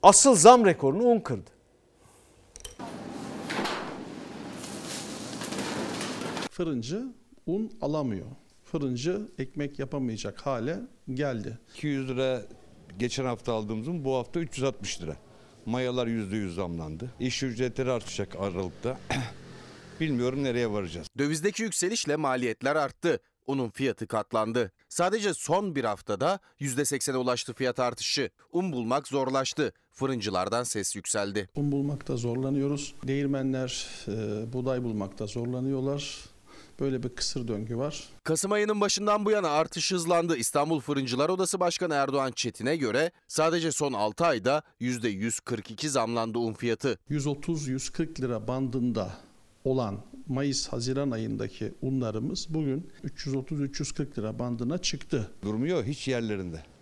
Asıl 0.03 0.36
zam 0.36 0.66
rekorunu 0.66 1.03
un 1.03 1.20
kırdı. 1.20 1.55
Fırıncı 6.56 7.03
un 7.45 7.72
alamıyor. 7.82 8.26
Fırıncı 8.64 9.22
ekmek 9.38 9.80
yapamayacak 9.80 10.41
hale 10.41 10.80
geldi. 11.14 11.60
200 11.76 12.10
lira 12.10 12.41
geçen 12.99 13.26
hafta 13.26 13.53
aldığımız 13.53 13.88
un 13.88 14.06
bu 14.06 14.16
hafta 14.16 14.39
360 14.39 15.01
lira. 15.01 15.18
Mayalar 15.66 16.08
%100 16.08 16.53
zamlandı. 16.53 17.12
İş 17.20 17.43
ücretleri 17.43 17.91
artacak 17.91 18.36
Aralık'ta. 18.36 18.99
Bilmiyorum 19.99 20.43
nereye 20.43 20.72
varacağız. 20.72 21.08
Dövizdeki 21.18 21.64
yükselişle 21.64 22.16
maliyetler 22.16 22.76
arttı. 22.76 23.20
Unun 23.47 23.70
fiyatı 23.70 24.08
katlandı. 24.08 24.72
Sadece 24.89 25.34
son 25.34 25.76
bir 25.76 25.84
haftada 25.84 26.39
%80'e 26.60 27.18
ulaştı 27.18 27.53
fiyat 27.53 27.80
artışı. 27.80 28.30
Un 28.51 28.72
bulmak 28.72 29.08
zorlaştı. 29.08 29.74
Fırıncılardan 29.91 30.64
ses 30.64 30.95
yükseldi. 30.95 31.49
Un 31.56 31.72
bulmakta 31.72 32.18
zorlanıyoruz. 32.18 32.95
Değirmenler 33.08 33.88
e, 34.08 34.53
buğday 34.53 34.84
bulmakta 34.84 35.26
zorlanıyorlar. 35.26 36.34
Böyle 36.80 37.03
bir 37.03 37.09
kısır 37.09 37.47
döngü 37.47 37.78
var. 37.78 38.03
Kasım 38.23 38.51
ayının 38.51 38.82
başından 38.82 39.26
bu 39.26 39.32
yana 39.32 39.49
artış 39.49 39.91
hızlandı. 39.91 40.38
İstanbul 40.38 40.80
Fırıncılar 40.80 41.30
Odası 41.30 41.59
Başkanı 41.59 41.93
Erdoğan 41.93 42.32
Çetin'e 42.32 42.76
göre 42.76 43.11
sadece 43.28 43.71
son 43.71 43.93
6 43.93 44.26
ayda 44.26 44.61
%142 44.82 45.88
zamlandı 45.88 46.39
un 46.39 46.53
fiyatı. 46.53 46.99
130-140 47.09 48.21
lira 48.21 48.47
bandında 48.47 49.13
olan 49.63 50.01
Mayıs-Haziran 50.28 51.11
ayındaki 51.11 51.73
unlarımız 51.82 52.47
bugün 52.49 52.89
330-340 53.03 54.17
lira 54.17 54.39
bandına 54.39 54.78
çıktı. 54.78 55.32
Durmuyor 55.43 55.84
hiç 55.84 56.07
yerlerinde. 56.07 56.74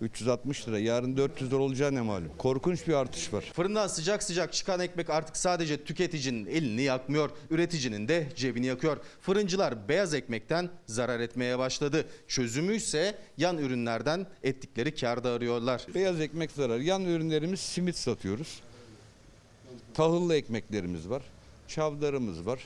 360 0.00 0.68
lira 0.68 0.78
yarın 0.78 1.16
400 1.16 1.50
lira 1.50 1.60
olacağı 1.60 1.94
ne 1.94 2.00
malum. 2.00 2.30
Korkunç 2.38 2.88
bir 2.88 2.94
artış 2.94 3.32
var. 3.32 3.44
Fırından 3.52 3.86
sıcak 3.86 4.22
sıcak 4.22 4.52
çıkan 4.52 4.80
ekmek 4.80 5.10
artık 5.10 5.36
sadece 5.36 5.84
tüketicinin 5.84 6.46
elini 6.46 6.82
yakmıyor, 6.82 7.30
üreticinin 7.50 8.08
de 8.08 8.28
cebini 8.36 8.66
yakıyor. 8.66 8.96
Fırıncılar 9.20 9.88
beyaz 9.88 10.14
ekmekten 10.14 10.70
zarar 10.86 11.20
etmeye 11.20 11.58
başladı. 11.58 12.06
Çözümü 12.28 12.74
ise 12.74 13.18
yan 13.36 13.58
ürünlerden 13.58 14.26
ettikleri 14.42 14.94
kârda 14.94 15.30
arıyorlar. 15.30 15.86
Beyaz 15.94 16.20
ekmek 16.20 16.50
zarar. 16.50 16.78
Yan 16.78 17.04
ürünlerimiz 17.04 17.60
simit 17.60 17.96
satıyoruz. 17.96 18.60
Tahıllı 19.94 20.36
ekmeklerimiz 20.36 21.08
var. 21.08 21.22
Çavdarımız 21.68 22.46
var. 22.46 22.60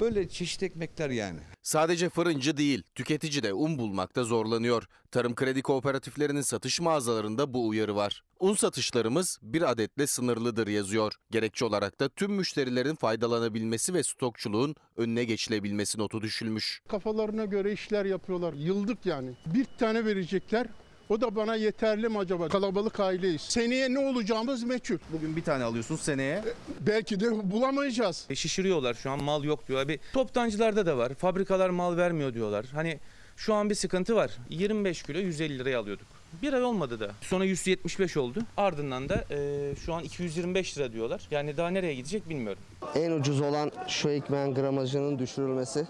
Böyle 0.00 0.28
çeşit 0.28 0.62
ekmekler 0.62 1.10
yani. 1.10 1.40
Sadece 1.62 2.08
fırıncı 2.08 2.56
değil, 2.56 2.82
tüketici 2.94 3.42
de 3.42 3.52
un 3.54 3.78
bulmakta 3.78 4.24
zorlanıyor. 4.24 4.88
Tarım 5.10 5.34
kredi 5.34 5.62
kooperatiflerinin 5.62 6.40
satış 6.40 6.80
mağazalarında 6.80 7.54
bu 7.54 7.68
uyarı 7.68 7.96
var. 7.96 8.22
Un 8.40 8.54
satışlarımız 8.54 9.38
bir 9.42 9.70
adetle 9.70 10.06
sınırlıdır 10.06 10.66
yazıyor. 10.66 11.12
Gerekçe 11.30 11.64
olarak 11.64 12.00
da 12.00 12.08
tüm 12.08 12.32
müşterilerin 12.32 12.94
faydalanabilmesi 12.94 13.94
ve 13.94 14.02
stokçuluğun 14.02 14.74
önüne 14.96 15.24
geçilebilmesi 15.24 15.98
notu 15.98 16.22
düşülmüş. 16.22 16.82
Kafalarına 16.88 17.44
göre 17.44 17.72
işler 17.72 18.04
yapıyorlar. 18.04 18.52
Yıldık 18.52 19.06
yani. 19.06 19.30
Bir 19.46 19.64
tane 19.78 20.04
verecekler. 20.04 20.66
O 21.08 21.20
da 21.20 21.36
bana 21.36 21.54
yeterli 21.54 22.08
mi 22.08 22.18
acaba? 22.18 22.48
Kalabalık 22.48 23.00
aileyiz. 23.00 23.40
Seneye 23.40 23.94
ne 23.94 23.98
olacağımız 23.98 24.62
meçhul. 24.64 24.98
Bugün 25.12 25.36
bir 25.36 25.42
tane 25.42 25.64
alıyorsunuz 25.64 26.00
seneye. 26.00 26.44
Belki 26.80 27.20
de 27.20 27.50
bulamayacağız. 27.50 28.26
E, 28.30 28.34
şişiriyorlar 28.34 28.94
şu 28.94 29.10
an 29.10 29.22
mal 29.22 29.44
yok 29.44 29.68
diyorlar. 29.68 29.88
Bir 29.88 30.00
toptancılarda 30.12 30.86
da 30.86 30.98
var. 30.98 31.14
Fabrikalar 31.14 31.70
mal 31.70 31.96
vermiyor 31.96 32.34
diyorlar. 32.34 32.66
Hani 32.72 32.98
şu 33.36 33.54
an 33.54 33.70
bir 33.70 33.74
sıkıntı 33.74 34.16
var. 34.16 34.30
25 34.50 35.02
kilo 35.02 35.18
150 35.18 35.58
liraya 35.58 35.80
alıyorduk. 35.80 36.06
Bir 36.42 36.52
ay 36.52 36.64
olmadı 36.64 37.00
da. 37.00 37.10
Sonra 37.20 37.44
175 37.44 38.16
oldu. 38.16 38.40
Ardından 38.56 39.08
da 39.08 39.24
e, 39.30 39.74
şu 39.76 39.94
an 39.94 40.04
225 40.04 40.78
lira 40.78 40.92
diyorlar. 40.92 41.28
Yani 41.30 41.56
daha 41.56 41.70
nereye 41.70 41.94
gidecek 41.94 42.28
bilmiyorum. 42.28 42.62
En 42.94 43.10
ucuz 43.10 43.40
olan 43.40 43.70
şu 43.88 44.08
ekmeğin 44.08 44.54
gramajının 44.54 45.18
düşürülmesi 45.18 45.86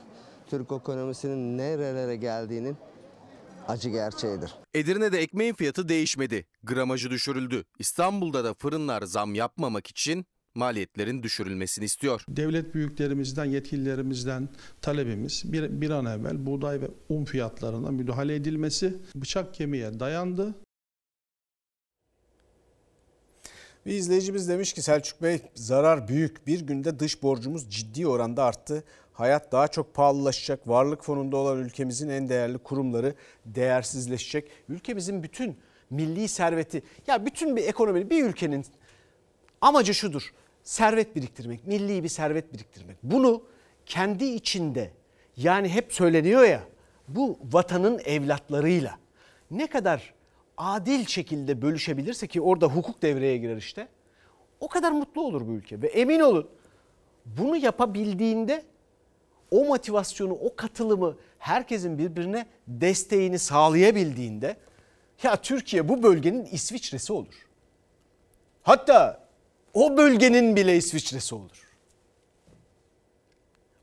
Türk 0.51 0.73
ekonomisinin 0.73 1.59
nerelere 1.59 2.17
geldiğinin 2.17 2.77
acı 3.69 3.91
gerçeğidir. 3.91 4.55
Edirne'de 4.75 5.19
ekmeğin 5.19 5.55
fiyatı 5.55 5.89
değişmedi. 5.89 6.47
Gramajı 6.63 7.11
düşürüldü. 7.11 7.65
İstanbul'da 7.79 8.45
da 8.45 8.55
fırınlar 8.55 9.03
zam 9.03 9.35
yapmamak 9.35 9.87
için 9.87 10.27
maliyetlerin 10.55 11.23
düşürülmesini 11.23 11.85
istiyor. 11.85 12.25
Devlet 12.29 12.75
büyüklerimizden, 12.75 13.45
yetkililerimizden 13.45 14.49
talebimiz 14.83 15.53
bir, 15.53 15.81
bir 15.81 15.91
an 15.91 16.07
evvel 16.07 16.47
buğday 16.47 16.81
ve 16.81 16.91
un 17.09 17.25
fiyatlarına 17.25 17.91
müdahale 17.91 18.35
edilmesi 18.35 18.97
bıçak 19.15 19.55
kemiğe 19.55 20.01
dayandı. 20.01 20.55
Bir 23.87 23.93
izleyicimiz 23.93 24.49
demiş 24.49 24.73
ki 24.73 24.83
Selçuk 24.83 25.23
Bey 25.23 25.41
zarar 25.55 26.09
büyük. 26.09 26.47
Bir 26.47 26.61
günde 26.61 26.99
dış 26.99 27.23
borcumuz 27.23 27.71
ciddi 27.71 28.07
oranda 28.07 28.45
arttı. 28.45 28.85
Hayat 29.19 29.53
daha 29.53 29.69
çok 29.69 29.95
pahalılaşacak. 29.95 30.69
Varlık 30.69 31.05
fonunda 31.05 31.37
olan 31.37 31.59
ülkemizin 31.59 32.09
en 32.09 32.29
değerli 32.29 32.59
kurumları 32.59 33.15
değersizleşecek. 33.47 34.51
Ülkemizin 34.69 35.23
bütün 35.23 35.57
milli 35.91 36.29
serveti 36.29 36.83
ya 37.07 37.27
bütün 37.27 37.57
bir 37.57 37.65
ekonomi 37.65 38.11
bir 38.11 38.25
ülkenin 38.25 38.67
amacı 39.61 39.95
şudur. 39.95 40.33
Servet 40.63 41.17
biriktirmek, 41.17 41.67
milli 41.67 42.03
bir 42.03 42.09
servet 42.09 42.53
biriktirmek. 42.53 42.97
Bunu 43.03 43.43
kendi 43.87 44.25
içinde 44.25 44.93
yani 45.37 45.69
hep 45.69 45.93
söyleniyor 45.93 46.45
ya 46.45 46.63
bu 47.09 47.39
vatanın 47.53 48.01
evlatlarıyla 48.05 48.99
ne 49.51 49.67
kadar 49.67 50.15
adil 50.57 51.07
şekilde 51.07 51.63
bölüşebilirse 51.63 52.27
ki 52.27 52.41
orada 52.41 52.67
hukuk 52.67 53.03
devreye 53.03 53.37
girer 53.37 53.57
işte. 53.57 53.89
O 54.61 54.69
kadar 54.69 54.93
mutlu 54.93 55.23
olur 55.23 55.47
bu 55.47 55.53
ülke 55.53 55.83
ve 55.83 55.87
emin 55.87 56.21
olun 56.21 56.49
bunu 57.27 57.57
yapabildiğinde 57.57 58.65
o 59.51 59.65
motivasyonu, 59.65 60.33
o 60.33 60.57
katılımı 60.57 61.17
herkesin 61.39 61.99
birbirine 61.99 62.47
desteğini 62.69 63.39
sağlayabildiğinde 63.39 64.57
ya 65.23 65.37
Türkiye 65.37 65.89
bu 65.89 66.03
bölgenin 66.03 66.45
İsviçresi 66.45 67.13
olur. 67.13 67.49
Hatta 68.63 69.29
o 69.75 69.97
bölgenin 69.97 70.57
bile 70.57 70.77
İsviçre'si 70.77 71.35
olur. 71.35 71.69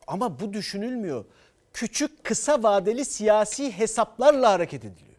Ama 0.08 0.40
bu 0.40 0.54
düşünülmüyor. 0.54 1.26
Küçük 1.74 2.24
kısa 2.24 2.64
vadeli 2.64 3.06
siyasi 3.06 3.72
hesaplarla 3.72 4.52
hareket 4.52 4.86
ediliyor. 4.86 5.16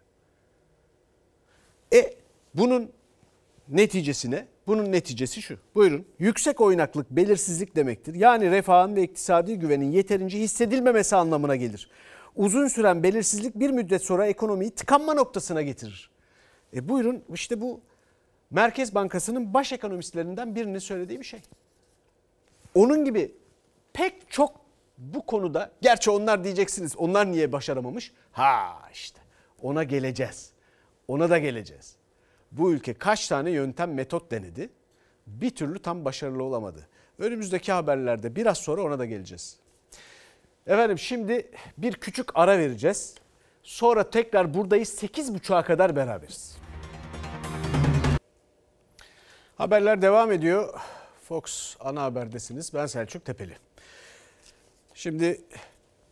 E 1.92 2.14
bunun 2.54 2.92
neticesine 3.68 4.46
bunun 4.66 4.92
neticesi 4.92 5.42
şu. 5.42 5.58
Buyurun. 5.74 6.06
Yüksek 6.18 6.60
oynaklık 6.60 7.10
belirsizlik 7.10 7.76
demektir. 7.76 8.14
Yani 8.14 8.50
refahın 8.50 8.96
ve 8.96 9.02
iktisadi 9.02 9.58
güvenin 9.58 9.92
yeterince 9.92 10.38
hissedilmemesi 10.38 11.16
anlamına 11.16 11.56
gelir. 11.56 11.90
Uzun 12.36 12.68
süren 12.68 13.02
belirsizlik 13.02 13.54
bir 13.54 13.70
müddet 13.70 14.02
sonra 14.02 14.26
ekonomiyi 14.26 14.70
tıkanma 14.70 15.14
noktasına 15.14 15.62
getirir. 15.62 16.10
E 16.74 16.88
buyurun 16.88 17.22
işte 17.34 17.60
bu 17.60 17.80
Merkez 18.50 18.94
Bankası'nın 18.94 19.54
baş 19.54 19.72
ekonomistlerinden 19.72 20.54
birinin 20.54 20.78
söylediği 20.78 21.20
bir 21.20 21.24
şey. 21.24 21.40
Onun 22.74 23.04
gibi 23.04 23.34
pek 23.92 24.30
çok 24.30 24.60
bu 24.98 25.26
konuda 25.26 25.70
gerçi 25.80 26.10
onlar 26.10 26.44
diyeceksiniz 26.44 26.96
onlar 26.96 27.32
niye 27.32 27.52
başaramamış? 27.52 28.12
Ha 28.32 28.82
işte 28.92 29.20
ona 29.62 29.84
geleceğiz. 29.84 30.50
Ona 31.08 31.30
da 31.30 31.38
geleceğiz. 31.38 31.96
Bu 32.52 32.72
ülke 32.72 32.94
kaç 32.94 33.28
tane 33.28 33.50
yöntem 33.50 33.94
metot 33.94 34.30
denedi? 34.30 34.70
Bir 35.26 35.50
türlü 35.50 35.78
tam 35.78 36.04
başarılı 36.04 36.42
olamadı. 36.42 36.88
Önümüzdeki 37.18 37.72
haberlerde 37.72 38.36
biraz 38.36 38.58
sonra 38.58 38.82
ona 38.82 38.98
da 38.98 39.04
geleceğiz. 39.04 39.56
Efendim 40.66 40.98
şimdi 40.98 41.50
bir 41.78 41.92
küçük 41.92 42.28
ara 42.34 42.58
vereceğiz. 42.58 43.14
Sonra 43.62 44.10
tekrar 44.10 44.54
buradayız 44.54 45.02
8.30'a 45.02 45.62
kadar 45.62 45.96
beraberiz. 45.96 46.56
Haberler 49.56 50.02
devam 50.02 50.32
ediyor. 50.32 50.80
Fox 51.22 51.76
ana 51.80 52.02
haberdesiniz. 52.02 52.74
Ben 52.74 52.86
Selçuk 52.86 53.24
Tepeli. 53.24 53.56
Şimdi 54.94 55.40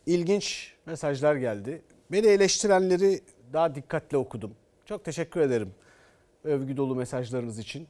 ilginç 0.05 0.73
mesajlar 0.85 1.35
geldi. 1.35 1.81
Beni 2.11 2.27
eleştirenleri 2.27 3.21
daha 3.53 3.75
dikkatle 3.75 4.17
okudum. 4.17 4.55
Çok 4.85 5.05
teşekkür 5.05 5.41
ederim 5.41 5.73
övgü 6.45 6.77
dolu 6.77 6.95
mesajlarınız 6.95 7.59
için. 7.59 7.87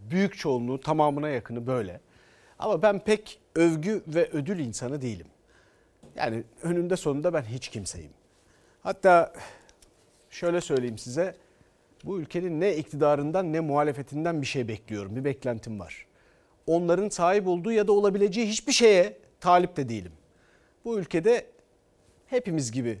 Büyük 0.00 0.38
çoğunluğu 0.38 0.80
tamamına 0.80 1.28
yakını 1.28 1.66
böyle. 1.66 2.00
Ama 2.58 2.82
ben 2.82 2.98
pek 2.98 3.40
övgü 3.54 4.02
ve 4.06 4.28
ödül 4.32 4.58
insanı 4.58 5.02
değilim. 5.02 5.26
Yani 6.16 6.44
önünde 6.62 6.96
sonunda 6.96 7.34
ben 7.34 7.42
hiç 7.42 7.68
kimseyim. 7.68 8.10
Hatta 8.82 9.32
şöyle 10.30 10.60
söyleyeyim 10.60 10.98
size. 10.98 11.34
Bu 12.04 12.20
ülkenin 12.20 12.60
ne 12.60 12.76
iktidarından 12.76 13.52
ne 13.52 13.60
muhalefetinden 13.60 14.42
bir 14.42 14.46
şey 14.46 14.68
bekliyorum. 14.68 15.16
Bir 15.16 15.24
beklentim 15.24 15.80
var. 15.80 16.06
Onların 16.66 17.08
sahip 17.08 17.46
olduğu 17.46 17.72
ya 17.72 17.88
da 17.88 17.92
olabileceği 17.92 18.46
hiçbir 18.46 18.72
şeye 18.72 19.16
talip 19.40 19.76
de 19.76 19.88
değilim. 19.88 20.12
Bu 20.84 20.98
ülkede 20.98 21.46
hepimiz 22.26 22.72
gibi, 22.72 22.98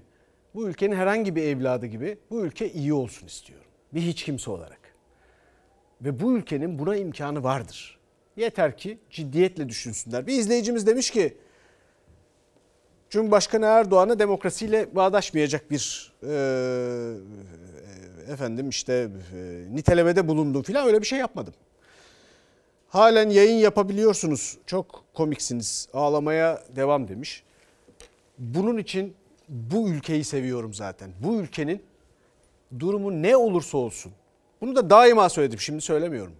bu 0.54 0.68
ülkenin 0.68 0.96
herhangi 0.96 1.36
bir 1.36 1.42
evladı 1.42 1.86
gibi 1.86 2.18
bu 2.30 2.44
ülke 2.44 2.72
iyi 2.72 2.92
olsun 2.92 3.26
istiyorum. 3.26 3.66
Bir 3.94 4.00
hiç 4.00 4.24
kimse 4.24 4.50
olarak. 4.50 4.85
Ve 6.00 6.20
bu 6.20 6.36
ülkenin 6.36 6.78
buna 6.78 6.96
imkanı 6.96 7.42
vardır. 7.42 7.98
Yeter 8.36 8.76
ki 8.76 8.98
ciddiyetle 9.10 9.68
düşünsünler. 9.68 10.26
Bir 10.26 10.38
izleyicimiz 10.38 10.86
demiş 10.86 11.10
ki 11.10 11.36
Cumhurbaşkanı 13.10 13.66
Erdoğan'a 13.66 14.18
demokrasiyle 14.18 14.96
bağdaşmayacak 14.96 15.70
bir 15.70 16.12
e, 16.22 16.32
efendim 18.32 18.68
işte 18.68 19.08
e, 19.34 19.64
nitelemede 19.74 20.28
bulundum 20.28 20.62
filan 20.62 20.86
öyle 20.86 21.00
bir 21.00 21.06
şey 21.06 21.18
yapmadım. 21.18 21.54
Halen 22.88 23.30
yayın 23.30 23.58
yapabiliyorsunuz. 23.58 24.58
Çok 24.66 25.04
komiksiniz. 25.14 25.88
Ağlamaya 25.92 26.62
devam 26.76 27.08
demiş. 27.08 27.42
Bunun 28.38 28.78
için 28.78 29.14
bu 29.48 29.88
ülkeyi 29.88 30.24
seviyorum 30.24 30.74
zaten. 30.74 31.10
Bu 31.22 31.40
ülkenin 31.40 31.82
durumu 32.78 33.22
ne 33.22 33.36
olursa 33.36 33.78
olsun. 33.78 34.12
Bunu 34.60 34.76
da 34.76 34.90
daima 34.90 35.28
söyledim 35.28 35.60
şimdi 35.60 35.80
söylemiyorum. 35.80 36.36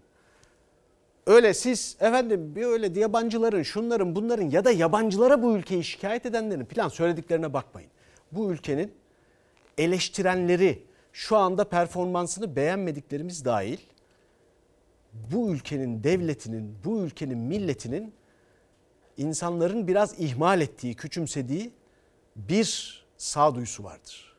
Öyle 1.26 1.54
siz 1.54 1.96
efendim 2.00 2.56
bir 2.56 2.62
öyle 2.62 3.00
yabancıların 3.00 3.62
şunların 3.62 4.16
bunların 4.16 4.50
ya 4.50 4.64
da 4.64 4.70
yabancılara 4.70 5.42
bu 5.42 5.56
ülkeyi 5.56 5.84
şikayet 5.84 6.26
edenlerin 6.26 6.64
plan 6.64 6.88
söylediklerine 6.88 7.52
bakmayın. 7.52 7.90
Bu 8.32 8.52
ülkenin 8.52 8.92
eleştirenleri 9.78 10.82
şu 11.12 11.36
anda 11.36 11.64
performansını 11.64 12.56
beğenmediklerimiz 12.56 13.44
dahil 13.44 13.78
bu 15.12 15.50
ülkenin 15.50 16.04
devletinin, 16.04 16.78
bu 16.84 17.00
ülkenin 17.00 17.38
milletinin 17.38 18.12
insanların 19.16 19.88
biraz 19.88 20.20
ihmal 20.20 20.60
ettiği, 20.60 20.94
küçümsediği 20.94 21.70
bir 22.36 23.04
sağduyusu 23.16 23.84
vardır. 23.84 24.36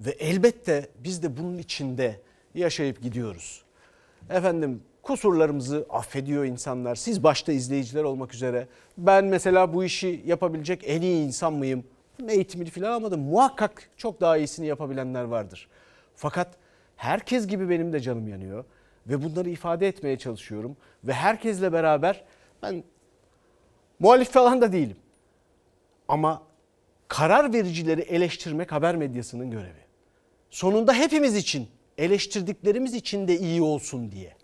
Ve 0.00 0.10
elbette 0.10 0.88
biz 0.98 1.22
de 1.22 1.36
bunun 1.36 1.58
içinde 1.58 2.20
yaşayıp 2.54 3.02
gidiyoruz. 3.02 3.62
Efendim 4.30 4.82
kusurlarımızı 5.02 5.86
affediyor 5.90 6.44
insanlar. 6.44 6.94
Siz 6.94 7.22
başta 7.22 7.52
izleyiciler 7.52 8.04
olmak 8.04 8.34
üzere. 8.34 8.68
Ben 8.98 9.24
mesela 9.24 9.74
bu 9.74 9.84
işi 9.84 10.22
yapabilecek 10.26 10.82
en 10.84 11.02
iyi 11.02 11.26
insan 11.26 11.52
mıyım? 11.52 11.84
Eğitimini 12.28 12.70
falan 12.70 12.92
almadım. 12.92 13.20
Muhakkak 13.20 13.90
çok 13.96 14.20
daha 14.20 14.36
iyisini 14.36 14.66
yapabilenler 14.66 15.22
vardır. 15.22 15.68
Fakat 16.16 16.48
herkes 16.96 17.46
gibi 17.46 17.68
benim 17.68 17.92
de 17.92 18.00
canım 18.00 18.28
yanıyor. 18.28 18.64
Ve 19.06 19.22
bunları 19.22 19.50
ifade 19.50 19.88
etmeye 19.88 20.18
çalışıyorum. 20.18 20.76
Ve 21.04 21.12
herkesle 21.12 21.72
beraber 21.72 22.24
ben 22.62 22.84
muhalif 23.98 24.30
falan 24.30 24.60
da 24.60 24.72
değilim. 24.72 24.96
Ama 26.08 26.42
karar 27.08 27.52
vericileri 27.52 28.00
eleştirmek 28.00 28.72
haber 28.72 28.96
medyasının 28.96 29.50
görevi. 29.50 29.84
Sonunda 30.50 30.94
hepimiz 30.94 31.36
için 31.36 31.68
eleştirdiklerimiz 31.98 32.94
için 32.94 33.28
de 33.28 33.38
iyi 33.38 33.62
olsun 33.62 34.12
diye. 34.12 34.36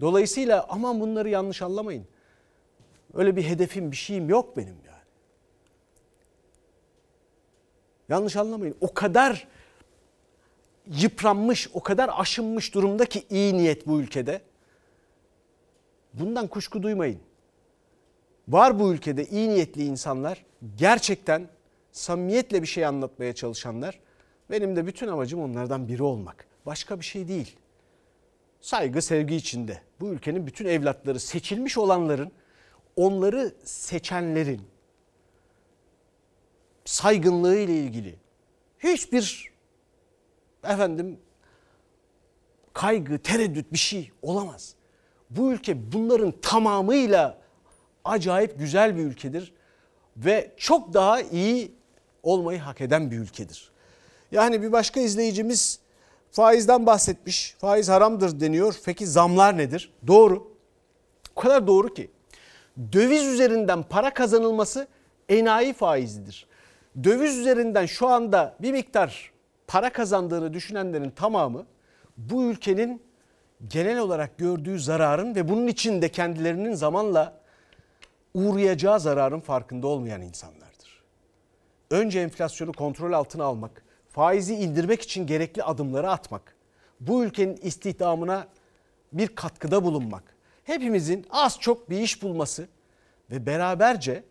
Dolayısıyla 0.00 0.66
aman 0.68 1.00
bunları 1.00 1.28
yanlış 1.28 1.62
anlamayın. 1.62 2.06
Öyle 3.14 3.36
bir 3.36 3.42
hedefim 3.42 3.90
bir 3.90 3.96
şeyim 3.96 4.28
yok 4.28 4.56
benim 4.56 4.76
yani. 4.86 5.02
Yanlış 8.08 8.36
anlamayın. 8.36 8.76
O 8.80 8.94
kadar 8.94 9.48
yıpranmış, 10.86 11.68
o 11.74 11.82
kadar 11.82 12.10
aşınmış 12.12 12.74
durumda 12.74 13.06
ki 13.06 13.24
iyi 13.30 13.56
niyet 13.56 13.86
bu 13.86 14.00
ülkede. 14.00 14.40
Bundan 16.14 16.46
kuşku 16.46 16.82
duymayın. 16.82 17.20
Var 18.48 18.80
bu 18.80 18.92
ülkede 18.92 19.26
iyi 19.26 19.48
niyetli 19.48 19.84
insanlar, 19.84 20.44
gerçekten 20.76 21.48
samimiyetle 21.92 22.62
bir 22.62 22.66
şey 22.66 22.86
anlatmaya 22.86 23.32
çalışanlar. 23.34 24.00
Benim 24.50 24.76
de 24.76 24.86
bütün 24.86 25.08
amacım 25.08 25.40
onlardan 25.40 25.88
biri 25.88 26.02
olmak. 26.02 26.51
Başka 26.66 27.00
bir 27.00 27.04
şey 27.04 27.28
değil. 27.28 27.56
Saygı, 28.60 29.02
sevgi 29.02 29.36
içinde. 29.36 29.80
Bu 30.00 30.08
ülkenin 30.08 30.46
bütün 30.46 30.66
evlatları, 30.66 31.20
seçilmiş 31.20 31.78
olanların, 31.78 32.32
onları 32.96 33.54
seçenlerin 33.64 34.62
saygınlığı 36.84 37.56
ile 37.56 37.76
ilgili 37.76 38.16
hiçbir 38.78 39.52
efendim 40.64 41.20
kaygı, 42.72 43.18
tereddüt 43.18 43.72
bir 43.72 43.78
şey 43.78 44.10
olamaz. 44.22 44.74
Bu 45.30 45.52
ülke 45.52 45.92
bunların 45.92 46.34
tamamıyla 46.42 47.38
acayip 48.04 48.58
güzel 48.58 48.96
bir 48.96 49.02
ülkedir 49.02 49.52
ve 50.16 50.52
çok 50.56 50.94
daha 50.94 51.20
iyi 51.20 51.74
olmayı 52.22 52.58
hak 52.58 52.80
eden 52.80 53.10
bir 53.10 53.18
ülkedir. 53.18 53.72
Yani 54.32 54.62
bir 54.62 54.72
başka 54.72 55.00
izleyicimiz 55.00 55.78
faizden 56.32 56.86
bahsetmiş. 56.86 57.56
Faiz 57.58 57.88
haramdır 57.88 58.40
deniyor. 58.40 58.76
Peki 58.84 59.06
zamlar 59.06 59.58
nedir? 59.58 59.92
Doğru. 60.06 60.52
O 61.36 61.40
kadar 61.40 61.66
doğru 61.66 61.94
ki. 61.94 62.10
Döviz 62.92 63.26
üzerinden 63.26 63.82
para 63.82 64.14
kazanılması 64.14 64.88
enayi 65.28 65.72
faizidir. 65.72 66.46
Döviz 67.04 67.38
üzerinden 67.38 67.86
şu 67.86 68.08
anda 68.08 68.56
bir 68.60 68.72
miktar 68.72 69.32
para 69.66 69.92
kazandığını 69.92 70.54
düşünenlerin 70.54 71.10
tamamı 71.10 71.66
bu 72.16 72.44
ülkenin 72.44 73.02
genel 73.68 73.98
olarak 73.98 74.38
gördüğü 74.38 74.80
zararın 74.80 75.34
ve 75.34 75.48
bunun 75.48 75.66
için 75.66 76.02
de 76.02 76.08
kendilerinin 76.08 76.74
zamanla 76.74 77.40
uğrayacağı 78.34 79.00
zararın 79.00 79.40
farkında 79.40 79.86
olmayan 79.86 80.22
insanlardır. 80.22 81.02
Önce 81.90 82.20
enflasyonu 82.20 82.72
kontrol 82.72 83.12
altına 83.12 83.44
almak, 83.44 83.81
faizi 84.12 84.54
indirmek 84.54 85.02
için 85.02 85.26
gerekli 85.26 85.62
adımları 85.62 86.10
atmak, 86.10 86.56
bu 87.00 87.24
ülkenin 87.24 87.56
istihdamına 87.56 88.46
bir 89.12 89.28
katkıda 89.28 89.84
bulunmak, 89.84 90.22
hepimizin 90.64 91.26
az 91.30 91.60
çok 91.60 91.90
bir 91.90 92.00
iş 92.00 92.22
bulması 92.22 92.68
ve 93.30 93.46
beraberce 93.46 94.24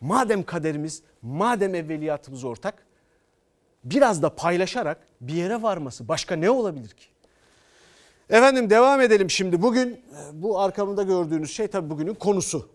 madem 0.00 0.42
kaderimiz, 0.42 1.02
madem 1.22 1.74
evveliyatımız 1.74 2.44
ortak, 2.44 2.86
biraz 3.84 4.22
da 4.22 4.34
paylaşarak 4.34 4.98
bir 5.20 5.34
yere 5.34 5.62
varması 5.62 6.08
başka 6.08 6.36
ne 6.36 6.50
olabilir 6.50 6.88
ki? 6.88 7.06
Efendim 8.30 8.70
devam 8.70 9.00
edelim 9.00 9.30
şimdi. 9.30 9.62
Bugün 9.62 10.00
bu 10.32 10.60
arkamda 10.60 11.02
gördüğünüz 11.02 11.50
şey 11.52 11.68
tabii 11.68 11.90
bugünün 11.90 12.14
konusu. 12.14 12.68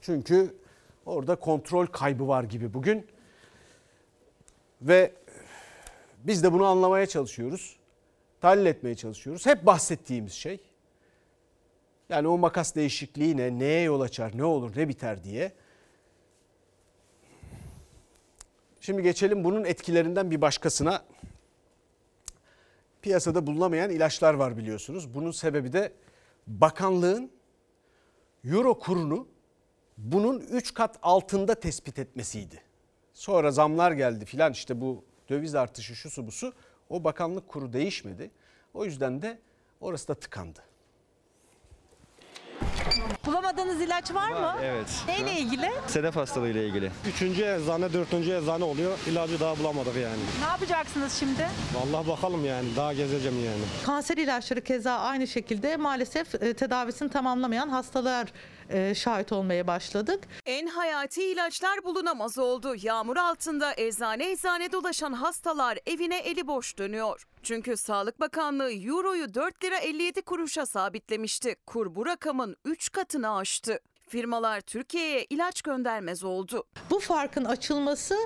Çünkü 0.00 0.54
orada 1.06 1.36
kontrol 1.36 1.86
kaybı 1.86 2.28
var 2.28 2.44
gibi 2.44 2.74
bugün. 2.74 3.06
Ve 4.82 5.12
biz 6.26 6.42
de 6.42 6.52
bunu 6.52 6.64
anlamaya 6.64 7.06
çalışıyoruz. 7.06 7.76
Tahlil 8.40 8.66
etmeye 8.66 8.94
çalışıyoruz. 8.94 9.46
Hep 9.46 9.66
bahsettiğimiz 9.66 10.32
şey. 10.32 10.60
Yani 12.08 12.28
o 12.28 12.38
makas 12.38 12.74
değişikliği 12.74 13.36
ne, 13.36 13.58
neye 13.58 13.82
yol 13.82 14.00
açar, 14.00 14.38
ne 14.38 14.44
olur, 14.44 14.76
ne 14.76 14.88
biter 14.88 15.24
diye. 15.24 15.52
Şimdi 18.80 19.02
geçelim 19.02 19.44
bunun 19.44 19.64
etkilerinden 19.64 20.30
bir 20.30 20.40
başkasına. 20.40 21.04
Piyasada 23.02 23.46
bulunamayan 23.46 23.90
ilaçlar 23.90 24.34
var 24.34 24.56
biliyorsunuz. 24.56 25.14
Bunun 25.14 25.30
sebebi 25.30 25.72
de 25.72 25.92
bakanlığın 26.46 27.30
euro 28.44 28.78
kurunu 28.78 29.28
bunun 29.98 30.40
3 30.40 30.74
kat 30.74 30.98
altında 31.02 31.54
tespit 31.54 31.98
etmesiydi. 31.98 32.62
Sonra 33.12 33.50
zamlar 33.50 33.92
geldi 33.92 34.24
filan 34.24 34.52
işte 34.52 34.80
bu 34.80 35.04
döviz 35.28 35.54
artışı 35.54 35.96
şusu 35.96 36.26
busu 36.26 36.52
o 36.90 37.04
bakanlık 37.04 37.48
kuru 37.48 37.72
değişmedi. 37.72 38.30
O 38.74 38.84
yüzden 38.84 39.22
de 39.22 39.38
orası 39.80 40.08
da 40.08 40.14
tıkandı. 40.14 40.60
Bulamadığınız 43.26 43.80
ilaç 43.80 44.14
var 44.14 44.30
mı? 44.30 44.56
Evet. 44.62 45.04
Neyle 45.08 45.32
ilgili? 45.40 45.70
Sedef 45.86 46.16
hastalığı 46.16 46.48
ile 46.48 46.66
ilgili. 46.68 46.90
Üçüncü 47.08 47.42
eczane, 47.42 47.92
dördüncü 47.92 48.30
eczane 48.32 48.64
oluyor. 48.64 48.98
İlacı 49.06 49.40
daha 49.40 49.58
bulamadık 49.58 49.96
yani. 49.96 50.20
Ne 50.40 50.46
yapacaksınız 50.46 51.12
şimdi? 51.12 51.46
Vallahi 51.74 52.08
bakalım 52.08 52.44
yani. 52.44 52.76
Daha 52.76 52.92
gezeceğim 52.92 53.44
yani. 53.44 53.62
Kanser 53.86 54.16
ilaçları 54.16 54.60
keza 54.60 54.92
aynı 54.98 55.26
şekilde 55.26 55.76
maalesef 55.76 56.34
e, 56.34 56.54
tedavisini 56.54 57.10
tamamlamayan 57.10 57.68
hastalar 57.68 58.32
şahit 58.94 59.32
olmaya 59.32 59.66
başladık. 59.66 60.20
En 60.46 60.66
hayati 60.66 61.22
ilaçlar 61.22 61.84
bulunamaz 61.84 62.38
oldu. 62.38 62.74
Yağmur 62.82 63.16
altında 63.16 63.74
eczane 63.76 64.30
eczane 64.30 64.72
dolaşan 64.72 65.12
hastalar 65.12 65.78
evine 65.86 66.18
eli 66.18 66.46
boş 66.46 66.78
dönüyor. 66.78 67.26
Çünkü 67.42 67.76
Sağlık 67.76 68.20
Bakanlığı 68.20 68.72
Euro'yu 68.72 69.34
4 69.34 69.64
lira 69.64 69.76
57 69.78 70.22
kuruşa 70.22 70.66
sabitlemişti. 70.66 71.56
Kur 71.66 71.94
bu 71.94 72.06
rakamın 72.06 72.56
3 72.64 72.92
katını 72.92 73.36
aştı. 73.36 73.80
Firmalar 74.08 74.60
Türkiye'ye 74.60 75.26
ilaç 75.30 75.62
göndermez 75.62 76.24
oldu. 76.24 76.64
Bu 76.90 77.00
farkın 77.00 77.44
açılması 77.44 78.16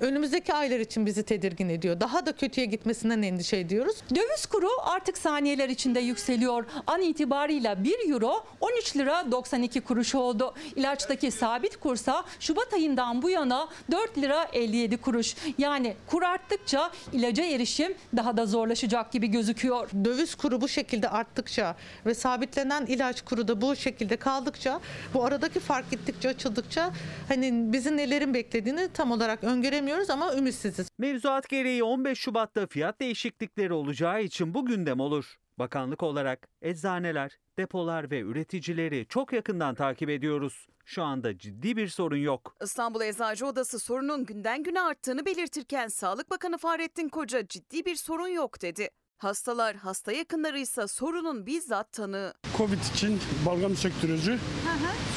önümüzdeki 0.00 0.54
aylar 0.54 0.80
için 0.80 1.06
bizi 1.06 1.22
tedirgin 1.22 1.68
ediyor. 1.68 2.00
Daha 2.00 2.26
da 2.26 2.32
kötüye 2.32 2.66
gitmesinden 2.66 3.22
endişe 3.22 3.56
ediyoruz. 3.56 3.96
Döviz 4.14 4.46
kuru 4.46 4.68
artık 4.84 5.18
saniyeler 5.18 5.68
içinde 5.68 6.00
yükseliyor. 6.00 6.64
An 6.86 7.02
itibarıyla 7.02 7.84
1 7.84 8.10
euro 8.12 8.44
13 8.60 8.96
lira 8.96 9.30
92 9.32 9.80
kuruş 9.80 10.14
oldu. 10.14 10.54
İlaçtaki 10.76 11.30
sabit 11.30 11.76
kursa 11.76 12.24
Şubat 12.40 12.74
ayından 12.74 13.22
bu 13.22 13.30
yana 13.30 13.68
4 13.90 14.18
lira 14.18 14.48
57 14.52 14.96
kuruş. 14.96 15.34
Yani 15.58 15.96
kur 16.06 16.22
arttıkça 16.22 16.90
ilaca 17.12 17.44
erişim 17.44 17.94
daha 18.16 18.36
da 18.36 18.46
zorlaşacak 18.46 19.12
gibi 19.12 19.26
gözüküyor. 19.26 19.90
Döviz 20.04 20.34
kuru 20.34 20.60
bu 20.60 20.68
şekilde 20.68 21.08
arttıkça 21.08 21.76
ve 22.06 22.14
sabitlenen 22.14 22.86
ilaç 22.86 23.24
kuru 23.24 23.48
da 23.48 23.60
bu 23.60 23.76
şekilde 23.76 24.16
kaldıkça 24.16 24.80
bu 25.14 25.27
aradaki 25.28 25.60
fark 25.60 25.90
gittikçe 25.90 26.28
açıldıkça 26.28 26.92
hani 27.28 27.72
bizi 27.72 27.96
nelerin 27.96 28.34
beklediğini 28.34 28.88
tam 28.94 29.12
olarak 29.12 29.44
öngöremiyoruz 29.44 30.10
ama 30.10 30.34
ümitsiziz. 30.34 30.88
Mevzuat 30.98 31.48
gereği 31.48 31.84
15 31.84 32.18
Şubat'ta 32.18 32.66
fiyat 32.66 33.00
değişiklikleri 33.00 33.72
olacağı 33.72 34.22
için 34.22 34.54
bu 34.54 34.66
gündem 34.66 35.00
olur. 35.00 35.38
Bakanlık 35.58 36.02
olarak 36.02 36.48
eczaneler, 36.62 37.38
depolar 37.58 38.10
ve 38.10 38.20
üreticileri 38.20 39.06
çok 39.08 39.32
yakından 39.32 39.74
takip 39.74 40.10
ediyoruz. 40.10 40.66
Şu 40.84 41.02
anda 41.02 41.38
ciddi 41.38 41.76
bir 41.76 41.88
sorun 41.88 42.16
yok. 42.16 42.56
İstanbul 42.62 43.00
Eczacı 43.00 43.46
Odası 43.46 43.78
sorunun 43.78 44.24
günden 44.24 44.62
güne 44.62 44.80
arttığını 44.80 45.26
belirtirken 45.26 45.88
Sağlık 45.88 46.30
Bakanı 46.30 46.58
Fahrettin 46.58 47.08
Koca 47.08 47.48
ciddi 47.48 47.84
bir 47.84 47.94
sorun 47.96 48.28
yok 48.28 48.62
dedi. 48.62 48.88
Hastalar, 49.18 49.76
hasta 49.76 50.12
yakınları 50.12 50.58
ise 50.58 50.86
sorunun 50.88 51.46
bizzat 51.46 51.92
tanığı. 51.92 52.34
Covid 52.56 52.78
için 52.94 53.20
balgam 53.46 53.76
söktürücü 53.76 54.38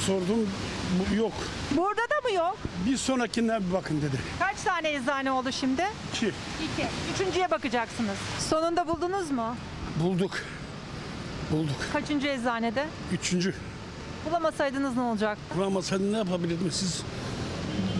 sordum 0.06 0.50
bu 1.12 1.16
yok. 1.16 1.34
Burada 1.72 2.02
da 2.02 2.30
mı 2.30 2.36
yok? 2.36 2.58
Bir 2.86 2.98
sonrakine 2.98 3.60
bir 3.68 3.74
bakın 3.74 3.98
dedi. 4.02 4.18
Kaç 4.40 4.62
tane 4.62 4.94
eczane 4.94 5.32
oldu 5.32 5.52
şimdi? 5.52 5.84
Ki 6.14 6.32
İki. 6.64 6.88
Üçüncüye 7.16 7.52
bakacaksınız. 7.52 8.18
Sonunda 8.50 8.88
buldunuz 8.88 9.32
mu? 9.32 9.56
bulduk. 10.04 10.32
Bulduk. 11.52 11.76
Kaçıncı 11.94 12.28
eczanede? 12.28 12.86
Üçüncü. 13.14 13.54
Bulamasaydınız 14.30 14.96
ne 14.96 15.02
olacak? 15.02 15.38
Bulamasaydın 15.58 16.14
ne 16.14 16.18
yapabilirdim 16.18 16.72
siz? 16.72 17.02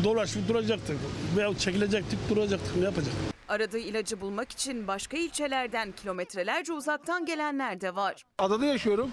Dolaşıp 0.04 0.48
duracaktık 0.48 0.98
veya 1.38 1.58
çekilecektik 1.58 2.30
duracaktık 2.30 2.76
ne 2.78 2.84
yapacak? 2.86 3.14
Aradığı 3.52 3.80
ilacı 3.80 4.22
bulmak 4.22 4.52
için 4.52 4.88
başka 4.88 5.18
ilçelerden 5.18 5.92
kilometrelerce 5.92 6.74
uzaktan 6.74 7.26
gelenler 7.26 7.82
de 7.82 7.96
var. 7.96 8.24
Adada 8.38 8.66
yaşıyorum. 8.66 9.12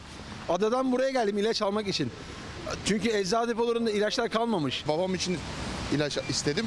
Adadan 0.49 0.93
buraya 0.93 1.11
geldim 1.11 1.39
ilaç 1.39 1.62
almak 1.62 1.89
için. 1.89 2.11
Çünkü 2.84 3.09
eczacı 3.09 3.49
depolarında 3.49 3.91
ilaçlar 3.91 4.30
kalmamış. 4.30 4.84
Babam 4.89 5.14
için 5.14 5.39
ilaç 5.95 6.18
istedim. 6.28 6.66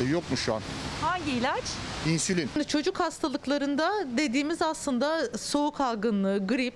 E, 0.00 0.04
yokmuş 0.10 0.40
şu 0.40 0.54
an. 0.54 0.62
Hangi 1.02 1.30
ilaç? 1.30 1.64
İnsülin. 2.08 2.50
Çocuk 2.68 3.00
hastalıklarında 3.00 3.92
dediğimiz 4.16 4.62
aslında 4.62 5.38
soğuk 5.38 5.80
algınlığı, 5.80 6.46
grip 6.46 6.74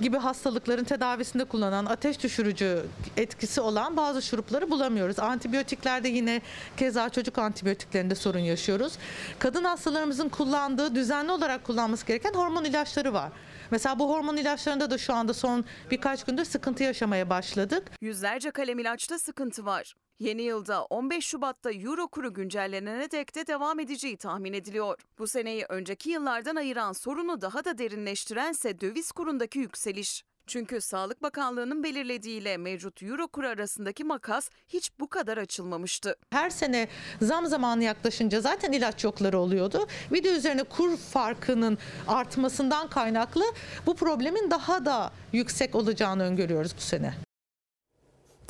gibi 0.00 0.16
hastalıkların 0.18 0.84
tedavisinde 0.84 1.44
kullanılan 1.44 1.86
ateş 1.86 2.22
düşürücü 2.22 2.86
etkisi 3.16 3.60
olan 3.60 3.96
bazı 3.96 4.22
şurupları 4.22 4.70
bulamıyoruz. 4.70 5.18
Antibiyotiklerde 5.18 6.08
yine 6.08 6.40
keza 6.76 7.08
çocuk 7.08 7.38
antibiyotiklerinde 7.38 8.14
sorun 8.14 8.38
yaşıyoruz. 8.38 8.92
Kadın 9.38 9.64
hastalarımızın 9.64 10.28
kullandığı, 10.28 10.94
düzenli 10.94 11.32
olarak 11.32 11.64
kullanması 11.64 12.06
gereken 12.06 12.34
hormon 12.34 12.64
ilaçları 12.64 13.12
var. 13.12 13.32
Mesela 13.70 13.98
bu 13.98 14.10
hormon 14.10 14.36
ilaçlarında 14.36 14.90
da 14.90 14.98
şu 14.98 15.14
anda 15.14 15.34
son 15.34 15.64
birkaç 15.90 16.24
gündür 16.24 16.44
sıkıntı 16.44 16.82
yaşamaya 16.82 17.30
başladık. 17.30 17.90
Yüzlerce 18.00 18.50
kalem 18.50 18.78
ilaçta 18.78 19.18
sıkıntı 19.18 19.64
var. 19.64 19.94
Yeni 20.18 20.42
yılda 20.42 20.84
15 20.84 21.26
Şubat'ta 21.26 21.72
Euro 21.72 22.08
kuru 22.08 22.34
güncellenene 22.34 23.10
dek 23.10 23.34
de 23.34 23.46
devam 23.46 23.80
edeceği 23.80 24.16
tahmin 24.16 24.52
ediliyor. 24.52 25.00
Bu 25.18 25.26
seneyi 25.26 25.64
önceki 25.68 26.10
yıllardan 26.10 26.56
ayıran 26.56 26.92
sorunu 26.92 27.40
daha 27.40 27.64
da 27.64 27.78
derinleştirense 27.78 28.80
döviz 28.80 29.12
kurundaki 29.12 29.58
yükseliş. 29.58 30.24
Çünkü 30.46 30.80
Sağlık 30.80 31.22
Bakanlığı'nın 31.22 31.82
belirlediğiyle 31.82 32.56
mevcut 32.56 33.02
Euro 33.02 33.28
kuru 33.28 33.48
arasındaki 33.48 34.04
makas 34.04 34.50
hiç 34.68 34.90
bu 35.00 35.08
kadar 35.08 35.38
açılmamıştı. 35.38 36.16
Her 36.30 36.50
sene 36.50 36.88
zam 37.22 37.46
zamanı 37.46 37.84
yaklaşınca 37.84 38.40
zaten 38.40 38.72
ilaç 38.72 39.04
yokları 39.04 39.38
oluyordu. 39.38 39.86
Bir 40.12 40.24
de 40.24 40.36
üzerine 40.36 40.62
kur 40.62 40.96
farkının 40.96 41.78
artmasından 42.08 42.88
kaynaklı 42.88 43.44
bu 43.86 43.96
problemin 43.96 44.50
daha 44.50 44.84
da 44.84 45.12
yüksek 45.32 45.74
olacağını 45.74 46.22
öngörüyoruz 46.24 46.76
bu 46.76 46.80
sene. 46.80 47.14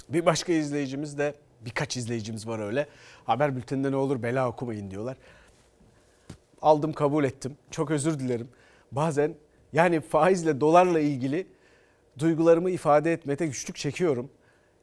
Bir 0.09 0.27
başka 0.27 0.53
izleyicimiz 0.53 1.19
de 1.19 1.35
birkaç 1.65 1.97
izleyicimiz 1.97 2.49
var 2.49 2.59
öyle. 2.59 2.87
Haber 3.25 3.57
bülteninde 3.57 3.93
ne 3.93 3.97
olur 3.97 4.23
bela 4.23 4.49
okumayın 4.49 4.91
diyorlar. 4.91 5.17
Aldım 6.62 6.93
kabul 6.93 7.25
ettim. 7.25 7.57
Çok 7.71 7.91
özür 7.91 8.19
dilerim. 8.19 8.49
Bazen 8.93 9.35
yani 9.73 10.01
faizle 10.01 10.61
dolarla 10.61 11.01
ilgili 11.01 11.47
duygularımı 12.19 12.71
ifade 12.71 13.12
etmede 13.12 13.47
güçlük 13.47 13.77
çekiyorum. 13.77 14.31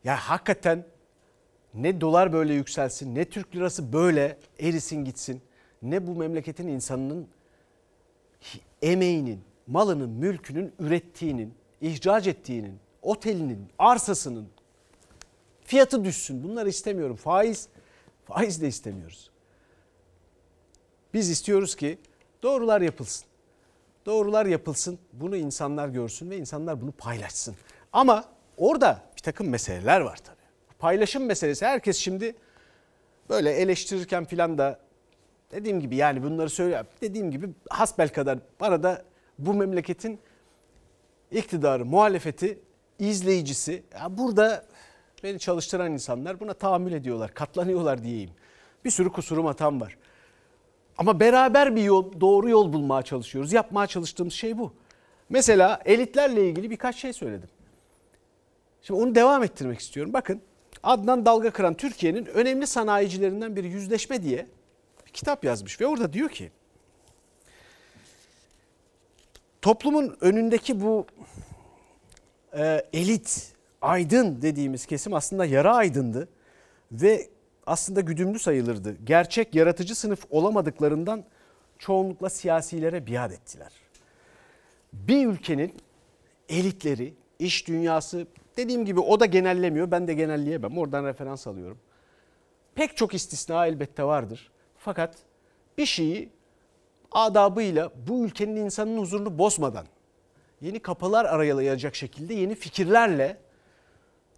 Ya 0.03 0.15
hakikaten 0.15 0.85
ne 1.73 2.01
dolar 2.01 2.33
böyle 2.33 2.53
yükselsin 2.53 3.15
ne 3.15 3.25
Türk 3.25 3.55
lirası 3.55 3.93
böyle 3.93 4.37
erisin 4.59 5.05
gitsin. 5.05 5.41
Ne 5.81 6.07
bu 6.07 6.15
memleketin 6.15 6.67
insanının 6.67 7.27
emeğinin, 8.81 9.41
malının, 9.67 10.09
mülkünün 10.09 10.73
ürettiğinin, 10.79 11.53
ihraç 11.81 12.27
ettiğinin, 12.27 12.79
otelinin, 13.01 13.67
arsasının 13.79 14.47
fiyatı 15.71 16.03
düşsün. 16.05 16.43
Bunları 16.43 16.69
istemiyorum. 16.69 17.15
Faiz, 17.15 17.67
faiz 18.25 18.61
de 18.61 18.67
istemiyoruz. 18.67 19.29
Biz 21.13 21.29
istiyoruz 21.29 21.75
ki 21.75 21.97
doğrular 22.43 22.81
yapılsın. 22.81 23.27
Doğrular 24.05 24.45
yapılsın, 24.45 24.99
bunu 25.13 25.35
insanlar 25.35 25.87
görsün 25.87 26.29
ve 26.29 26.37
insanlar 26.37 26.81
bunu 26.81 26.91
paylaşsın. 26.91 27.55
Ama 27.93 28.25
orada 28.57 29.01
bir 29.17 29.21
takım 29.21 29.49
meseleler 29.49 30.01
var 30.01 30.17
tabii. 30.17 30.77
Paylaşım 30.79 31.25
meselesi 31.25 31.65
herkes 31.65 31.97
şimdi 31.97 32.35
böyle 33.29 33.51
eleştirirken 33.51 34.25
filan 34.25 34.57
da 34.57 34.79
dediğim 35.51 35.79
gibi 35.79 35.95
yani 35.95 36.23
bunları 36.23 36.49
söyle 36.49 36.83
dediğim 37.01 37.31
gibi 37.31 37.49
hasbel 37.69 38.09
kadar 38.09 38.39
arada 38.59 39.05
bu 39.39 39.53
memleketin 39.53 40.19
iktidarı, 41.31 41.85
muhalefeti, 41.85 42.59
izleyicisi 42.99 43.83
ya 43.93 44.17
burada 44.17 44.70
beni 45.23 45.39
çalıştıran 45.39 45.91
insanlar 45.91 46.39
buna 46.39 46.53
tahammül 46.53 46.93
ediyorlar, 46.93 47.33
katlanıyorlar 47.33 48.03
diyeyim. 48.03 48.29
Bir 48.85 48.89
sürü 48.91 49.09
kusurum 49.09 49.45
hatam 49.45 49.81
var. 49.81 49.97
Ama 50.97 51.19
beraber 51.19 51.75
bir 51.75 51.83
yol, 51.83 52.21
doğru 52.21 52.49
yol 52.49 52.73
bulmaya 52.73 53.01
çalışıyoruz. 53.01 53.53
Yapmaya 53.53 53.87
çalıştığımız 53.87 54.33
şey 54.33 54.57
bu. 54.57 54.73
Mesela 55.29 55.81
elitlerle 55.85 56.49
ilgili 56.49 56.69
birkaç 56.69 56.95
şey 56.95 57.13
söyledim. 57.13 57.49
Şimdi 58.81 59.01
onu 59.01 59.15
devam 59.15 59.43
ettirmek 59.43 59.79
istiyorum. 59.79 60.13
Bakın 60.13 60.41
Adnan 60.83 61.25
Dalga 61.25 61.51
Kıran 61.51 61.73
Türkiye'nin 61.73 62.25
önemli 62.25 62.67
sanayicilerinden 62.67 63.55
bir 63.55 63.63
yüzleşme 63.63 64.23
diye 64.23 64.47
bir 65.05 65.11
kitap 65.11 65.43
yazmış 65.43 65.81
ve 65.81 65.87
orada 65.87 66.13
diyor 66.13 66.29
ki 66.29 66.51
toplumun 69.61 70.17
önündeki 70.21 70.81
bu 70.81 71.05
e, 72.53 72.85
elit, 72.93 73.53
aydın 73.81 74.41
dediğimiz 74.41 74.85
kesim 74.85 75.13
aslında 75.13 75.45
yara 75.45 75.75
aydındı 75.75 76.29
ve 76.91 77.29
aslında 77.65 78.01
güdümlü 78.01 78.39
sayılırdı. 78.39 78.97
Gerçek 79.03 79.55
yaratıcı 79.55 79.95
sınıf 79.95 80.25
olamadıklarından 80.29 81.23
çoğunlukla 81.79 82.29
siyasilere 82.29 83.07
biat 83.07 83.31
ettiler. 83.31 83.71
Bir 84.93 85.27
ülkenin 85.27 85.73
elitleri, 86.49 87.13
iş 87.39 87.67
dünyası 87.67 88.27
dediğim 88.57 88.85
gibi 88.85 88.99
o 88.99 89.19
da 89.19 89.25
genellemiyor 89.25 89.91
ben 89.91 90.07
de 90.07 90.13
genelleyemem 90.13 90.77
oradan 90.77 91.05
referans 91.05 91.47
alıyorum. 91.47 91.77
Pek 92.75 92.97
çok 92.97 93.13
istisna 93.13 93.67
elbette 93.67 94.03
vardır. 94.03 94.51
Fakat 94.77 95.17
bir 95.77 95.85
şeyi 95.85 96.29
adabıyla 97.11 97.91
bu 98.07 98.25
ülkenin 98.25 98.55
insanın 98.55 98.97
huzurunu 98.97 99.37
bozmadan 99.37 99.85
yeni 100.61 100.79
kapılar 100.79 101.25
arayalayacak 101.25 101.95
şekilde 101.95 102.33
yeni 102.33 102.55
fikirlerle 102.55 103.37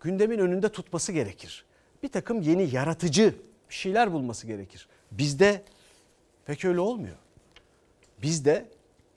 gündemin 0.04 0.39
önünde 0.39 0.70
tutması 0.70 1.12
gerekir. 1.12 1.66
Bir 2.04 2.08
takım 2.08 2.41
yeni 2.41 2.76
yaratıcı 2.76 3.36
bir 3.70 3.76
şeyler 3.76 4.14
bulması 4.14 4.47
gerekir. 4.47 4.88
Bizde 5.12 5.64
pek 6.45 6.66
öyle 6.66 6.80
olmuyor. 6.80 7.16
Bizde 8.22 8.70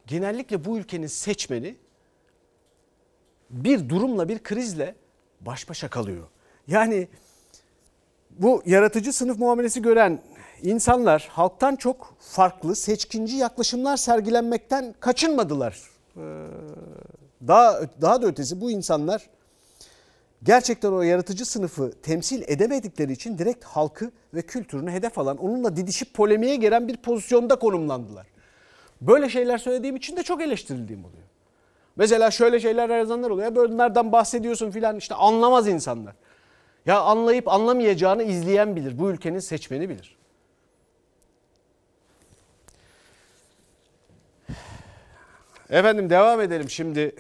genellikle 0.07 0.64
bu 0.64 0.78
ülkenin 0.78 1.07
seçmeni 1.07 1.76
bir 3.51 3.89
durumla 3.89 4.28
bir 4.28 4.43
krizle 4.43 4.95
baş 5.41 5.68
başa 5.68 5.91
kalıyor. 5.91 6.28
Yani 6.66 7.09
bu 8.30 8.62
yaratıcı 8.66 9.12
sınıf 9.12 9.39
muamelesi 9.39 9.82
gören 9.82 10.22
insanlar 10.62 11.28
halktan 11.32 11.76
çok 11.76 12.16
farklı 12.20 12.76
seçkinci 12.76 13.37
yaklaşımlar 13.37 13.97
sergilenmekten 13.97 14.95
kaçınmadılar. 15.01 15.82
Ee, 16.16 16.20
daha 17.49 17.80
daha 18.01 18.22
da 18.22 18.26
ötesi 18.26 18.61
bu 18.61 18.70
insanlar 18.70 19.28
gerçekten 20.47 20.92
o 20.92 21.03
yaratıcı 21.03 21.44
sınıfı 21.47 21.92
temsil 22.03 22.42
edemedikleri 22.47 23.12
için 23.12 23.38
direkt 23.38 23.64
halkı 23.64 24.11
ve 24.34 24.42
kültürünü 24.42 24.90
hedef 24.90 25.18
alan, 25.18 25.36
onunla 25.36 25.76
didişip 25.76 26.14
polemiğe 26.14 26.57
giren 26.57 26.88
bir 26.88 26.97
pozisyonda 26.97 27.57
konumlandılar. 27.59 28.26
Böyle 29.01 29.28
şeyler 29.28 29.59
söylediğim 29.59 29.97
için 29.97 30.16
de 30.16 30.22
çok 30.22 30.42
eleştirildiğim 30.42 31.05
oluyor. 31.05 31.22
Mesela 31.97 32.30
şöyle 32.30 32.61
şeyler 32.61 32.88
yazanlar 32.88 33.30
oluyor. 33.30 33.49
Ya 33.49 33.57
bunlardan 33.57 34.12
bahsediyorsun 34.12 34.70
filan 34.70 34.97
işte 34.97 35.14
anlamaz 35.14 35.68
insanlar. 35.68 36.14
Ya 36.86 37.01
anlayıp 37.01 37.49
anlamayacağını 37.49 38.22
izleyen 38.22 38.76
bilir. 38.76 38.99
Bu 38.99 39.11
ülkenin 39.11 39.38
seçmeni 39.38 39.88
bilir. 39.88 40.16
Efendim 45.70 46.11
devam 46.11 46.40
edelim 46.40 46.70
şimdi. 46.70 47.14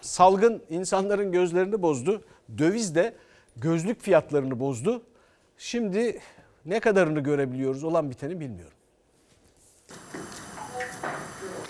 Salgın 0.00 0.62
insanların 0.70 1.32
gözlerini 1.32 1.82
bozdu. 1.82 2.24
Döviz 2.58 2.94
de 2.94 3.14
gözlük 3.56 4.02
fiyatlarını 4.02 4.60
bozdu. 4.60 5.02
Şimdi 5.58 6.20
ne 6.66 6.80
kadarını 6.80 7.20
görebiliyoruz 7.20 7.84
olan 7.84 8.10
biteni 8.10 8.40
bilmiyorum. 8.40 8.72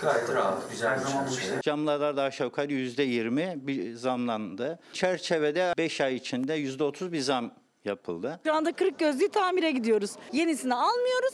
Gayet 0.01 0.29
rahat, 0.29 0.71
güzel 0.71 0.99
bir 0.99 1.05
çerçeve. 1.05 1.61
Camlarda 1.61 2.17
da 2.17 2.23
aşağı 2.23 2.47
yukarı 2.47 2.73
yüzde 2.73 3.03
yirmi 3.03 3.53
bir 3.57 3.95
zamlandı. 3.95 4.79
Çerçevede 4.93 5.73
5 5.77 6.01
ay 6.01 6.15
içinde 6.15 6.53
yüzde 6.53 6.83
otuz 6.83 7.11
bir 7.11 7.19
zam 7.19 7.51
yapıldı. 7.85 8.39
Şu 8.45 8.53
anda 8.53 8.71
kırık 8.71 8.99
gözlüğü 8.99 9.29
tamire 9.29 9.71
gidiyoruz. 9.71 10.11
Yenisini 10.33 10.75
almıyoruz. 10.75 11.33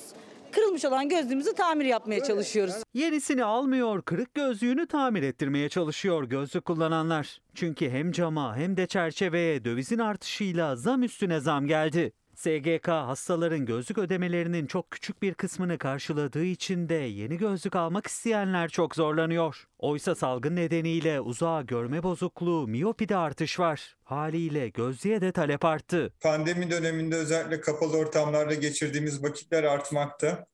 Kırılmış 0.55 0.85
olan 0.85 1.09
gözlüğümüzü 1.09 1.53
tamir 1.53 1.85
yapmaya 1.85 2.23
çalışıyoruz. 2.23 2.75
Yenisini 2.93 3.43
almıyor, 3.43 4.01
kırık 4.01 4.33
gözlüğünü 4.33 4.87
tamir 4.87 5.23
ettirmeye 5.23 5.69
çalışıyor 5.69 6.23
gözlük 6.23 6.65
kullananlar. 6.65 7.41
Çünkü 7.55 7.89
hem 7.89 8.11
cama 8.11 8.57
hem 8.57 8.77
de 8.77 8.87
çerçeveye 8.87 9.65
dövizin 9.65 9.99
artışıyla 9.99 10.75
zam 10.75 11.03
üstüne 11.03 11.39
zam 11.39 11.67
geldi. 11.67 12.11
SGK 12.35 12.87
hastaların 12.87 13.65
gözlük 13.65 13.97
ödemelerinin 13.97 14.65
çok 14.67 14.91
küçük 14.91 15.21
bir 15.21 15.33
kısmını 15.33 15.77
karşıladığı 15.77 16.43
için 16.43 16.89
de 16.89 16.93
yeni 16.93 17.37
gözlük 17.37 17.75
almak 17.75 18.07
isteyenler 18.07 18.69
çok 18.69 18.95
zorlanıyor. 18.95 19.67
Oysa 19.79 20.15
salgın 20.15 20.55
nedeniyle 20.55 21.21
uzağa 21.21 21.61
görme 21.61 22.03
bozukluğu, 22.03 22.67
miyopide 22.67 23.15
artış 23.15 23.59
var. 23.59 23.95
Haliyle 24.03 24.69
gözlüğe 24.69 25.21
de 25.21 25.31
talep 25.31 25.65
arttı. 25.65 26.13
Pandemi 26.21 26.71
döneminde 26.71 27.15
özellikle 27.15 27.61
kapalı 27.61 27.97
ortamlarda 27.97 28.53
geçirdiğimiz 28.53 29.23
vakitler 29.23 29.63
artmakta 29.63 30.45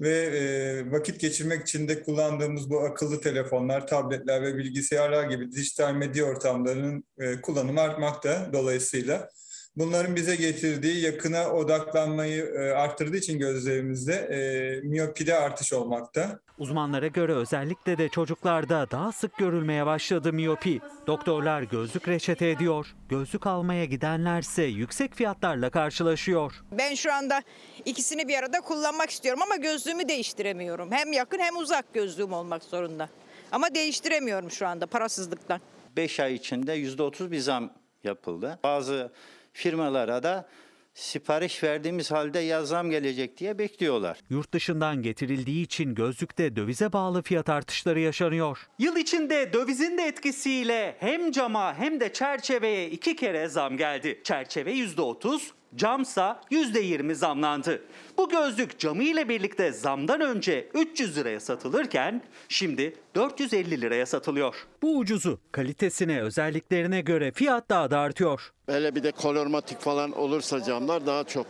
ve 0.00 0.10
e, 0.10 0.90
vakit 0.90 1.20
geçirmek 1.20 1.62
için 1.62 1.88
de 1.88 2.02
kullandığımız 2.02 2.70
bu 2.70 2.80
akıllı 2.80 3.20
telefonlar, 3.20 3.86
tabletler 3.86 4.42
ve 4.42 4.56
bilgisayarlar 4.56 5.24
gibi 5.24 5.52
dijital 5.52 5.94
medya 5.94 6.24
ortamlarının 6.24 7.04
e, 7.18 7.40
kullanımı 7.40 7.80
artmakta 7.80 8.50
dolayısıyla. 8.52 9.28
Bunların 9.76 10.16
bize 10.16 10.36
getirdiği 10.36 11.04
yakına 11.04 11.52
odaklanmayı 11.52 12.44
e, 12.44 12.70
arttırdığı 12.70 13.16
için 13.16 13.38
gözlerimizde 13.38 14.14
e, 14.14 14.80
miyopide 14.88 15.34
artış 15.34 15.72
olmakta. 15.72 16.40
Uzmanlara 16.58 17.06
göre 17.06 17.32
özellikle 17.32 17.98
de 17.98 18.08
çocuklarda 18.08 18.90
daha 18.90 19.12
sık 19.12 19.38
görülmeye 19.38 19.86
başladı 19.86 20.32
miyopi. 20.32 20.80
Doktorlar 21.06 21.62
gözlük 21.62 22.08
reçete 22.08 22.50
ediyor. 22.50 22.86
Gözlük 23.08 23.46
almaya 23.46 23.84
gidenlerse 23.84 24.62
yüksek 24.62 25.14
fiyatlarla 25.14 25.70
karşılaşıyor. 25.70 26.52
Ben 26.78 26.94
şu 26.94 27.12
anda 27.12 27.42
ikisini 27.84 28.28
bir 28.28 28.38
arada 28.38 28.60
kullanmak 28.60 29.10
istiyorum 29.10 29.42
ama 29.42 29.56
gözlüğümü 29.56 30.08
değiştiremiyorum. 30.08 30.92
Hem 30.92 31.12
yakın 31.12 31.38
hem 31.38 31.56
uzak 31.56 31.94
gözlüğüm 31.94 32.32
olmak 32.32 32.64
zorunda. 32.64 33.08
Ama 33.52 33.74
değiştiremiyorum 33.74 34.50
şu 34.50 34.66
anda 34.66 34.86
parasızlıktan. 34.86 35.60
5 35.96 36.20
ay 36.20 36.34
içinde 36.34 36.72
yüzde 36.72 37.02
otuz 37.02 37.30
bir 37.30 37.38
zam 37.38 37.72
yapıldı. 38.04 38.58
Bazı 38.64 39.12
firmalara 39.52 40.22
da 40.22 40.48
sipariş 40.94 41.62
verdiğimiz 41.62 42.10
halde 42.10 42.38
ya 42.38 42.64
zam 42.64 42.90
gelecek 42.90 43.38
diye 43.38 43.58
bekliyorlar. 43.58 44.18
Yurt 44.30 44.52
dışından 44.52 45.02
getirildiği 45.02 45.64
için 45.64 45.94
gözlükte 45.94 46.56
dövize 46.56 46.92
bağlı 46.92 47.22
fiyat 47.22 47.48
artışları 47.48 48.00
yaşanıyor. 48.00 48.68
Yıl 48.78 48.96
içinde 48.96 49.52
dövizin 49.52 49.98
de 49.98 50.02
etkisiyle 50.02 50.96
hem 51.00 51.32
cama 51.32 51.74
hem 51.78 52.00
de 52.00 52.12
çerçeveye 52.12 52.90
iki 52.90 53.16
kere 53.16 53.48
zam 53.48 53.76
geldi. 53.76 54.20
Çerçeve 54.24 54.72
%30, 54.72 55.40
camsa 55.76 56.40
%20 56.50 57.14
zamlandı. 57.14 57.82
Bu 58.18 58.28
gözlük 58.28 58.78
camı 58.78 59.02
ile 59.02 59.28
birlikte 59.28 59.72
zamdan 59.72 60.20
önce 60.20 60.68
300 60.74 61.16
liraya 61.16 61.40
satılırken 61.40 62.22
şimdi 62.48 62.96
450 63.14 63.80
liraya 63.80 64.06
satılıyor. 64.06 64.66
Bu 64.82 64.98
ucuzu 64.98 65.38
kalitesine 65.52 66.20
özelliklerine 66.22 67.00
göre 67.00 67.32
fiyat 67.32 67.68
daha 67.68 67.90
da 67.90 67.98
artıyor. 67.98 68.52
Hele 68.66 68.94
bir 68.94 69.02
de 69.02 69.12
kolormatik 69.12 69.80
falan 69.80 70.12
olursa 70.12 70.62
camlar 70.64 71.06
daha 71.06 71.24
çok 71.24 71.46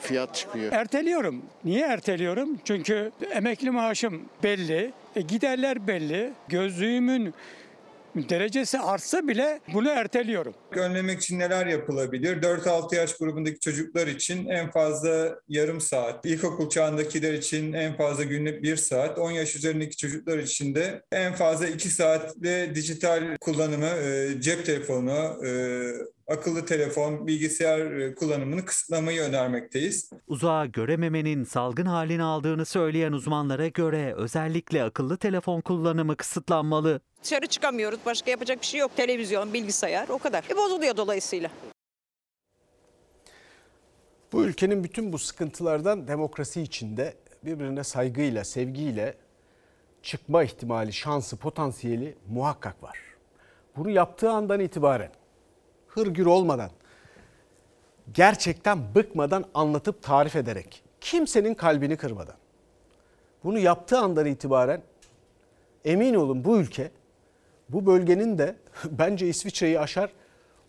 fiyat 0.00 0.34
çıkıyor. 0.34 0.72
Erteliyorum. 0.72 1.42
Niye 1.64 1.86
erteliyorum? 1.86 2.58
Çünkü 2.64 3.12
emekli 3.30 3.70
maaşım 3.70 4.22
belli, 4.42 4.92
e, 5.16 5.20
giderler 5.20 5.86
belli. 5.86 6.32
Gözlüğümün 6.48 7.34
derecesi 8.28 8.78
artsa 8.78 9.28
bile 9.28 9.60
bunu 9.74 9.88
erteliyorum. 9.88 10.54
Önlemek 10.72 11.20
için 11.20 11.38
neler 11.38 11.66
yapılabilir? 11.66 12.42
4-6 12.42 12.94
yaş 12.94 13.16
grubundaki 13.16 13.60
çocuklar 13.60 14.06
için 14.06 14.48
en 14.48 14.70
fazla 14.70 15.40
yarım 15.48 15.80
saat, 15.80 16.26
ilkokul 16.26 16.68
çağındakiler 16.68 17.32
için 17.32 17.72
en 17.72 17.96
fazla 17.96 18.22
günlük 18.24 18.62
1 18.62 18.76
saat, 18.76 19.18
10 19.18 19.30
yaş 19.30 19.56
üzerindeki 19.56 19.96
çocuklar 19.96 20.38
için 20.38 20.74
de 20.74 21.02
en 21.12 21.34
fazla 21.34 21.66
2 21.66 21.88
saatte 21.88 22.72
dijital 22.74 23.36
kullanımı, 23.40 23.86
e, 23.86 24.40
cep 24.40 24.66
telefonu, 24.66 25.46
e, 25.46 25.50
akıllı 26.28 26.66
telefon, 26.66 27.26
bilgisayar 27.26 27.90
e, 27.90 28.14
kullanımını 28.14 28.64
kısıtlamayı 28.64 29.22
önermekteyiz. 29.22 30.10
Uzağa 30.26 30.66
görememenin 30.66 31.44
salgın 31.44 31.86
halini 31.86 32.22
aldığını 32.22 32.64
söyleyen 32.64 33.12
uzmanlara 33.12 33.68
göre 33.68 34.14
özellikle 34.14 34.82
akıllı 34.84 35.16
telefon 35.16 35.60
kullanımı 35.60 36.16
kısıtlanmalı. 36.16 37.00
Dışarı 37.22 37.46
çıkamıyoruz. 37.46 37.98
Başka 38.06 38.30
yapacak 38.30 38.60
bir 38.60 38.66
şey 38.66 38.80
yok. 38.80 38.96
Televizyon, 38.96 39.54
bilgisayar 39.54 40.08
o 40.08 40.18
kadar. 40.18 40.44
E 40.50 40.56
bozuluyor 40.56 40.96
dolayısıyla. 40.96 41.50
Bu 44.32 44.44
ülkenin 44.44 44.84
bütün 44.84 45.12
bu 45.12 45.18
sıkıntılardan 45.18 46.08
demokrasi 46.08 46.62
içinde 46.62 47.14
birbirine 47.44 47.84
saygıyla, 47.84 48.44
sevgiyle 48.44 49.14
çıkma 50.02 50.42
ihtimali, 50.42 50.92
şansı, 50.92 51.36
potansiyeli 51.36 52.16
muhakkak 52.28 52.82
var. 52.82 52.98
Bunu 53.76 53.90
yaptığı 53.90 54.30
andan 54.30 54.60
itibaren 54.60 55.10
hırgür 55.96 56.26
olmadan, 56.26 56.70
gerçekten 58.14 58.94
bıkmadan 58.94 59.44
anlatıp 59.54 60.02
tarif 60.02 60.36
ederek, 60.36 60.82
kimsenin 61.00 61.54
kalbini 61.54 61.96
kırmadan. 61.96 62.34
Bunu 63.44 63.58
yaptığı 63.58 63.98
andan 63.98 64.26
itibaren 64.26 64.82
emin 65.84 66.14
olun 66.14 66.44
bu 66.44 66.58
ülke 66.58 66.90
bu 67.68 67.86
bölgenin 67.86 68.38
de 68.38 68.56
bence 68.90 69.28
İsviçre'yi 69.28 69.80
aşar 69.80 70.10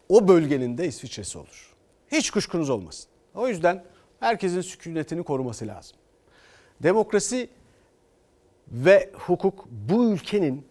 o 0.10 0.28
bölgenin 0.28 0.78
de 0.78 0.88
İsviçre'si 0.88 1.38
olur. 1.38 1.76
Hiç 2.12 2.32
kuşkunuz 2.32 2.70
olmasın. 2.70 3.10
O 3.36 3.48
yüzden 3.48 3.84
herkesin 4.20 4.62
sükunetini 4.62 5.24
koruması 5.24 5.68
lazım. 5.68 5.98
Demokrasi 6.84 7.50
ve 8.72 9.10
hukuk 9.14 9.66
bu 9.72 10.12
ülkenin 10.12 10.68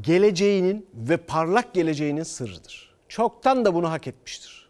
geleceğinin 0.00 0.86
ve 0.94 1.16
parlak 1.16 1.74
geleceğinin 1.74 2.22
sırrıdır. 2.22 2.94
Çoktan 3.08 3.64
da 3.64 3.74
bunu 3.74 3.90
hak 3.90 4.06
etmiştir. 4.06 4.68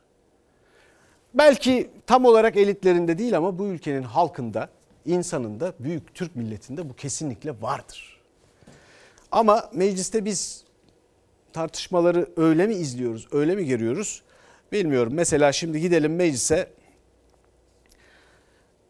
Belki 1.34 1.90
tam 2.06 2.24
olarak 2.24 2.56
elitlerinde 2.56 3.18
değil 3.18 3.36
ama 3.36 3.58
bu 3.58 3.66
ülkenin 3.66 4.02
halkında, 4.02 4.68
insanında, 5.04 5.72
büyük 5.80 6.14
Türk 6.14 6.36
milletinde 6.36 6.88
bu 6.88 6.96
kesinlikle 6.96 7.62
vardır. 7.62 8.20
Ama 9.32 9.70
mecliste 9.74 10.24
biz 10.24 10.64
tartışmaları 11.52 12.30
öyle 12.36 12.66
mi 12.66 12.74
izliyoruz, 12.74 13.28
öyle 13.32 13.54
mi 13.54 13.66
görüyoruz 13.66 14.22
bilmiyorum. 14.72 15.12
Mesela 15.14 15.52
şimdi 15.52 15.80
gidelim 15.80 16.16
meclise 16.16 16.70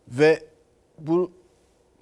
ve 0.08 0.44
bu 0.98 1.32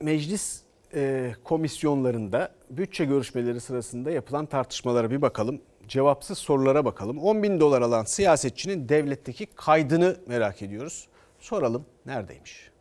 meclis 0.00 0.63
e, 0.94 1.32
komisyonlarında 1.44 2.48
bütçe 2.70 3.04
görüşmeleri 3.04 3.60
sırasında 3.60 4.10
yapılan 4.10 4.46
tartışmalara 4.46 5.10
bir 5.10 5.22
bakalım. 5.22 5.60
Cevapsız 5.88 6.38
sorulara 6.38 6.84
bakalım. 6.84 7.18
10 7.18 7.42
bin 7.42 7.60
dolar 7.60 7.82
alan 7.82 8.04
siyasetçinin 8.04 8.88
devletteki 8.88 9.46
kaydını 9.46 10.16
merak 10.26 10.62
ediyoruz. 10.62 11.08
Soralım 11.38 11.86
neredeymiş? 12.06 12.73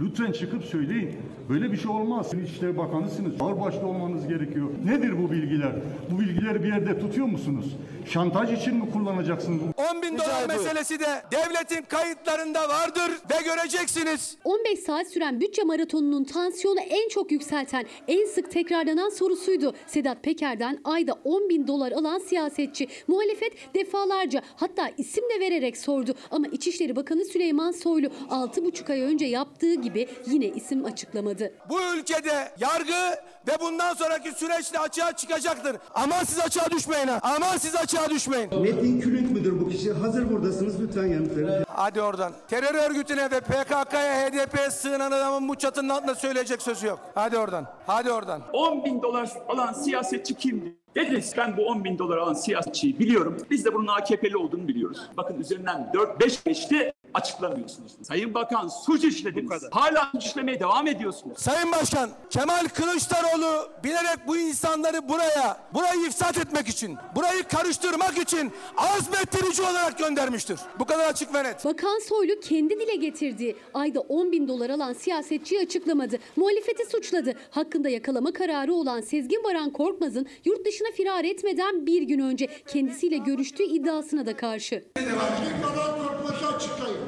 Lütfen 0.00 0.32
çıkıp 0.32 0.64
söyleyin. 0.64 1.10
Böyle 1.48 1.72
bir 1.72 1.76
şey 1.76 1.90
olmaz. 1.90 2.26
Siz 2.30 2.42
İçişleri 2.42 2.78
Bakanısınız. 2.78 3.32
Ağırbaşlı 3.40 3.86
olmanız 3.86 4.28
gerekiyor. 4.28 4.66
Nedir 4.84 5.22
bu 5.22 5.30
bilgiler? 5.32 5.72
Bu 6.10 6.20
bilgileri 6.20 6.62
bir 6.62 6.68
yerde 6.68 6.98
tutuyor 6.98 7.26
musunuz? 7.26 7.76
Şantaj 8.06 8.52
için 8.52 8.74
mi 8.74 8.90
kullanacaksınız? 8.92 9.60
10 9.94 10.02
bin 10.02 10.18
dolar 10.18 10.48
meselesi 10.48 11.00
de 11.00 11.06
devletin 11.32 11.82
kayıtlarında 11.88 12.68
vardır 12.68 13.10
ve 13.30 13.34
göreceksiniz. 13.44 14.36
15 14.44 14.78
saat 14.78 15.06
süren 15.08 15.40
bütçe 15.40 15.62
maratonunun 15.62 16.24
tansiyonu 16.24 16.80
en 16.80 17.08
çok 17.08 17.32
yükselten, 17.32 17.84
en 18.08 18.26
sık 18.26 18.50
tekrarlanan 18.50 19.08
sorusuydu. 19.08 19.74
Sedat 19.86 20.22
Peker'den 20.22 20.78
ayda 20.84 21.12
10 21.24 21.48
bin 21.48 21.66
dolar 21.66 21.92
alan 21.92 22.18
siyasetçi. 22.18 22.88
Muhalefet 23.08 23.74
defalarca 23.74 24.42
hatta 24.56 24.90
isim 24.98 25.24
de 25.24 25.40
vererek 25.40 25.76
sordu. 25.76 26.14
Ama 26.30 26.46
İçişleri 26.52 26.96
Bakanı 26.96 27.24
Süleyman 27.24 27.70
Soylu 27.70 28.06
6,5 28.30 28.92
ay 28.92 29.00
önce 29.00 29.26
yaptığı 29.26 29.74
gibi 29.82 30.08
yine 30.26 30.46
isim 30.46 30.84
açıklamadı. 30.84 31.52
Bu 31.68 31.78
ülkede 31.96 32.52
yargı 32.58 33.16
ve 33.48 33.60
bundan 33.60 33.94
sonraki 33.94 34.32
süreçte 34.32 34.78
açığa 34.78 35.12
çıkacaktır. 35.16 35.76
Aman 35.94 36.24
siz 36.24 36.40
açığa 36.40 36.70
düşmeyin 36.70 37.08
ha. 37.08 37.20
Aman 37.22 37.56
siz 37.56 37.76
açığa 37.76 38.10
düşmeyin. 38.10 38.60
Metin 38.62 39.00
Külünk 39.00 39.30
müdür 39.30 39.60
bu 39.60 39.68
kişi? 39.68 39.92
Hazır 39.92 40.32
buradasınız 40.32 40.80
lütfen 40.82 41.06
yanıt 41.06 41.36
verin. 41.36 41.64
Hadi 41.68 42.00
oradan. 42.02 42.32
Terör 42.48 42.74
örgütüne 42.90 43.30
ve 43.30 43.40
PKK'ya, 43.40 44.26
HDP'ye 44.28 44.70
sığınan 44.70 45.10
adamın 45.12 45.48
bu 45.48 45.54
çatının 45.54 45.88
altında 45.88 46.14
söyleyecek 46.14 46.62
sözü 46.62 46.86
yok. 46.86 47.00
Hadi 47.14 47.38
oradan. 47.38 47.66
Hadi 47.86 48.12
oradan. 48.12 48.42
10 48.52 48.84
bin 48.84 49.02
dolar 49.02 49.30
alan 49.48 49.72
siyasetçi 49.72 50.34
kimdi? 50.34 50.76
Dediniz 50.94 51.34
ben 51.36 51.56
bu 51.56 51.66
10 51.66 51.84
bin 51.84 51.98
dolar 51.98 52.16
alan 52.16 52.34
siyasetçiyi 52.34 52.98
biliyorum. 52.98 53.36
Biz 53.50 53.64
de 53.64 53.74
bunun 53.74 53.86
AKP'li 53.86 54.36
olduğunu 54.36 54.68
biliyoruz. 54.68 55.10
Bakın 55.16 55.40
üzerinden 55.40 55.90
4-5 55.94 56.44
geçti 56.44 56.92
açıklamıyorsunuz. 57.16 57.92
Sayın 58.02 58.34
Bakan 58.34 58.68
suç 58.68 59.04
işlediniz. 59.04 59.62
Hala 59.70 60.08
suç 60.12 60.24
işlemeye 60.24 60.60
devam 60.60 60.86
ediyorsunuz. 60.86 61.38
Sayın 61.38 61.72
Başkan, 61.72 62.10
Kemal 62.30 62.64
Kılıçdaroğlu 62.74 63.68
bilerek 63.84 64.18
bu 64.26 64.36
insanları 64.36 65.08
buraya, 65.08 65.56
burayı 65.74 66.06
ifsat 66.06 66.38
etmek 66.38 66.68
için, 66.68 66.96
burayı 67.16 67.42
karıştırmak 67.42 68.18
için 68.18 68.52
azmettirici 68.76 69.62
olarak 69.62 69.98
göndermiştir. 69.98 70.60
Bu 70.78 70.84
kadar 70.84 71.08
açık 71.08 71.34
ve 71.34 71.44
net. 71.44 71.64
Bakan 71.64 71.98
Soylu 72.08 72.40
kendi 72.40 72.80
dile 72.80 72.94
getirdiği 72.94 73.56
ayda 73.74 74.00
10 74.00 74.32
bin 74.32 74.48
dolar 74.48 74.70
alan 74.70 74.92
siyasetçiyi 74.92 75.60
açıklamadı. 75.60 76.16
Muhalefeti 76.36 76.86
suçladı. 76.90 77.32
Hakkında 77.50 77.88
yakalama 77.88 78.32
kararı 78.32 78.74
olan 78.74 79.00
Sezgin 79.00 79.44
Baran 79.44 79.70
Korkmaz'ın 79.70 80.26
yurt 80.44 80.66
dışına 80.66 80.88
firar 80.96 81.24
etmeden 81.24 81.86
bir 81.86 82.02
gün 82.02 82.18
önce 82.18 82.48
kendisiyle 82.66 83.16
görüştüğü 83.16 83.64
iddiasına 83.64 84.26
da 84.26 84.36
karşı. 84.36 84.84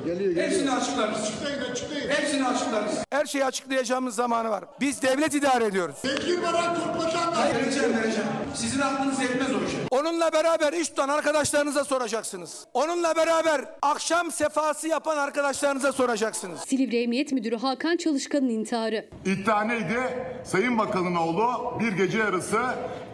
Geliyor, 0.05 0.36
Hepsini 0.44 0.70
açıklarız. 0.70 1.18
Açıklayın, 1.22 1.70
açıklayın. 1.72 2.09
Hepsini 2.11 2.46
açıklarız. 2.46 2.92
Her 3.11 3.26
şeyi 3.26 3.44
açıklayacağımız 3.44 4.14
zamanı 4.14 4.51
var. 4.51 4.64
Biz 4.80 5.03
devlet 5.03 5.34
idare 5.34 5.64
ediyoruz. 5.64 5.96
Sevgili 6.03 6.42
Baran 6.42 6.74
Korkmaz'dan 6.74 7.32
Hayır, 7.32 7.55
vereceğim, 7.55 7.96
vereceğim. 7.96 8.28
Sizin 8.55 8.80
aklınız 8.80 9.20
yetmez 9.22 9.49
o 9.55 9.64
işe. 9.68 9.76
Onunla 9.90 10.32
beraber 10.32 10.72
iş 10.72 10.88
tutan 10.88 11.09
arkadaşlarınıza 11.09 11.84
soracaksınız. 11.84 12.64
Onunla 12.74 13.16
beraber 13.16 13.64
akşam 13.82 14.30
sefası 14.30 14.88
yapan 14.88 15.16
arkadaşlarınıza 15.16 15.92
soracaksınız. 15.92 16.61
Silivri 16.61 17.03
Emniyet 17.03 17.32
Müdürü 17.32 17.57
Hakan 17.57 17.96
Çalışkan'ın 17.96 18.49
intiharı. 18.49 19.09
İddia 19.24 19.64
neydi? 19.64 20.01
Sayın 20.44 20.78
Bakanın 20.78 21.14
oğlu 21.14 21.74
bir 21.80 21.92
gece 21.92 22.18
yarısı 22.18 22.59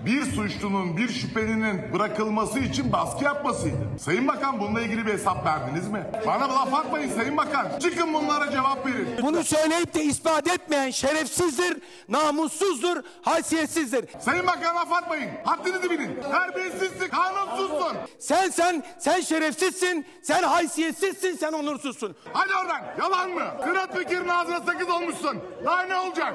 bir 0.07 0.23
suçlunun, 0.23 0.97
bir 0.97 1.09
şüphelinin 1.09 1.93
bırakılması 1.93 2.59
için 2.59 2.93
baskı 2.93 3.25
yapmasıydı. 3.25 3.77
Sayın 4.01 4.29
Bakan 4.29 4.61
bununla 4.61 4.81
ilgili 4.81 5.07
bir 5.07 5.13
hesap 5.13 5.47
verdiniz 5.47 5.89
mi? 5.89 6.07
Bana 6.27 6.49
laf 6.55 6.74
atmayın 6.75 7.11
Sayın 7.17 7.37
Bakan. 7.37 7.79
Çıkın 7.79 8.15
bunlara 8.15 8.51
cevap 8.51 8.87
verin. 8.87 9.09
Bunu 9.23 9.45
söyleyip 9.45 9.95
de 9.95 10.05
ispat 10.05 10.49
etmeyen 10.49 10.91
şerefsizdir, 10.91 11.77
namussuzdur, 12.09 13.03
haysiyetsizdir. 13.23 14.05
Sayın 14.21 14.47
Bakan 14.47 14.77
laf 14.77 14.93
atmayın. 14.93 15.31
Haddinizi 15.45 15.91
bilin. 15.91 16.21
Terbiyesizsin, 16.31 17.09
kanunsuzsun. 17.09 17.97
Sen 18.19 18.51
sen 18.51 18.83
sen 18.99 19.21
şerefsizsin, 19.21 20.07
sen 20.23 20.43
haysiyetsizsin, 20.43 21.37
sen 21.37 21.53
onursuzsun. 21.53 22.17
Hadi 22.33 22.55
oradan. 22.55 22.81
Yalan 22.99 23.31
mı? 23.31 23.45
Kırat 23.65 23.97
Bekir'in 23.97 24.29
ağzına 24.29 24.61
sakız 24.61 24.91
olmuşsun. 24.91 25.39
Daha 25.65 25.83
ne 25.83 25.97
olacak? 25.97 26.35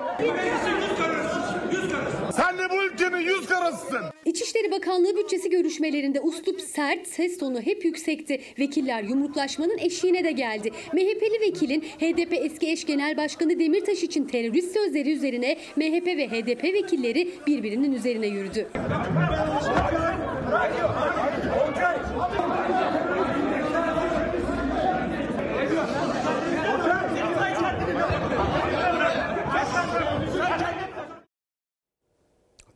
Sen 2.39 2.57
de 2.57 2.69
bu 2.69 2.83
ülkenin 2.83 3.17
yüz 3.17 3.45
karasısın. 3.45 4.01
İçişleri 4.25 4.71
Bakanlığı 4.71 5.17
bütçesi 5.17 5.49
görüşmelerinde 5.49 6.21
uslup 6.21 6.61
sert, 6.61 7.07
ses 7.07 7.37
tonu 7.37 7.61
hep 7.61 7.85
yüksekti. 7.85 8.41
Vekiller 8.59 9.03
yumruklaşmanın 9.03 9.77
eşiğine 9.77 10.23
de 10.23 10.31
geldi. 10.31 10.71
MHP'li 10.93 11.41
vekilin 11.41 11.81
HDP 11.81 12.33
eski 12.33 12.71
eş 12.71 12.85
genel 12.85 13.17
başkanı 13.17 13.59
Demirtaş 13.59 14.03
için 14.03 14.25
terörist 14.25 14.73
sözleri 14.73 15.11
üzerine 15.11 15.57
MHP 15.75 16.07
ve 16.07 16.27
HDP 16.27 16.63
vekilleri 16.63 17.29
birbirinin 17.47 17.93
üzerine 17.93 18.27
yürüdü. 18.27 18.67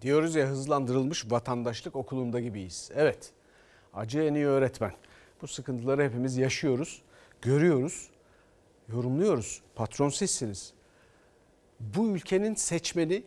Diyoruz 0.03 0.35
ya 0.35 0.47
hızlandırılmış 0.47 1.31
vatandaşlık 1.31 1.95
okulunda 1.95 2.39
gibiyiz. 2.39 2.91
Evet. 2.95 3.31
Acı 3.93 4.19
en 4.19 4.33
iyi 4.33 4.45
öğretmen. 4.45 4.91
Bu 5.41 5.47
sıkıntıları 5.47 6.03
hepimiz 6.03 6.37
yaşıyoruz, 6.37 7.01
görüyoruz, 7.41 8.09
yorumluyoruz. 8.89 9.61
Patron 9.75 10.09
sizsiniz. 10.09 10.73
Bu 11.79 12.07
ülkenin 12.07 12.55
seçmeni 12.55 13.23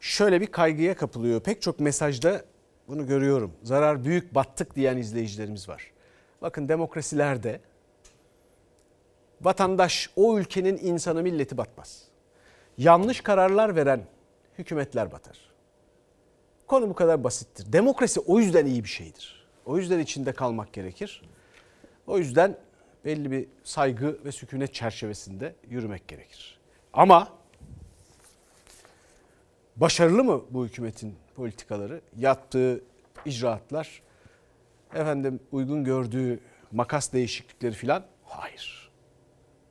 şöyle 0.00 0.40
bir 0.40 0.46
kaygıya 0.46 0.96
kapılıyor. 0.96 1.40
Pek 1.40 1.62
çok 1.62 1.80
mesajda 1.80 2.44
bunu 2.88 3.06
görüyorum. 3.06 3.52
Zarar 3.62 4.04
büyük 4.04 4.34
battık 4.34 4.76
diyen 4.76 4.96
izleyicilerimiz 4.96 5.68
var. 5.68 5.92
Bakın 6.42 6.68
demokrasilerde 6.68 7.60
vatandaş 9.40 10.10
o 10.16 10.38
ülkenin 10.38 10.76
insanı 10.76 11.22
milleti 11.22 11.56
batmaz. 11.56 12.04
Yanlış 12.78 13.20
kararlar 13.20 13.76
veren 13.76 14.06
hükümetler 14.58 15.12
batar. 15.12 15.38
Konu 16.66 16.88
bu 16.88 16.94
kadar 16.94 17.24
basittir. 17.24 17.72
Demokrasi 17.72 18.20
o 18.20 18.38
yüzden 18.38 18.66
iyi 18.66 18.84
bir 18.84 18.88
şeydir. 18.88 19.46
O 19.66 19.78
yüzden 19.78 19.98
içinde 19.98 20.32
kalmak 20.32 20.72
gerekir. 20.72 21.22
O 22.06 22.18
yüzden 22.18 22.56
belli 23.04 23.30
bir 23.30 23.48
saygı 23.64 24.24
ve 24.24 24.32
sükunet 24.32 24.74
çerçevesinde 24.74 25.54
yürümek 25.68 26.08
gerekir. 26.08 26.58
Ama 26.92 27.28
başarılı 29.76 30.24
mı 30.24 30.44
bu 30.50 30.66
hükümetin 30.66 31.14
politikaları? 31.36 32.00
Yaptığı 32.18 32.84
icraatlar, 33.24 34.02
efendim 34.94 35.40
uygun 35.52 35.84
gördüğü 35.84 36.40
makas 36.72 37.12
değişiklikleri 37.12 37.72
filan? 37.72 38.06
Hayır. 38.24 38.90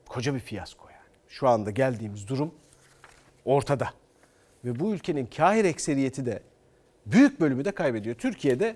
Koca 0.05 0.33
bir 0.33 0.39
fiyasko 0.39 0.89
yani. 0.89 1.01
Şu 1.27 1.47
anda 1.47 1.71
geldiğimiz 1.71 2.27
durum 2.27 2.55
ortada. 3.45 3.93
Ve 4.65 4.79
bu 4.79 4.93
ülkenin 4.93 5.25
kahir 5.25 5.65
ekseriyeti 5.65 6.25
de 6.25 6.41
büyük 7.05 7.39
bölümü 7.39 7.65
de 7.65 7.71
kaybediyor. 7.71 8.15
Türkiye'de 8.15 8.75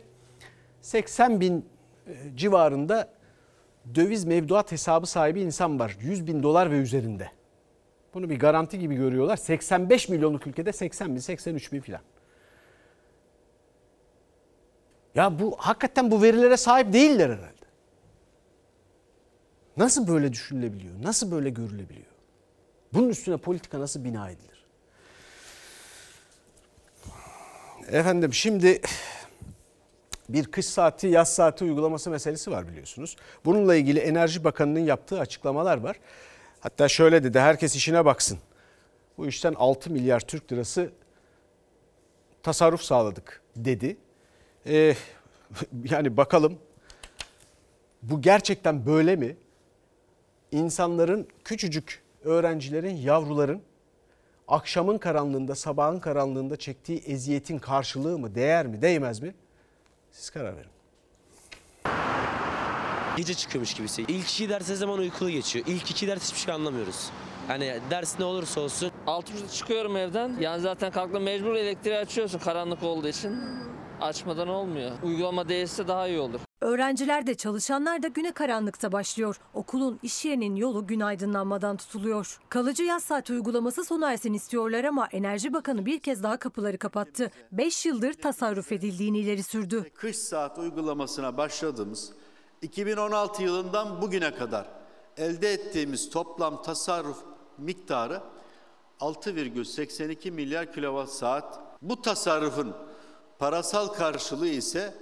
80 0.81 1.41
bin 1.41 1.65
e, 2.07 2.13
civarında 2.35 3.09
döviz 3.95 4.25
mevduat 4.25 4.71
hesabı 4.71 5.05
sahibi 5.05 5.41
insan 5.41 5.79
var. 5.79 5.97
100 6.01 6.27
bin 6.27 6.43
dolar 6.43 6.71
ve 6.71 6.77
üzerinde. 6.77 7.31
Bunu 8.13 8.29
bir 8.29 8.39
garanti 8.39 8.79
gibi 8.79 8.95
görüyorlar. 8.95 9.37
85 9.37 10.09
milyonluk 10.09 10.47
ülkede 10.47 10.71
80 10.71 11.15
bin, 11.15 11.19
83 11.19 11.71
bin 11.71 11.79
filan. 11.81 12.01
Ya 15.15 15.39
bu 15.39 15.55
hakikaten 15.57 16.11
bu 16.11 16.21
verilere 16.21 16.57
sahip 16.57 16.93
değiller 16.93 17.29
herhalde. 17.29 17.65
Nasıl 19.77 20.07
böyle 20.07 20.33
düşünülebiliyor? 20.33 20.93
Nasıl 21.03 21.31
böyle 21.31 21.49
görülebiliyor? 21.49 22.05
Bunun 22.93 23.09
üstüne 23.09 23.37
politika 23.37 23.79
nasıl 23.79 24.03
bina 24.03 24.29
edilir? 24.29 24.54
Efendim 27.91 28.33
şimdi 28.33 28.81
bir 30.29 30.45
kış 30.45 30.65
saati 30.65 31.07
yaz 31.07 31.33
saati 31.33 31.63
uygulaması 31.63 32.09
meselesi 32.09 32.51
var 32.51 32.67
biliyorsunuz. 32.67 33.15
Bununla 33.45 33.75
ilgili 33.75 33.99
Enerji 33.99 34.43
Bakanı'nın 34.43 34.79
yaptığı 34.79 35.19
açıklamalar 35.19 35.77
var. 35.77 35.99
Hatta 36.59 36.87
şöyle 36.87 37.23
dedi 37.23 37.39
herkes 37.39 37.75
işine 37.75 38.05
baksın. 38.05 38.39
Bu 39.17 39.27
işten 39.27 39.53
6 39.53 39.89
milyar 39.89 40.19
Türk 40.19 40.51
lirası 40.51 40.91
tasarruf 42.43 42.81
sağladık 42.81 43.41
dedi. 43.55 43.97
Ee, 44.67 44.95
yani 45.83 46.17
bakalım 46.17 46.57
bu 48.01 48.21
gerçekten 48.21 48.85
böyle 48.85 49.15
mi? 49.15 49.37
İnsanların 50.51 51.27
küçücük 51.43 52.03
öğrencilerin, 52.23 52.95
yavruların 52.95 53.61
akşamın 54.47 54.97
karanlığında, 54.97 55.55
sabahın 55.55 55.99
karanlığında 55.99 56.57
çektiği 56.57 56.99
eziyetin 56.99 57.59
karşılığı 57.59 58.19
mı, 58.19 58.35
değer 58.35 58.67
mi, 58.67 58.81
değmez 58.81 59.19
mi? 59.19 59.35
Siz 60.11 60.29
karar 60.29 60.53
verin. 60.57 60.69
Gece 63.17 63.33
çıkıyormuş 63.33 63.73
gibisi. 63.73 64.01
İlk 64.01 64.31
iki 64.31 64.49
ders 64.49 64.69
ne 64.69 64.75
zaman 64.75 64.99
uykulu 64.99 65.29
geçiyor. 65.29 65.65
İlk 65.67 65.91
iki 65.91 66.07
ders 66.07 66.23
hiçbir 66.23 66.39
şey 66.39 66.53
anlamıyoruz. 66.53 67.09
Hani 67.47 67.79
ders 67.89 68.19
ne 68.19 68.25
olursa 68.25 68.61
olsun. 68.61 68.91
6.30'da 69.07 69.49
çıkıyorum 69.49 69.97
evden. 69.97 70.37
Yani 70.39 70.61
zaten 70.61 70.91
kalktım 70.91 71.23
mecbur 71.23 71.55
elektriği 71.55 71.97
açıyorsun 71.97 72.39
karanlık 72.39 72.83
olduğu 72.83 73.07
için. 73.07 73.39
Açmadan 74.01 74.47
olmuyor. 74.47 74.91
Uygulama 75.03 75.49
değilse 75.49 75.87
daha 75.87 76.07
iyi 76.07 76.19
olur. 76.19 76.39
Öğrenciler 76.61 77.27
de 77.27 77.35
çalışanlar 77.35 78.03
da 78.03 78.07
güne 78.07 78.31
karanlıkta 78.31 78.91
başlıyor. 78.91 79.39
Okulun, 79.53 79.99
iş 80.03 80.25
yerinin 80.25 80.55
yolu 80.55 80.87
gün 80.87 80.99
aydınlanmadan 80.99 81.77
tutuluyor. 81.77 82.39
Kalıcı 82.49 82.83
yaz 82.83 83.03
saati 83.03 83.33
uygulaması 83.33 83.85
sona 83.85 84.11
ersin 84.11 84.33
istiyorlar 84.33 84.83
ama 84.83 85.07
Enerji 85.07 85.53
Bakanı 85.53 85.85
bir 85.85 85.99
kez 85.99 86.23
daha 86.23 86.37
kapıları 86.37 86.77
kapattı. 86.77 87.31
5 87.51 87.85
yıldır 87.85 88.13
tasarruf 88.13 88.71
edildiğini 88.71 89.19
ileri 89.19 89.43
sürdü. 89.43 89.91
Kış 89.95 90.17
saat 90.17 90.57
uygulamasına 90.57 91.37
başladığımız 91.37 92.13
2016 92.61 93.43
yılından 93.43 94.01
bugüne 94.01 94.35
kadar 94.35 94.67
elde 95.17 95.53
ettiğimiz 95.53 96.09
toplam 96.09 96.61
tasarruf 96.63 97.17
miktarı 97.57 98.21
6,82 98.99 100.31
milyar 100.31 100.73
kilowatt 100.73 101.11
saat. 101.11 101.59
Bu 101.81 102.01
tasarrufun 102.01 102.73
parasal 103.39 103.87
karşılığı 103.87 104.47
ise 104.47 104.93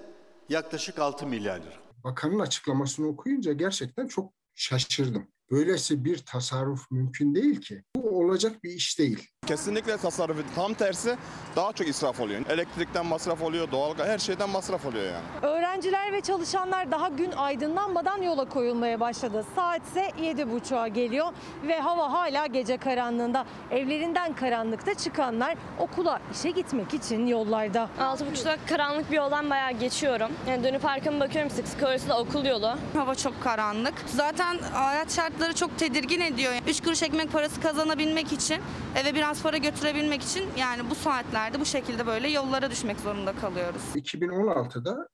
yaklaşık 0.50 1.00
6 1.00 1.28
milyar 1.28 1.60
lira. 1.60 1.74
Bakanın 2.04 2.40
açıklamasını 2.40 3.08
okuyunca 3.08 3.54
gerçekten 3.54 4.08
çok 4.08 4.34
şaşırdım. 4.56 5.28
Böylesi 5.52 6.06
bir 6.06 6.18
tasarruf 6.18 6.92
mümkün 6.92 7.36
değil 7.36 7.62
ki. 7.62 7.84
Bu 7.96 8.20
olacak 8.20 8.64
bir 8.64 8.70
iş 8.72 9.00
değil. 9.00 9.30
Kesinlikle 9.48 9.98
tasarruf 9.98 10.56
tam 10.56 10.74
tersi 10.74 11.18
daha 11.56 11.74
çok 11.74 11.88
israf 11.88 12.20
oluyor. 12.20 12.42
Elektrikten 12.50 13.06
masraf 13.06 13.42
oluyor, 13.42 13.72
doğalgaz 13.72 14.08
her 14.08 14.20
şeyden 14.20 14.50
masraf 14.50 14.86
oluyor 14.86 15.06
yani. 15.06 15.26
Öğrenciler 15.74 16.14
ve 16.14 16.22
çalışanlar 16.22 16.92
daha 16.92 17.08
gün 17.08 17.32
aydınlanmadan 17.32 18.22
yola 18.22 18.46
koyulmaya 18.46 19.00
başladı. 19.00 19.46
Saat 19.56 19.82
ise 19.88 20.10
7.30'a 20.22 20.88
geliyor 20.88 21.28
ve 21.68 21.80
hava 21.80 22.12
hala 22.12 22.46
gece 22.46 22.78
karanlığında. 22.78 23.46
Evlerinden 23.72 24.34
karanlıkta 24.34 24.94
çıkanlar 24.94 25.56
okula, 25.80 26.20
işe 26.34 26.50
gitmek 26.52 26.94
için 26.94 27.28
yollarda. 27.28 27.90
6.30'da 28.00 28.58
karanlık 28.70 29.12
bir 29.12 29.16
yoldan 29.16 29.50
bayağı 29.50 29.72
geçiyorum. 29.72 30.32
Yani 30.50 30.64
dönüp 30.64 30.86
arkama 30.86 31.20
bakıyorum 31.20 31.52
sık 31.52 31.68
sık 31.68 31.84
orası 31.84 32.10
da 32.10 32.20
okul 32.20 32.46
yolu. 32.46 32.70
Hava 32.94 33.16
çok 33.16 33.44
karanlık. 33.44 33.94
Zaten 34.06 34.58
hayat 34.74 35.16
şartları 35.16 35.56
çok 35.56 35.78
tedirgin 35.78 36.22
ediyor. 36.22 36.54
3 36.68 36.84
kuruş 36.84 37.04
ekmek 37.04 37.32
parası 37.32 37.62
kazanabilmek 37.62 38.32
için 38.32 38.62
eve 38.96 39.16
biraz 39.16 39.44
para 39.44 39.58
götürebilmek 39.58 40.22
için 40.22 40.50
yani 40.58 40.90
bu 40.90 40.96
saatlerde 40.96 41.60
bu 41.60 41.66
şekilde 41.66 42.08
böyle 42.08 42.30
yollara 42.30 42.72
düşmek 42.72 43.00
zorunda 43.00 43.34
kalıyoruz. 43.36 43.82
2016'da 43.96 45.08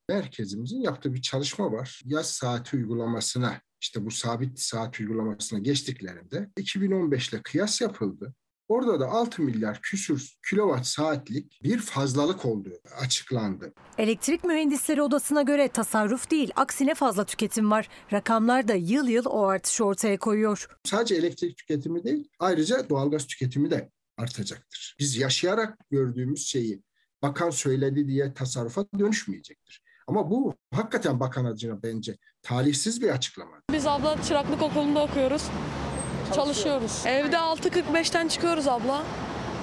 merkezimizin 0.49 0.81
yaptığı 0.81 1.13
bir 1.13 1.21
çalışma 1.21 1.71
var. 1.71 2.01
Yaz 2.05 2.31
saati 2.31 2.77
uygulamasına 2.77 3.61
işte 3.81 4.05
bu 4.05 4.11
sabit 4.11 4.59
saat 4.59 4.99
uygulamasına 4.99 5.59
geçtiklerinde 5.59 6.49
2015 6.57 7.29
ile 7.29 7.41
kıyas 7.41 7.81
yapıldı. 7.81 8.33
Orada 8.67 8.99
da 8.99 9.07
6 9.07 9.41
milyar 9.41 9.81
küsür 9.81 10.37
kilowatt 10.49 10.85
saatlik 10.85 11.59
bir 11.63 11.79
fazlalık 11.79 12.45
olduğu 12.45 12.73
açıklandı. 12.99 13.73
Elektrik 13.97 14.43
Mühendisleri 14.43 15.01
Odası'na 15.01 15.41
göre 15.41 15.67
tasarruf 15.67 16.31
değil, 16.31 16.51
aksine 16.55 16.95
fazla 16.95 17.25
tüketim 17.25 17.71
var. 17.71 17.89
Rakamlar 18.13 18.67
da 18.67 18.73
yıl 18.73 19.07
yıl 19.07 19.25
o 19.25 19.47
artışı 19.47 19.85
ortaya 19.85 20.17
koyuyor. 20.17 20.67
Sadece 20.85 21.15
elektrik 21.15 21.57
tüketimi 21.57 22.03
değil, 22.03 22.29
ayrıca 22.39 22.89
doğalgaz 22.89 23.27
tüketimi 23.27 23.71
de 23.71 23.89
artacaktır. 24.17 24.95
Biz 24.99 25.17
yaşayarak 25.17 25.77
gördüğümüz 25.91 26.47
şeyi 26.47 26.83
bakan 27.21 27.49
söyledi 27.49 28.07
diye 28.07 28.33
tasarrufa 28.33 28.85
dönüşmeyecektir. 28.99 29.88
Ama 30.09 30.29
bu 30.29 30.53
hakikaten 30.75 31.19
bakan 31.19 31.45
adına 31.45 31.83
bence 31.83 32.17
talihsiz 32.43 33.01
bir 33.01 33.09
açıklama. 33.09 33.51
Biz 33.71 33.87
abla 33.87 34.23
çıraklık 34.23 34.61
okulunda 34.61 35.03
okuyoruz. 35.03 35.43
Çalışıyoruz. 36.35 37.03
Evde 37.05 37.35
6.45'ten 37.35 38.27
çıkıyoruz 38.27 38.67
abla. 38.67 39.03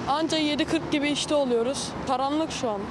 Anca 0.07 0.37
7.40 0.37 0.91
gibi 0.91 1.09
işte 1.09 1.35
oluyoruz. 1.35 1.89
Karanlık 2.07 2.51
şu 2.51 2.69
an. 2.69 2.81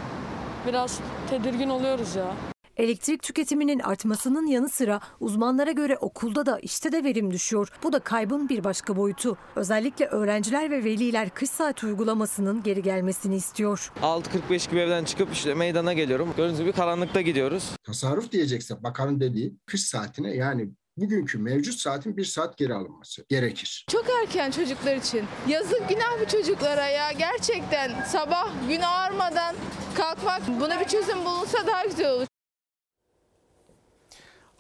Biraz 0.67 1.01
tedirgin 1.31 1.69
oluyoruz 1.69 2.17
ya. 2.17 2.35
Elektrik 2.77 3.23
tüketiminin 3.23 3.79
artmasının 3.79 4.47
yanı 4.47 4.69
sıra 4.69 5.01
uzmanlara 5.21 5.71
göre 5.73 5.97
okulda 5.97 6.47
da 6.47 6.59
işte 6.59 6.93
de 6.93 7.05
verim 7.05 7.31
düşüyor. 7.31 7.69
Bu 7.83 7.93
da 7.93 7.99
kaybın 7.99 8.49
bir 8.49 8.65
başka 8.65 8.97
boyutu. 8.97 9.39
Özellikle 9.57 10.07
öğrenciler 10.07 10.71
ve 10.71 10.85
veliler 10.85 11.31
kış 11.31 11.51
saati 11.51 11.87
uygulamasının 11.87 12.63
geri 12.63 12.83
gelmesini 12.83 13.37
istiyor. 13.37 13.93
6.45 14.03 14.71
gibi 14.71 14.81
evden 14.81 15.05
çıkıp 15.05 15.33
işte 15.33 15.55
meydana 15.55 15.93
geliyorum. 15.93 16.35
Gördüğünüz 16.37 16.61
gibi 16.61 16.73
karanlıkta 16.73 17.21
gidiyoruz. 17.21 17.71
Tasarruf 17.85 18.33
diyecekse 18.33 18.83
bakanın 18.83 19.21
dediği 19.21 19.55
kış 19.67 19.85
saatine 19.85 20.35
yani 20.35 20.71
bugünkü 20.97 21.39
mevcut 21.39 21.75
saatin 21.75 22.17
bir 22.17 22.25
saat 22.25 22.59
geri 22.59 22.75
alınması 22.75 23.25
gerekir. 23.29 23.87
Çok 23.91 24.05
erken 24.23 24.51
çocuklar 24.51 24.97
için. 24.97 25.25
Yazık 25.49 25.89
günah 25.89 26.21
bu 26.21 26.31
çocuklara 26.31 26.87
ya. 26.87 27.13
Gerçekten 27.13 28.05
sabah 28.05 28.49
gün 28.69 28.81
ağarmadan 28.81 29.55
kalkmak 29.95 30.43
buna 30.61 30.81
bir 30.81 30.85
çözüm 30.85 31.25
bulunsa 31.25 31.67
daha 31.67 31.85
güzel 31.85 32.11
olur. 32.13 32.27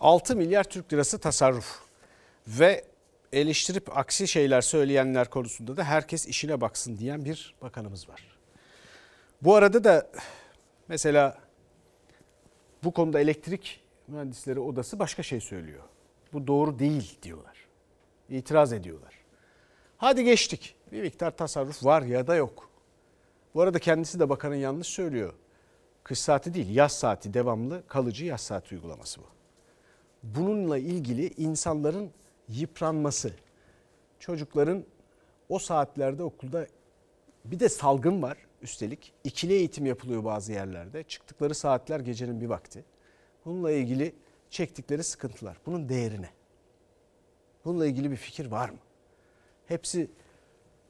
6 0.00 0.36
milyar 0.36 0.64
Türk 0.64 0.92
lirası 0.92 1.18
tasarruf 1.18 1.80
ve 2.48 2.84
eleştirip 3.32 3.96
aksi 3.96 4.28
şeyler 4.28 4.60
söyleyenler 4.60 5.30
konusunda 5.30 5.76
da 5.76 5.84
herkes 5.84 6.26
işine 6.26 6.60
baksın 6.60 6.98
diyen 6.98 7.24
bir 7.24 7.54
bakanımız 7.62 8.08
var. 8.08 8.38
Bu 9.42 9.54
arada 9.54 9.84
da 9.84 10.10
mesela 10.88 11.38
bu 12.84 12.92
konuda 12.92 13.20
elektrik 13.20 13.80
mühendisleri 14.08 14.60
odası 14.60 14.98
başka 14.98 15.22
şey 15.22 15.40
söylüyor. 15.40 15.82
Bu 16.32 16.46
doğru 16.46 16.78
değil 16.78 17.18
diyorlar. 17.22 17.56
İtiraz 18.28 18.72
ediyorlar. 18.72 19.14
Hadi 19.96 20.24
geçtik. 20.24 20.76
Bir 20.92 21.02
miktar 21.02 21.36
tasarruf 21.36 21.84
var 21.84 22.02
ya 22.02 22.26
da 22.26 22.34
yok. 22.34 22.70
Bu 23.54 23.62
arada 23.62 23.78
kendisi 23.78 24.20
de 24.20 24.28
bakanın 24.28 24.54
yanlış 24.54 24.88
söylüyor. 24.88 25.32
Kış 26.04 26.18
saati 26.18 26.54
değil 26.54 26.74
yaz 26.74 26.92
saati 26.92 27.34
devamlı 27.34 27.86
kalıcı 27.86 28.24
yaz 28.24 28.40
saati 28.40 28.74
uygulaması 28.74 29.20
bu. 29.20 29.35
Bununla 30.22 30.78
ilgili 30.78 31.28
insanların 31.36 32.10
yıpranması, 32.48 33.32
çocukların 34.18 34.84
o 35.48 35.58
saatlerde 35.58 36.22
okulda 36.22 36.66
bir 37.44 37.60
de 37.60 37.68
salgın 37.68 38.22
var 38.22 38.38
üstelik. 38.62 39.12
ikili 39.24 39.52
eğitim 39.52 39.86
yapılıyor 39.86 40.24
bazı 40.24 40.52
yerlerde. 40.52 41.02
Çıktıkları 41.02 41.54
saatler 41.54 42.00
gecenin 42.00 42.40
bir 42.40 42.46
vakti. 42.46 42.84
Bununla 43.44 43.70
ilgili 43.70 44.14
çektikleri 44.50 45.04
sıkıntılar. 45.04 45.56
Bunun 45.66 45.88
değerine. 45.88 46.30
Bununla 47.64 47.86
ilgili 47.86 48.10
bir 48.10 48.16
fikir 48.16 48.46
var 48.46 48.68
mı? 48.68 48.78
Hepsi 49.66 50.10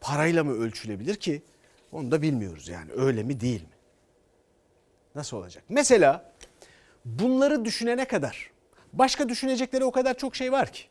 parayla 0.01 0.45
mı 0.45 0.53
ölçülebilir 0.53 1.15
ki? 1.15 1.43
Onu 1.93 2.11
da 2.11 2.23
bilmiyoruz 2.23 2.69
yani 2.69 2.93
öyle 2.93 3.23
mi 3.23 3.41
değil 3.41 3.63
mi? 3.63 3.77
Nasıl 5.15 5.37
olacak? 5.37 5.65
Mesela 5.69 6.33
bunları 7.05 7.65
düşünene 7.65 8.05
kadar 8.05 8.51
başka 8.93 9.29
düşünecekleri 9.29 9.85
o 9.85 9.91
kadar 9.91 10.19
çok 10.19 10.37
şey 10.37 10.53
var 10.53 10.73
ki. 10.73 10.85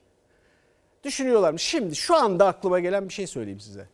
Düşünüyorlar 1.03 1.51
mı? 1.51 1.59
Şimdi 1.59 1.95
şu 1.95 2.15
anda 2.15 2.47
aklıma 2.47 2.79
gelen 2.79 3.09
bir 3.09 3.13
şey 3.13 3.27
söyleyeyim 3.27 3.59
size. 3.59 3.87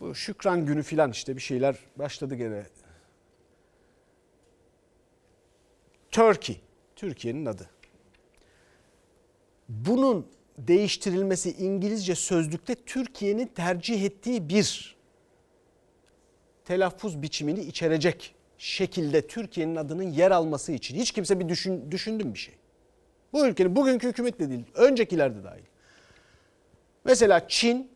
Bu 0.00 0.14
Şükran 0.14 0.66
günü 0.66 0.82
filan 0.82 1.10
işte 1.10 1.36
bir 1.36 1.40
şeyler 1.40 1.76
başladı 1.96 2.34
gene. 2.34 2.66
Turkey, 6.10 6.60
Türkiye'nin 6.96 7.46
adı. 7.46 7.70
Bunun 9.68 10.26
değiştirilmesi 10.58 11.52
İngilizce 11.52 12.14
sözlükte 12.14 12.74
Türkiye'nin 12.74 13.46
tercih 13.46 14.04
ettiği 14.04 14.48
bir 14.48 14.96
telaffuz 16.64 17.22
biçimini 17.22 17.60
içerecek 17.60 18.34
şekilde 18.62 19.26
Türkiye'nin 19.26 19.76
adının 19.76 20.02
yer 20.02 20.30
alması 20.30 20.72
için 20.72 20.96
hiç 20.96 21.12
kimse 21.12 21.40
bir 21.40 21.48
düşün, 21.48 21.90
düşündü 21.90 22.34
bir 22.34 22.38
şey. 22.38 22.54
Bu 23.32 23.46
ülkenin 23.46 23.76
bugünkü 23.76 24.08
hükümetle 24.08 24.50
değil, 24.50 24.64
öncekilerde 24.74 25.44
dahil. 25.44 25.62
Mesela 27.04 27.48
Çin, 27.48 27.90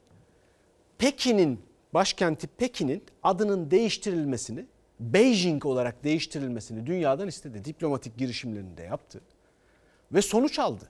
Pekin'in, 0.98 1.60
başkenti 1.94 2.46
Pekin'in 2.46 3.04
adının 3.22 3.70
değiştirilmesini, 3.70 4.66
Beijing 5.00 5.66
olarak 5.66 6.04
değiştirilmesini 6.04 6.86
dünyadan 6.86 7.28
istedi. 7.28 7.64
Diplomatik 7.64 8.18
girişimlerini 8.18 8.76
de 8.76 8.82
yaptı. 8.82 9.20
Ve 10.12 10.22
sonuç 10.22 10.58
aldı 10.58 10.84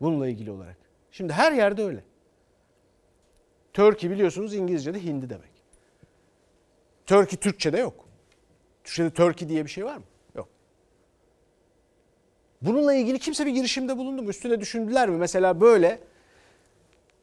bununla 0.00 0.28
ilgili 0.28 0.50
olarak. 0.50 0.76
Şimdi 1.10 1.32
her 1.32 1.52
yerde 1.52 1.82
öyle. 1.84 2.04
Turkey 3.72 4.10
biliyorsunuz 4.10 4.54
İngilizce'de 4.54 5.04
hindi 5.04 5.30
demek. 5.30 5.50
Turkey 7.06 7.38
Türkçe'de 7.38 7.78
yok. 7.78 8.07
Türkçe'de 8.88 9.10
Turkey 9.10 9.48
diye 9.48 9.64
bir 9.64 9.70
şey 9.70 9.84
var 9.84 9.96
mı? 9.96 10.02
Yok. 10.34 10.48
Bununla 12.62 12.94
ilgili 12.94 13.18
kimse 13.18 13.46
bir 13.46 13.50
girişimde 13.50 13.96
bulundu 13.96 14.22
mu? 14.22 14.30
Üstüne 14.30 14.60
düşündüler 14.60 15.08
mi? 15.08 15.16
Mesela 15.16 15.60
böyle 15.60 16.00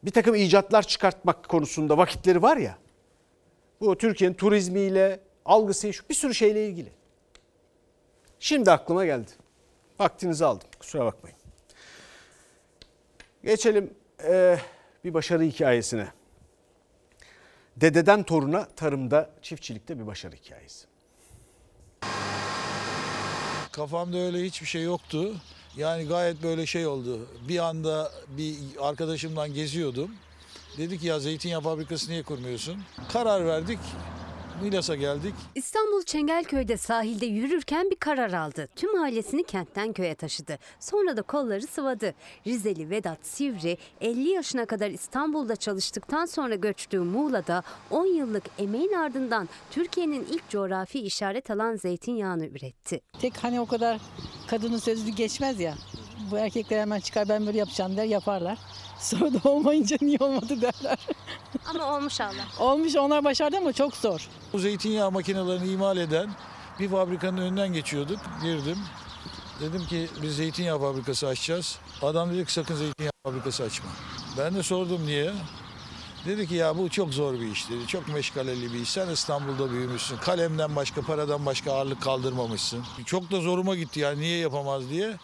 bir 0.02 0.10
takım 0.10 0.34
icatlar 0.34 0.82
çıkartmak 0.82 1.48
konusunda 1.48 1.98
vakitleri 1.98 2.42
var 2.42 2.56
ya. 2.56 2.78
Bu 3.80 3.98
Türkiye'nin 3.98 4.34
turizmiyle, 4.34 5.20
algısı, 5.44 5.90
bir 6.10 6.14
sürü 6.14 6.34
şeyle 6.34 6.68
ilgili. 6.68 6.92
Şimdi 8.40 8.70
aklıma 8.70 9.04
geldi. 9.04 9.30
Vaktinizi 10.00 10.44
aldım. 10.44 10.68
Kusura 10.78 11.04
bakmayın. 11.04 11.38
Geçelim 13.44 13.94
e, 14.24 14.58
bir 15.04 15.14
başarı 15.14 15.42
hikayesine. 15.42 16.08
Dededen 17.76 18.22
toruna 18.22 18.64
tarımda, 18.64 19.30
çiftçilikte 19.42 19.98
bir 19.98 20.06
başarı 20.06 20.36
hikayesi. 20.36 20.95
Kafamda 23.72 24.18
öyle 24.18 24.44
hiçbir 24.44 24.66
şey 24.66 24.82
yoktu. 24.82 25.34
Yani 25.76 26.04
gayet 26.04 26.42
böyle 26.42 26.66
şey 26.66 26.86
oldu. 26.86 27.20
Bir 27.48 27.58
anda 27.58 28.12
bir 28.28 28.56
arkadaşımdan 28.80 29.54
geziyordum. 29.54 30.10
Dedi 30.78 30.98
ki 30.98 31.06
ya 31.06 31.20
zeytinyağı 31.20 31.60
fabrikası 31.60 32.10
niye 32.10 32.22
kurmuyorsun? 32.22 32.76
Karar 33.12 33.46
verdik. 33.46 33.78
Milas'a 34.62 34.94
geldik. 34.94 35.34
İstanbul 35.54 36.02
Çengelköy'de 36.02 36.76
sahilde 36.76 37.26
yürürken 37.26 37.90
bir 37.90 37.96
karar 37.96 38.32
aldı. 38.32 38.68
Tüm 38.76 39.02
ailesini 39.02 39.44
kentten 39.44 39.92
köye 39.92 40.14
taşıdı. 40.14 40.58
Sonra 40.80 41.16
da 41.16 41.22
kolları 41.22 41.66
sıvadı. 41.66 42.14
Rizeli 42.46 42.90
Vedat 42.90 43.18
Sivri 43.22 43.78
50 44.00 44.28
yaşına 44.28 44.66
kadar 44.66 44.90
İstanbul'da 44.90 45.56
çalıştıktan 45.56 46.26
sonra 46.26 46.54
göçtüğü 46.54 47.00
Muğla'da 47.00 47.62
10 47.90 48.06
yıllık 48.06 48.44
emeğin 48.58 48.92
ardından 48.92 49.48
Türkiye'nin 49.70 50.26
ilk 50.30 50.48
coğrafi 50.48 51.00
işaret 51.00 51.50
alan 51.50 51.76
zeytinyağını 51.76 52.46
üretti. 52.46 53.00
Tek 53.20 53.36
hani 53.36 53.60
o 53.60 53.66
kadar 53.66 54.00
kadının 54.46 54.78
sözü 54.78 55.10
geçmez 55.10 55.60
ya. 55.60 55.74
Bu 56.30 56.38
erkekler 56.38 56.80
hemen 56.80 57.00
çıkar 57.00 57.28
ben 57.28 57.46
böyle 57.46 57.58
yapacağım 57.58 57.96
der 57.96 58.04
yaparlar. 58.04 58.58
Sonra 59.00 59.32
da 59.34 59.48
olmayınca 59.48 59.96
niye 60.00 60.18
olmadı 60.20 60.60
derler. 60.60 60.98
Ama 61.66 61.96
olmuş 61.96 62.20
Allah. 62.20 62.46
Olmuş 62.58 62.96
onlar 62.96 63.24
başardı 63.24 63.56
ama 63.56 63.72
çok 63.72 63.96
zor. 63.96 64.28
Bu 64.52 64.58
zeytinyağı 64.58 65.10
makinelerini 65.10 65.70
imal 65.70 65.96
eden 65.96 66.30
bir 66.80 66.88
fabrikanın 66.88 67.36
önünden 67.38 67.72
geçiyorduk. 67.72 68.20
Girdim. 68.42 68.78
Dedim 69.60 69.86
ki 69.86 70.08
biz 70.22 70.36
zeytinyağı 70.36 70.78
fabrikası 70.80 71.26
açacağız. 71.26 71.78
Adam 72.02 72.34
dedi 72.34 72.44
ki 72.44 72.52
sakın 72.52 72.74
zeytinyağı 72.74 73.12
fabrikası 73.26 73.62
açma. 73.64 73.88
Ben 74.38 74.54
de 74.54 74.62
sordum 74.62 75.06
niye? 75.06 75.32
Dedi 76.26 76.48
ki 76.48 76.54
ya 76.54 76.78
bu 76.78 76.88
çok 76.88 77.14
zor 77.14 77.34
bir 77.34 77.52
iş 77.52 77.70
dedi. 77.70 77.86
Çok 77.86 78.08
meşgaleli 78.08 78.72
bir 78.72 78.78
iş. 78.80 78.90
Sen 78.90 79.08
İstanbul'da 79.08 79.70
büyümüşsün. 79.70 80.16
Kalemden 80.16 80.76
başka, 80.76 81.00
paradan 81.02 81.46
başka 81.46 81.72
ağırlık 81.72 82.02
kaldırmamışsın. 82.02 82.84
Çok 83.06 83.30
da 83.30 83.40
zoruma 83.40 83.76
gitti 83.76 84.00
yani 84.00 84.20
niye 84.20 84.38
yapamaz 84.38 84.90
diye. 84.90 85.16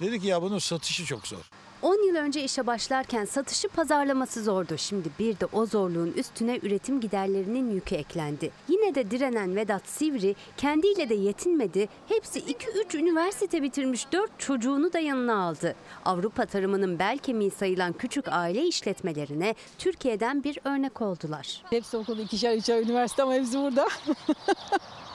Dedi 0.00 0.20
ki 0.20 0.26
ya 0.26 0.42
bunun 0.42 0.58
satışı 0.58 1.04
çok 1.04 1.26
zor. 1.26 1.50
10 1.82 2.06
yıl 2.06 2.16
önce 2.16 2.44
işe 2.44 2.66
başlarken 2.66 3.24
satışı 3.24 3.68
pazarlaması 3.68 4.44
zordu. 4.44 4.74
Şimdi 4.78 5.08
bir 5.18 5.40
de 5.40 5.46
o 5.52 5.66
zorluğun 5.66 6.12
üstüne 6.12 6.58
üretim 6.62 7.00
giderlerinin 7.00 7.70
yükü 7.70 7.94
eklendi. 7.94 8.50
Yine 8.68 8.94
de 8.94 9.10
direnen 9.10 9.56
Vedat 9.56 9.88
Sivri 9.88 10.34
kendiyle 10.56 11.08
de 11.08 11.14
yetinmedi. 11.14 11.88
Hepsi 12.08 12.40
2-3 12.40 12.96
üniversite 12.98 13.62
bitirmiş 13.62 14.12
4 14.12 14.30
çocuğunu 14.38 14.92
da 14.92 14.98
yanına 14.98 15.42
aldı. 15.44 15.74
Avrupa 16.04 16.46
tarımının 16.46 16.98
bel 16.98 17.18
kemiği 17.18 17.50
sayılan 17.50 17.92
küçük 17.92 18.28
aile 18.28 18.66
işletmelerine 18.66 19.54
Türkiye'den 19.78 20.44
bir 20.44 20.58
örnek 20.64 21.02
oldular. 21.02 21.62
Hepsi 21.70 21.96
okulda 21.96 22.22
ikişer 22.22 22.56
üçer 22.56 22.82
üniversite 22.82 23.22
ama 23.22 23.34
hepsi 23.34 23.58
burada. 23.58 23.88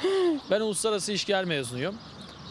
ben 0.51 0.61
uluslararası 0.61 1.11
işgal 1.11 1.45
mezunuyum. 1.45 1.95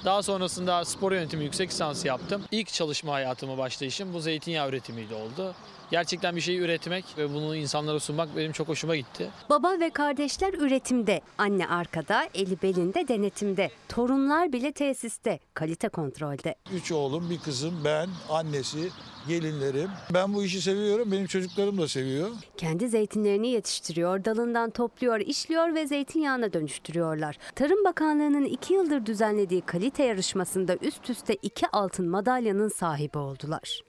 Daha 0.05 0.23
sonrasında 0.23 0.85
spor 0.85 1.13
yönetimi 1.13 1.45
yüksek 1.45 1.71
lisansı 1.71 2.07
yaptım. 2.07 2.43
İlk 2.51 2.69
çalışma 2.73 3.13
hayatımı 3.13 3.59
başlayışım 3.59 4.15
bu 4.15 4.21
zeytinyağı 4.21 4.69
üretimiyle 4.69 5.15
oldu. 5.15 5.55
Gerçekten 5.95 6.37
bir 6.37 6.41
şeyi 6.41 6.59
üretmek 6.59 7.05
ve 7.19 7.35
bunu 7.35 7.57
insanlara 7.57 8.01
sunmak 8.01 8.37
benim 8.37 8.53
çok 8.53 8.69
hoşuma 8.69 8.97
gitti. 8.97 9.31
Baba 9.51 9.81
ve 9.81 9.91
kardeşler 9.91 10.55
üretimde, 10.55 11.21
anne 11.39 11.67
arkada, 11.69 12.29
eli 12.35 12.63
belinde 12.63 13.09
denetimde, 13.09 13.71
torunlar 13.89 14.53
bile 14.53 14.73
tesiste, 14.73 15.39
kalite 15.55 15.89
kontrolde. 15.89 16.55
Üç 16.73 16.93
oğlum, 16.93 17.31
bir 17.31 17.39
kızım, 17.39 17.75
ben, 17.85 18.09
annesi, 18.31 18.89
gelinlerim. 19.29 19.91
Ben 20.15 20.35
bu 20.35 20.45
işi 20.45 20.63
seviyorum, 20.63 21.13
benim 21.13 21.27
çocuklarım 21.27 21.79
da 21.79 21.89
seviyor. 21.89 22.31
Kendi 22.57 22.89
zeytinlerini 22.89 23.49
yetiştiriyor, 23.49 24.25
dalından 24.25 24.71
topluyor, 24.71 25.21
işliyor 25.21 25.75
ve 25.75 25.87
zeytinyağına 25.87 26.53
dönüştürüyorlar. 26.53 27.39
Tarım 27.55 27.85
Bakanlığı'nın 27.85 28.45
iki 28.45 28.75
yıldır 28.75 29.07
düzenlediği 29.07 29.61
kalite 29.61 30.05
yarışmasında 30.05 30.77
üst 30.77 31.11
üste 31.11 31.35
iki 31.35 31.67
altın 31.73 32.09
madalyanın 32.09 32.69
sahibi 32.69 33.19
oldular. 33.19 33.81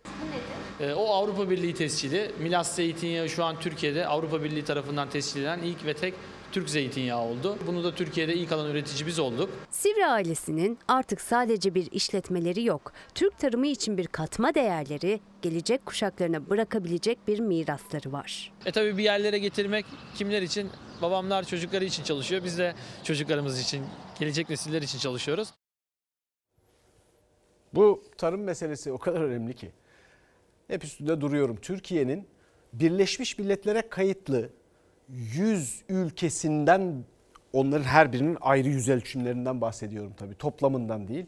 E, 0.79 0.93
o 0.93 1.09
Avrupa 1.09 1.49
Birliği 1.49 1.73
tescili. 1.95 2.31
Milas 2.39 2.75
zeytinyağı 2.75 3.29
şu 3.29 3.43
an 3.43 3.59
Türkiye'de 3.59 4.07
Avrupa 4.07 4.43
Birliği 4.43 4.63
tarafından 4.63 5.09
tescil 5.09 5.39
edilen 5.39 5.59
ilk 5.59 5.85
ve 5.85 5.93
tek 5.93 6.13
Türk 6.51 6.69
zeytinyağı 6.69 7.21
oldu. 7.21 7.57
Bunu 7.67 7.83
da 7.83 7.95
Türkiye'de 7.95 8.33
ilk 8.33 8.51
alan 8.51 8.71
üretici 8.71 9.07
biz 9.07 9.19
olduk. 9.19 9.49
Sivri 9.71 10.05
ailesinin 10.05 10.79
artık 10.87 11.21
sadece 11.21 11.75
bir 11.75 11.91
işletmeleri 11.91 12.63
yok. 12.63 12.91
Türk 13.15 13.37
tarımı 13.37 13.67
için 13.67 13.97
bir 13.97 14.07
katma 14.07 14.55
değerleri, 14.55 15.19
gelecek 15.41 15.85
kuşaklarına 15.85 16.49
bırakabilecek 16.49 17.27
bir 17.27 17.39
mirasları 17.39 18.11
var. 18.11 18.51
E 18.65 18.71
tabi 18.71 18.97
bir 18.97 19.03
yerlere 19.03 19.39
getirmek 19.39 19.85
kimler 20.15 20.41
için? 20.41 20.69
Babamlar 21.01 21.43
çocukları 21.43 21.85
için 21.85 22.03
çalışıyor. 22.03 22.43
Biz 22.43 22.57
de 22.57 22.73
çocuklarımız 23.03 23.59
için, 23.59 23.85
gelecek 24.19 24.49
nesiller 24.49 24.81
için 24.81 24.99
çalışıyoruz. 24.99 25.49
Bu 27.73 28.03
tarım 28.17 28.43
meselesi 28.43 28.91
o 28.91 28.97
kadar 28.97 29.21
önemli 29.21 29.53
ki. 29.53 29.71
Hep 30.67 30.83
üstünde 30.83 31.21
duruyorum. 31.21 31.55
Türkiye'nin 31.55 32.27
Birleşmiş 32.73 33.37
Milletler'e 33.37 33.89
kayıtlı 33.89 34.49
100 35.09 35.83
ülkesinden 35.89 37.03
onların 37.53 37.83
her 37.83 38.13
birinin 38.13 38.37
ayrı 38.41 38.69
yüz 38.69 38.89
ölçümlerinden 38.89 39.61
bahsediyorum 39.61 40.13
tabii 40.17 40.35
toplamından 40.35 41.07
değil. 41.07 41.25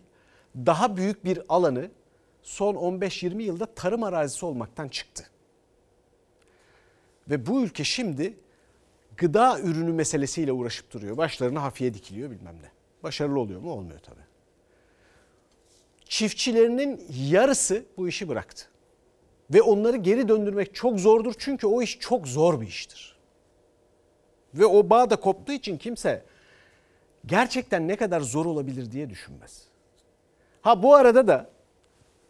Daha 0.55 0.97
büyük 0.97 1.25
bir 1.25 1.41
alanı 1.49 1.91
son 2.43 2.75
15-20 2.75 3.41
yılda 3.41 3.65
tarım 3.65 4.03
arazisi 4.03 4.45
olmaktan 4.45 4.87
çıktı. 4.87 5.29
Ve 7.29 7.45
bu 7.45 7.63
ülke 7.63 7.83
şimdi 7.83 8.37
gıda 9.17 9.59
ürünü 9.59 9.93
meselesiyle 9.93 10.51
uğraşıp 10.51 10.91
duruyor. 10.91 11.17
Başlarına 11.17 11.63
hafiye 11.63 11.93
dikiliyor 11.93 12.31
bilmem 12.31 12.55
ne. 12.61 12.71
Başarılı 13.03 13.39
oluyor 13.39 13.61
mu? 13.61 13.71
Olmuyor 13.71 13.99
tabii. 13.99 14.27
Çiftçilerinin 16.05 17.05
yarısı 17.09 17.85
bu 17.97 18.07
işi 18.07 18.29
bıraktı. 18.29 18.65
Ve 19.53 19.61
onları 19.61 19.97
geri 19.97 20.27
döndürmek 20.27 20.75
çok 20.75 20.99
zordur 20.99 21.33
çünkü 21.37 21.67
o 21.67 21.81
iş 21.81 21.99
çok 21.99 22.27
zor 22.27 22.61
bir 22.61 22.67
iştir. 22.67 23.17
Ve 24.53 24.65
o 24.65 24.89
bağ 24.89 25.09
da 25.09 25.15
koptuğu 25.15 25.51
için 25.51 25.77
kimse 25.77 26.23
gerçekten 27.25 27.87
ne 27.87 27.95
kadar 27.95 28.21
zor 28.21 28.45
olabilir 28.45 28.91
diye 28.91 29.09
düşünmez. 29.09 29.63
Ha 30.61 30.83
bu 30.83 30.95
arada 30.95 31.27
da 31.27 31.49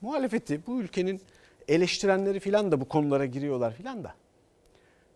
muhalefeti 0.01 0.67
bu 0.67 0.81
ülkenin 0.81 1.21
eleştirenleri 1.67 2.39
filan 2.39 2.71
da 2.71 2.81
bu 2.81 2.87
konulara 2.87 3.25
giriyorlar 3.25 3.73
filan 3.73 4.03
da. 4.03 4.15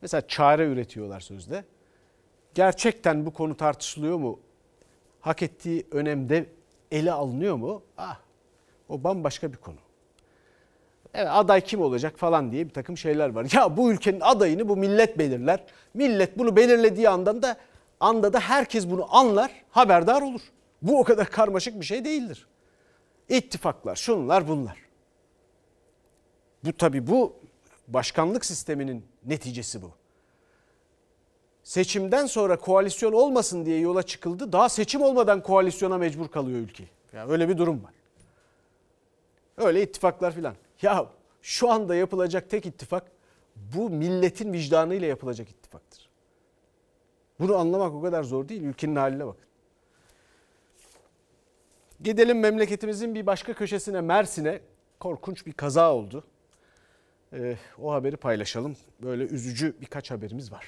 Mesela 0.02 0.28
çare 0.28 0.65
üretiyorlar 0.65 1.19
sözde. 1.19 1.64
Gerçekten 2.53 3.26
bu 3.26 3.34
konu 3.34 3.57
tartışılıyor 3.57 4.18
mu? 4.18 4.40
Hak 5.19 5.44
ettiği 5.44 5.88
önemde 5.91 6.45
ele 6.91 7.11
alınıyor 7.11 7.56
mu? 7.56 7.84
Ah 7.98 8.19
o 8.90 9.03
bambaşka 9.03 9.53
bir 9.53 9.57
konu. 9.57 9.78
Evet 11.13 11.27
aday 11.31 11.61
kim 11.61 11.81
olacak 11.81 12.17
falan 12.17 12.51
diye 12.51 12.65
bir 12.65 12.73
takım 12.73 12.97
şeyler 12.97 13.29
var. 13.29 13.47
Ya 13.53 13.77
bu 13.77 13.91
ülkenin 13.91 14.19
adayını 14.19 14.69
bu 14.69 14.77
millet 14.77 15.17
belirler. 15.17 15.63
Millet 15.93 16.38
bunu 16.38 16.55
belirlediği 16.55 17.09
andan 17.09 17.41
da 17.41 17.57
anda 17.99 18.33
da 18.33 18.39
herkes 18.39 18.89
bunu 18.89 19.15
anlar, 19.15 19.51
haberdar 19.71 20.21
olur. 20.21 20.41
Bu 20.81 20.99
o 20.99 21.03
kadar 21.03 21.29
karmaşık 21.29 21.79
bir 21.79 21.85
şey 21.85 22.05
değildir. 22.05 22.47
İttifaklar, 23.29 23.95
şunlar 23.95 24.47
bunlar. 24.47 24.77
Bu 26.63 26.73
tabii 26.73 27.07
bu 27.07 27.33
başkanlık 27.88 28.45
sisteminin 28.45 29.05
neticesi 29.25 29.81
bu. 29.81 29.91
Seçimden 31.63 32.25
sonra 32.25 32.59
koalisyon 32.59 33.13
olmasın 33.13 33.65
diye 33.65 33.79
yola 33.79 34.03
çıkıldı. 34.03 34.51
Daha 34.51 34.69
seçim 34.69 35.01
olmadan 35.01 35.43
koalisyona 35.43 35.97
mecbur 35.97 36.27
kalıyor 36.27 36.59
ülke. 36.59 36.83
Yani 37.13 37.31
öyle 37.31 37.49
bir 37.49 37.57
durum 37.57 37.83
var. 37.83 37.93
Öyle 39.57 39.83
ittifaklar 39.83 40.31
filan. 40.31 40.55
Ya 40.81 41.09
şu 41.41 41.71
anda 41.71 41.95
yapılacak 41.95 42.49
tek 42.49 42.65
ittifak 42.65 43.11
bu 43.55 43.89
milletin 43.89 44.53
vicdanıyla 44.53 45.07
yapılacak 45.07 45.49
ittifaktır. 45.49 46.09
Bunu 47.39 47.55
anlamak 47.55 47.93
o 47.93 48.01
kadar 48.01 48.23
zor 48.23 48.49
değil. 48.49 48.61
Ülkenin 48.63 48.95
haline 48.95 49.25
bakın. 49.25 49.45
Gidelim 52.01 52.39
memleketimizin 52.39 53.15
bir 53.15 53.25
başka 53.25 53.53
köşesine 53.53 54.01
Mersin'e. 54.01 54.61
Korkunç 54.99 55.45
bir 55.45 55.53
kaza 55.53 55.93
oldu. 55.93 56.23
Ee, 57.33 57.57
o 57.81 57.91
haberi 57.93 58.17
paylaşalım. 58.17 58.77
Böyle 59.03 59.23
üzücü 59.23 59.75
birkaç 59.81 60.11
haberimiz 60.11 60.51
var. 60.51 60.65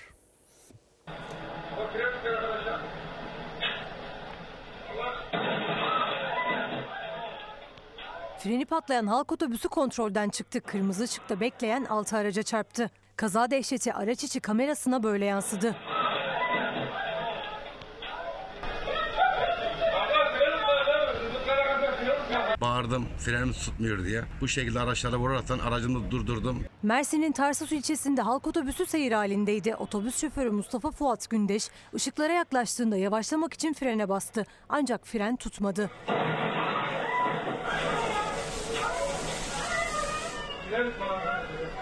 Freni 8.43 8.65
patlayan 8.65 9.07
halk 9.07 9.31
otobüsü 9.31 9.69
kontrolden 9.69 10.29
çıktı. 10.29 10.61
Kırmızı 10.61 11.03
ışıkta 11.03 11.39
bekleyen 11.39 11.85
altı 11.85 12.17
araca 12.17 12.43
çarptı. 12.43 12.89
Kaza 13.15 13.51
dehşeti 13.51 13.93
araç 13.93 14.23
içi 14.23 14.39
kamerasına 14.39 15.03
böyle 15.03 15.25
yansıdı. 15.25 15.75
Bağırdım 22.61 23.05
frenimiz 23.19 23.57
tutmuyor 23.57 24.05
diye. 24.05 24.23
Bu 24.41 24.47
şekilde 24.47 24.79
araçlara 24.79 25.17
vuraraktan 25.17 25.59
aracımı 25.59 26.11
durdurdum. 26.11 26.63
Mersin'in 26.83 27.31
Tarsus 27.31 27.71
ilçesinde 27.71 28.21
halk 28.21 28.47
otobüsü 28.47 28.85
seyir 28.85 29.11
halindeydi. 29.11 29.75
Otobüs 29.75 30.21
şoförü 30.21 30.51
Mustafa 30.51 30.91
Fuat 30.91 31.29
Gündeş 31.29 31.69
ışıklara 31.95 32.33
yaklaştığında 32.33 32.97
yavaşlamak 32.97 33.53
için 33.53 33.73
frene 33.73 34.09
bastı. 34.09 34.45
Ancak 34.69 35.07
fren 35.07 35.35
tutmadı. 35.35 35.89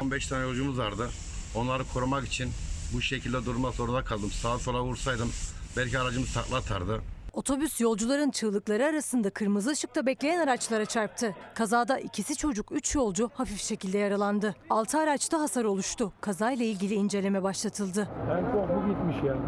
15 0.02 0.28
tane 0.28 0.44
yolcumuz 0.44 0.78
vardı. 0.78 1.10
Onları 1.56 1.84
korumak 1.94 2.28
için 2.28 2.52
bu 2.94 3.02
şekilde 3.02 3.46
durmak 3.46 3.76
zorunda 3.76 4.04
kaldım. 4.04 4.32
Sağa 4.32 4.60
sola 4.60 4.84
vursaydım 4.84 5.32
belki 5.78 6.00
aracımız 6.00 6.34
takla 6.34 6.58
atardı. 6.58 7.02
Otobüs 7.34 7.82
yolcuların 7.82 8.32
çığlıkları 8.32 8.86
arasında 8.86 9.30
kırmızı 9.30 9.70
ışıkta 9.72 10.06
bekleyen 10.06 10.40
araçlara 10.40 10.86
çarptı. 10.86 11.36
Kazada 11.56 12.00
ikisi 12.00 12.36
çocuk, 12.36 12.72
üç 12.72 12.96
yolcu 12.96 13.30
hafif 13.34 13.62
şekilde 13.62 13.98
yaralandı. 13.98 14.56
Altı 14.70 14.98
araçta 14.98 15.40
hasar 15.40 15.64
oluştu. 15.64 16.14
Kazayla 16.22 16.66
ilgili 16.66 16.94
inceleme 16.94 17.44
başlatıldı. 17.44 18.10
En 18.32 18.52
korku 18.52 18.88
gitmiş 18.88 19.16
yani. 19.28 19.42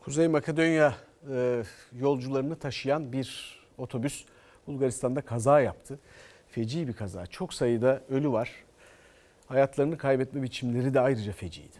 Kuzey 0.00 0.28
Makedonya 0.28 0.94
e, 1.30 1.62
yolcularını 1.92 2.58
taşıyan 2.58 3.12
bir 3.12 3.58
otobüs 3.78 4.24
Bulgaristan'da 4.66 5.20
kaza 5.20 5.60
yaptı. 5.60 5.98
Feci 6.50 6.88
bir 6.88 6.92
kaza. 6.92 7.26
Çok 7.26 7.54
sayıda 7.54 8.02
ölü 8.08 8.32
var. 8.32 8.50
Hayatlarını 9.46 9.98
kaybetme 9.98 10.42
biçimleri 10.42 10.94
de 10.94 11.00
ayrıca 11.00 11.32
feciydi. 11.32 11.76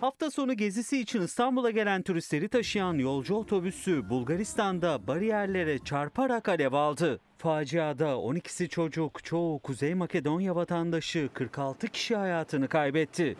Hafta 0.00 0.30
sonu 0.30 0.54
gezisi 0.54 1.00
için 1.00 1.20
İstanbul'a 1.20 1.70
gelen 1.70 2.02
turistleri 2.02 2.48
taşıyan 2.48 2.94
yolcu 2.94 3.34
otobüsü 3.34 4.10
Bulgaristan'da 4.10 5.06
bariyerlere 5.06 5.78
çarparak 5.78 6.48
alev 6.48 6.72
aldı. 6.72 7.20
Faciada 7.38 8.04
12'si 8.04 8.68
çocuk, 8.68 9.24
çoğu 9.24 9.58
Kuzey 9.58 9.94
Makedonya 9.94 10.56
vatandaşı 10.56 11.28
46 11.34 11.88
kişi 11.88 12.16
hayatını 12.16 12.68
kaybetti. 12.68 13.36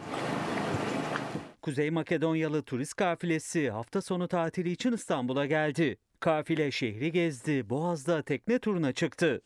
Kuzey 1.63 1.91
Makedonyalı 1.91 2.63
turist 2.63 2.95
kafilesi 2.95 3.71
hafta 3.71 4.03
sonu 4.03 4.29
tatili 4.29 4.71
için 4.71 4.93
İstanbul'a 4.93 5.47
geldi. 5.47 5.99
Kafile 6.27 6.71
şehri 6.71 7.13
gezdi, 7.13 7.71
Boğaz'da 7.71 8.23
tekne 8.23 8.59
turuna 8.59 8.93
çıktı. 8.93 9.43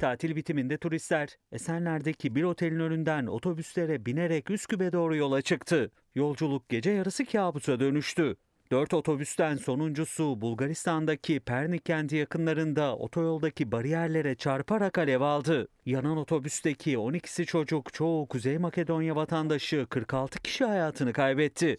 Tatil 0.00 0.36
bitiminde 0.36 0.78
turistler 0.78 1.28
Esenler'deki 1.52 2.34
bir 2.34 2.42
otelin 2.42 2.80
önünden 2.80 3.26
otobüslere 3.26 4.06
binerek 4.06 4.50
Üsküp'e 4.50 4.92
doğru 4.92 5.16
yola 5.16 5.42
çıktı. 5.42 5.90
Yolculuk 6.14 6.68
gece 6.68 6.90
yarısı 6.90 7.24
kabusa 7.24 7.80
dönüştü. 7.80 8.36
Dört 8.72 8.94
otobüsten 8.94 9.56
sonuncusu 9.56 10.40
Bulgaristan'daki 10.40 11.40
Pernik 11.40 11.86
kenti 11.86 12.16
yakınlarında 12.16 12.96
otoyoldaki 12.96 13.72
bariyerlere 13.72 14.34
çarparak 14.34 14.98
alev 14.98 15.20
aldı. 15.20 15.68
Yanan 15.86 16.16
otobüsteki 16.16 16.94
12'si 16.94 17.44
çocuk, 17.44 17.92
çoğu 17.92 18.28
Kuzey 18.28 18.58
Makedonya 18.58 19.16
vatandaşı 19.16 19.86
46 19.90 20.42
kişi 20.42 20.64
hayatını 20.64 21.12
kaybetti. 21.12 21.78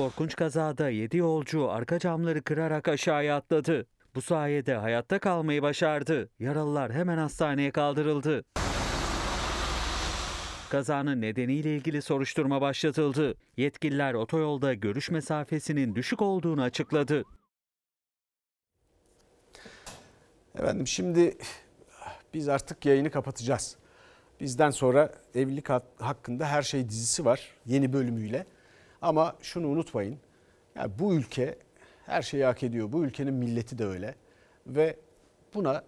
Korkunç 0.00 0.36
kazada 0.36 0.90
7 0.90 1.16
yolcu 1.16 1.70
arka 1.70 1.98
camları 1.98 2.42
kırarak 2.42 2.88
aşağıya 2.88 3.36
atladı. 3.36 3.86
Bu 4.14 4.22
sayede 4.22 4.74
hayatta 4.74 5.18
kalmayı 5.18 5.62
başardı. 5.62 6.30
Yaralılar 6.38 6.92
hemen 6.92 7.18
hastaneye 7.18 7.70
kaldırıldı. 7.70 8.44
Kazanın 10.70 11.20
nedeniyle 11.20 11.76
ilgili 11.76 12.02
soruşturma 12.02 12.60
başlatıldı. 12.60 13.34
Yetkililer 13.56 14.14
otoyolda 14.14 14.74
görüş 14.74 15.10
mesafesinin 15.10 15.94
düşük 15.94 16.22
olduğunu 16.22 16.62
açıkladı. 16.62 17.24
Efendim 20.54 20.86
şimdi 20.86 21.36
biz 22.34 22.48
artık 22.48 22.86
yayını 22.86 23.10
kapatacağız. 23.10 23.76
Bizden 24.40 24.70
sonra 24.70 25.12
evlilik 25.34 25.68
hakkında 25.98 26.46
her 26.46 26.62
şey 26.62 26.88
dizisi 26.88 27.24
var 27.24 27.48
yeni 27.66 27.92
bölümüyle. 27.92 28.46
Ama 29.02 29.36
şunu 29.42 29.68
unutmayın. 29.68 30.18
Yani 30.74 30.92
bu 30.98 31.14
ülke 31.14 31.58
her 32.06 32.22
şeyi 32.22 32.44
hak 32.44 32.62
ediyor. 32.62 32.92
Bu 32.92 33.04
ülkenin 33.04 33.34
milleti 33.34 33.78
de 33.78 33.86
öyle. 33.86 34.14
Ve 34.66 34.96
buna 35.54 35.84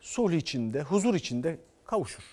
sulh 0.00 0.32
içinde, 0.32 0.82
huzur 0.82 1.14
içinde 1.14 1.58
kavuşur. 1.84 2.24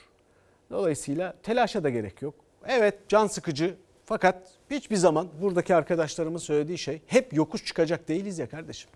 Dolayısıyla 0.70 1.36
telaşa 1.44 1.84
da 1.84 1.90
gerek 1.90 2.22
yok. 2.22 2.36
Evet 2.68 3.10
can 3.10 3.28
sıkıcı 3.28 3.76
fakat 4.06 4.52
hiçbir 4.72 4.96
zaman 4.96 5.28
buradaki 5.42 5.76
arkadaşlarımın 5.76 6.38
söylediği 6.38 6.78
şey 6.78 7.02
hep 7.08 7.34
yokuş 7.34 7.66
çıkacak 7.66 8.08
değiliz 8.08 8.40
ya 8.40 8.50
kardeşim. 8.50 8.90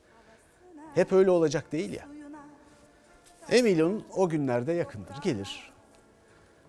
Hep 0.95 1.11
öyle 1.11 1.31
olacak 1.31 1.71
değil 1.71 1.93
ya. 1.93 2.07
Emin 3.49 3.79
olun 3.79 4.05
o 4.15 4.29
günlerde 4.29 4.73
yakındır, 4.73 5.21
gelir. 5.23 5.71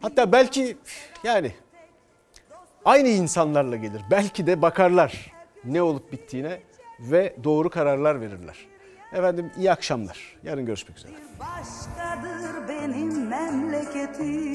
Hatta 0.00 0.32
belki 0.32 0.76
yani 1.24 1.52
aynı 2.84 3.09
insanlarla 3.09 3.76
gelir. 3.76 4.02
Belki 4.10 4.46
de 4.46 4.62
bakarlar 4.62 5.32
ne 5.64 5.82
olup 5.82 6.12
bittiğine 6.12 6.60
ve 7.00 7.36
doğru 7.44 7.70
kararlar 7.70 8.20
verirler. 8.20 8.56
Efendim 9.12 9.50
iyi 9.59 9.72
akşamlar. 9.72 10.36
Yarın 10.44 10.66
görüşmek 10.66 10.98
üzere. 10.98 11.12
Başkadır 11.40 12.68
benim 12.68 13.28
memleketim. 13.28 14.52